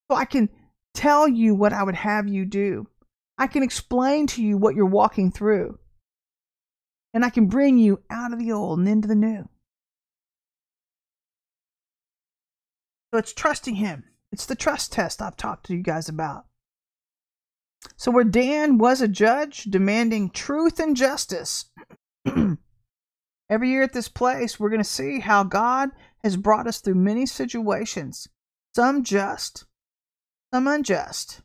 so 0.10 0.18
I 0.18 0.26
can 0.26 0.50
tell 0.94 1.28
you 1.28 1.56
what 1.56 1.74
I 1.74 1.84
would 1.84 1.96
have 1.96 2.28
you 2.28 2.46
do. 2.46 2.88
I 3.38 3.48
can 3.48 3.64
explain 3.64 4.28
to 4.28 4.44
you 4.44 4.58
what 4.58 4.76
you're 4.76 4.86
walking 4.86 5.32
through. 5.32 5.78
And 7.14 7.24
I 7.24 7.30
can 7.30 7.48
bring 7.48 7.78
you 7.78 8.02
out 8.10 8.34
of 8.34 8.40
the 8.40 8.52
old 8.52 8.80
and 8.80 8.88
into 8.88 9.08
the 9.08 9.16
new. 9.16 9.48
So 13.14 13.20
it's 13.20 13.34
trusting 13.34 13.76
Him. 13.76 14.04
It's 14.32 14.46
the 14.46 14.56
trust 14.56 14.92
test 14.92 15.22
I've 15.22 15.38
talked 15.38 15.68
to 15.68 15.74
you 15.74 15.82
guys 15.82 16.10
about. 16.10 16.46
So, 17.96 18.12
where 18.12 18.26
Dan 18.26 18.78
was 18.78 19.00
a 19.00 19.08
judge 19.08 19.64
demanding 19.64 20.30
truth 20.32 20.80
and 20.80 20.98
justice, 20.98 21.66
every 23.50 23.70
year 23.70 23.84
at 23.84 23.94
this 23.94 24.10
place, 24.10 24.60
we're 24.60 24.70
going 24.70 24.82
to 24.82 24.84
see 24.84 25.20
how 25.20 25.44
God 25.44 25.92
has 26.26 26.38
brought 26.38 26.66
us 26.66 26.80
through 26.82 26.96
many 26.96 27.24
situations, 27.24 28.28
some 28.74 29.04
just, 29.04 29.66
some 30.52 30.68
unjust. 30.68 31.42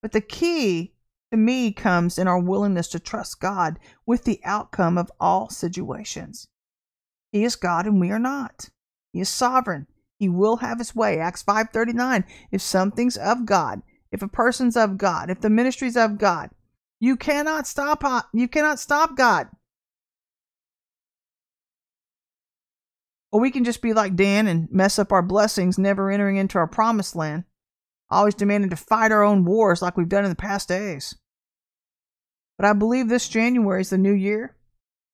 But 0.00 0.12
the 0.12 0.22
key 0.22 0.94
to 1.30 1.36
me 1.36 1.70
comes 1.70 2.16
in 2.16 2.26
our 2.26 2.40
willingness 2.40 2.88
to 2.88 2.98
trust 2.98 3.40
God 3.40 3.78
with 4.06 4.24
the 4.24 4.40
outcome 4.42 4.96
of 4.96 5.12
all 5.20 5.50
situations. 5.50 6.48
He 7.30 7.44
is 7.44 7.54
God 7.54 7.86
and 7.86 8.00
we 8.00 8.10
are 8.10 8.18
not. 8.18 8.70
He 9.12 9.20
is 9.20 9.28
sovereign. 9.28 9.86
He 10.18 10.30
will 10.30 10.56
have 10.56 10.78
his 10.78 10.96
way. 10.96 11.18
Acts 11.20 11.42
5:39. 11.42 12.24
If 12.50 12.62
something's 12.62 13.18
of 13.18 13.44
God, 13.44 13.82
if 14.10 14.22
a 14.22 14.28
person's 14.28 14.78
of 14.78 14.96
God, 14.96 15.28
if 15.28 15.42
the 15.42 15.50
ministry's 15.50 15.98
of 15.98 16.16
God, 16.16 16.52
you 17.00 17.18
cannot 17.18 17.66
stop 17.66 18.02
uh, 18.02 18.22
you 18.32 18.48
cannot 18.48 18.80
stop 18.80 19.14
God. 19.14 19.50
Or 23.32 23.40
we 23.40 23.50
can 23.50 23.64
just 23.64 23.80
be 23.80 23.94
like 23.94 24.14
Dan 24.14 24.46
and 24.46 24.70
mess 24.70 24.98
up 24.98 25.10
our 25.10 25.22
blessings, 25.22 25.78
never 25.78 26.10
entering 26.10 26.36
into 26.36 26.58
our 26.58 26.66
promised 26.66 27.16
land, 27.16 27.44
always 28.10 28.34
demanding 28.34 28.70
to 28.70 28.76
fight 28.76 29.10
our 29.10 29.22
own 29.22 29.44
wars 29.44 29.80
like 29.80 29.96
we've 29.96 30.08
done 30.08 30.24
in 30.24 30.30
the 30.30 30.36
past 30.36 30.68
days. 30.68 31.16
But 32.58 32.66
I 32.66 32.74
believe 32.74 33.08
this 33.08 33.28
January 33.28 33.80
is 33.80 33.90
the 33.90 33.98
new 33.98 34.12
year 34.12 34.54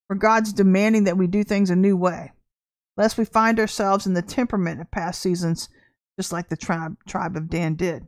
where 0.08 0.18
God's 0.18 0.52
demanding 0.52 1.04
that 1.04 1.16
we 1.16 1.26
do 1.26 1.44
things 1.44 1.70
a 1.70 1.76
new 1.76 1.96
way, 1.96 2.32
lest 2.96 3.16
we 3.16 3.24
find 3.24 3.60
ourselves 3.60 4.06
in 4.06 4.14
the 4.14 4.22
temperament 4.22 4.80
of 4.80 4.90
past 4.90 5.22
seasons, 5.22 5.68
just 6.18 6.32
like 6.32 6.48
the 6.48 6.56
tribe, 6.56 6.96
tribe 7.06 7.36
of 7.36 7.48
Dan 7.48 7.74
did. 7.74 8.06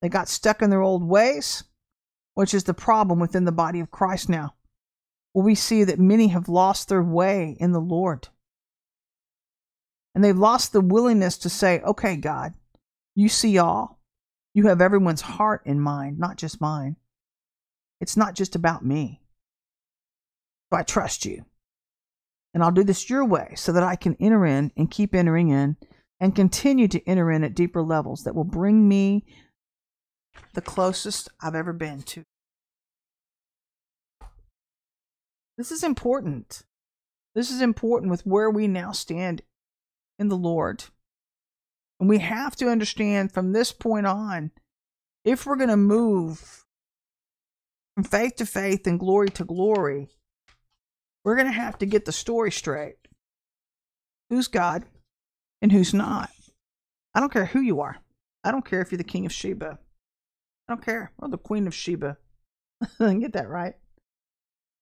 They 0.00 0.08
got 0.08 0.28
stuck 0.28 0.62
in 0.62 0.70
their 0.70 0.82
old 0.82 1.02
ways, 1.02 1.64
which 2.34 2.54
is 2.54 2.64
the 2.64 2.74
problem 2.74 3.18
within 3.18 3.44
the 3.44 3.52
body 3.52 3.80
of 3.80 3.90
Christ 3.90 4.28
now. 4.28 4.54
Well, 5.34 5.44
we 5.44 5.56
see 5.56 5.82
that 5.84 5.98
many 5.98 6.28
have 6.28 6.48
lost 6.48 6.88
their 6.88 7.02
way 7.02 7.56
in 7.58 7.72
the 7.72 7.80
Lord. 7.80 8.28
And 10.18 10.24
they've 10.24 10.36
lost 10.36 10.72
the 10.72 10.80
willingness 10.80 11.38
to 11.38 11.48
say, 11.48 11.80
okay, 11.82 12.16
God, 12.16 12.52
you 13.14 13.28
see 13.28 13.56
all. 13.56 14.00
You 14.52 14.66
have 14.66 14.80
everyone's 14.80 15.20
heart 15.20 15.62
in 15.64 15.78
mind, 15.78 16.18
not 16.18 16.36
just 16.36 16.60
mine. 16.60 16.96
It's 18.00 18.16
not 18.16 18.34
just 18.34 18.56
about 18.56 18.84
me. 18.84 19.22
So 20.72 20.78
I 20.80 20.82
trust 20.82 21.24
you. 21.24 21.44
And 22.52 22.64
I'll 22.64 22.72
do 22.72 22.82
this 22.82 23.08
your 23.08 23.24
way 23.24 23.52
so 23.54 23.70
that 23.70 23.84
I 23.84 23.94
can 23.94 24.16
enter 24.18 24.44
in 24.44 24.72
and 24.76 24.90
keep 24.90 25.14
entering 25.14 25.50
in 25.50 25.76
and 26.18 26.34
continue 26.34 26.88
to 26.88 27.08
enter 27.08 27.30
in 27.30 27.44
at 27.44 27.54
deeper 27.54 27.84
levels 27.84 28.24
that 28.24 28.34
will 28.34 28.42
bring 28.42 28.88
me 28.88 29.24
the 30.54 30.62
closest 30.62 31.28
I've 31.40 31.54
ever 31.54 31.72
been 31.72 32.02
to. 32.02 32.24
This 35.56 35.70
is 35.70 35.84
important. 35.84 36.64
This 37.36 37.52
is 37.52 37.62
important 37.62 38.10
with 38.10 38.26
where 38.26 38.50
we 38.50 38.66
now 38.66 38.90
stand 38.90 39.42
in 40.18 40.28
the 40.28 40.36
Lord. 40.36 40.84
And 42.00 42.08
we 42.08 42.18
have 42.18 42.56
to 42.56 42.68
understand 42.68 43.32
from 43.32 43.52
this 43.52 43.72
point 43.72 44.06
on, 44.06 44.50
if 45.24 45.46
we're 45.46 45.56
going 45.56 45.68
to 45.68 45.76
move 45.76 46.64
from 47.94 48.04
faith 48.04 48.36
to 48.36 48.46
faith 48.46 48.86
and 48.86 49.00
glory 49.00 49.30
to 49.30 49.44
glory, 49.44 50.08
we're 51.24 51.36
going 51.36 51.48
to 51.48 51.52
have 51.52 51.78
to 51.78 51.86
get 51.86 52.04
the 52.04 52.12
story 52.12 52.52
straight. 52.52 52.96
Who's 54.30 54.48
God 54.48 54.84
and 55.60 55.72
who's 55.72 55.92
not? 55.92 56.30
I 57.14 57.20
don't 57.20 57.32
care 57.32 57.46
who 57.46 57.60
you 57.60 57.80
are. 57.80 57.98
I 58.44 58.50
don't 58.50 58.64
care 58.64 58.80
if 58.80 58.92
you're 58.92 58.98
the 58.98 59.04
king 59.04 59.26
of 59.26 59.32
Sheba. 59.32 59.78
I 60.68 60.72
don't 60.72 60.84
care. 60.84 61.12
Or 61.18 61.28
the 61.28 61.38
queen 61.38 61.66
of 61.66 61.74
Sheba. 61.74 62.16
get 62.98 63.32
that 63.32 63.48
right. 63.48 63.74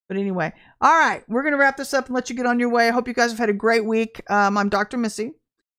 But 0.09 0.19
anyway, 0.19 0.53
all 0.81 0.93
right, 0.93 1.25
we're 1.29 1.43
going 1.43 1.53
to 1.53 1.59
wrap 1.59 1.77
this 1.77 1.93
up 1.93 2.07
and 2.07 2.15
let 2.15 2.31
you 2.31 2.37
get 2.37 2.47
on 2.47 2.61
your 2.61 2.69
way. 2.69 2.89
I 2.89 2.93
hope 2.93 3.09
you 3.09 3.15
guys 3.15 3.31
have 3.31 3.41
had 3.41 3.49
a 3.49 3.55
great 3.55 3.85
week. 3.85 4.23
Um, 4.31 4.57
I'm 4.57 4.69
Dr. 4.69 4.97
Missy. 4.97 5.33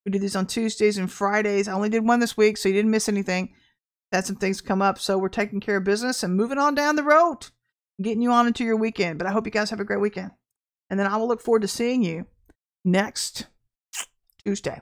We 0.06 0.12
do 0.12 0.20
these 0.20 0.36
on 0.36 0.48
Tuesdays 0.48 0.98
and 0.98 1.12
Fridays. 1.12 1.68
I 1.68 1.74
only 1.74 1.90
did 1.90 2.06
one 2.06 2.20
this 2.20 2.38
week, 2.38 2.58
so 2.58 2.70
you 2.70 2.76
didn't 2.76 2.92
miss 2.92 3.10
anything. 3.10 3.54
Had 4.12 4.26
some 4.26 4.36
things 4.38 4.62
come 4.62 4.82
up, 4.82 5.00
so 5.00 5.18
we're 5.18 5.30
taking 5.30 5.60
care 5.60 5.78
of 5.78 5.84
business 5.84 6.24
and 6.24 6.36
moving 6.36 6.58
on 6.58 6.76
down 6.76 6.96
the 6.96 7.04
road, 7.04 7.48
getting 8.02 8.22
you 8.22 8.32
on 8.32 8.48
into 8.48 8.64
your 8.64 8.78
weekend. 8.78 9.18
But 9.18 9.28
I 9.28 9.32
hope 9.32 9.46
you 9.46 9.52
guys 9.52 9.70
have 9.70 9.82
a 9.82 9.86
great 9.86 10.00
weekend. 10.00 10.32
And 10.90 11.00
then 11.00 11.08
I 11.08 11.18
will 11.18 11.28
look 11.28 11.42
forward 11.42 11.62
to 11.64 11.68
seeing 11.68 12.04
you 12.04 12.26
next 12.86 13.48
Tuesday. 14.46 14.82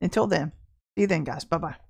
Until 0.00 0.26
then, 0.26 0.52
see 0.96 1.02
you 1.02 1.06
then, 1.06 1.24
guys. 1.24 1.44
Bye 1.44 1.58
bye. 1.58 1.89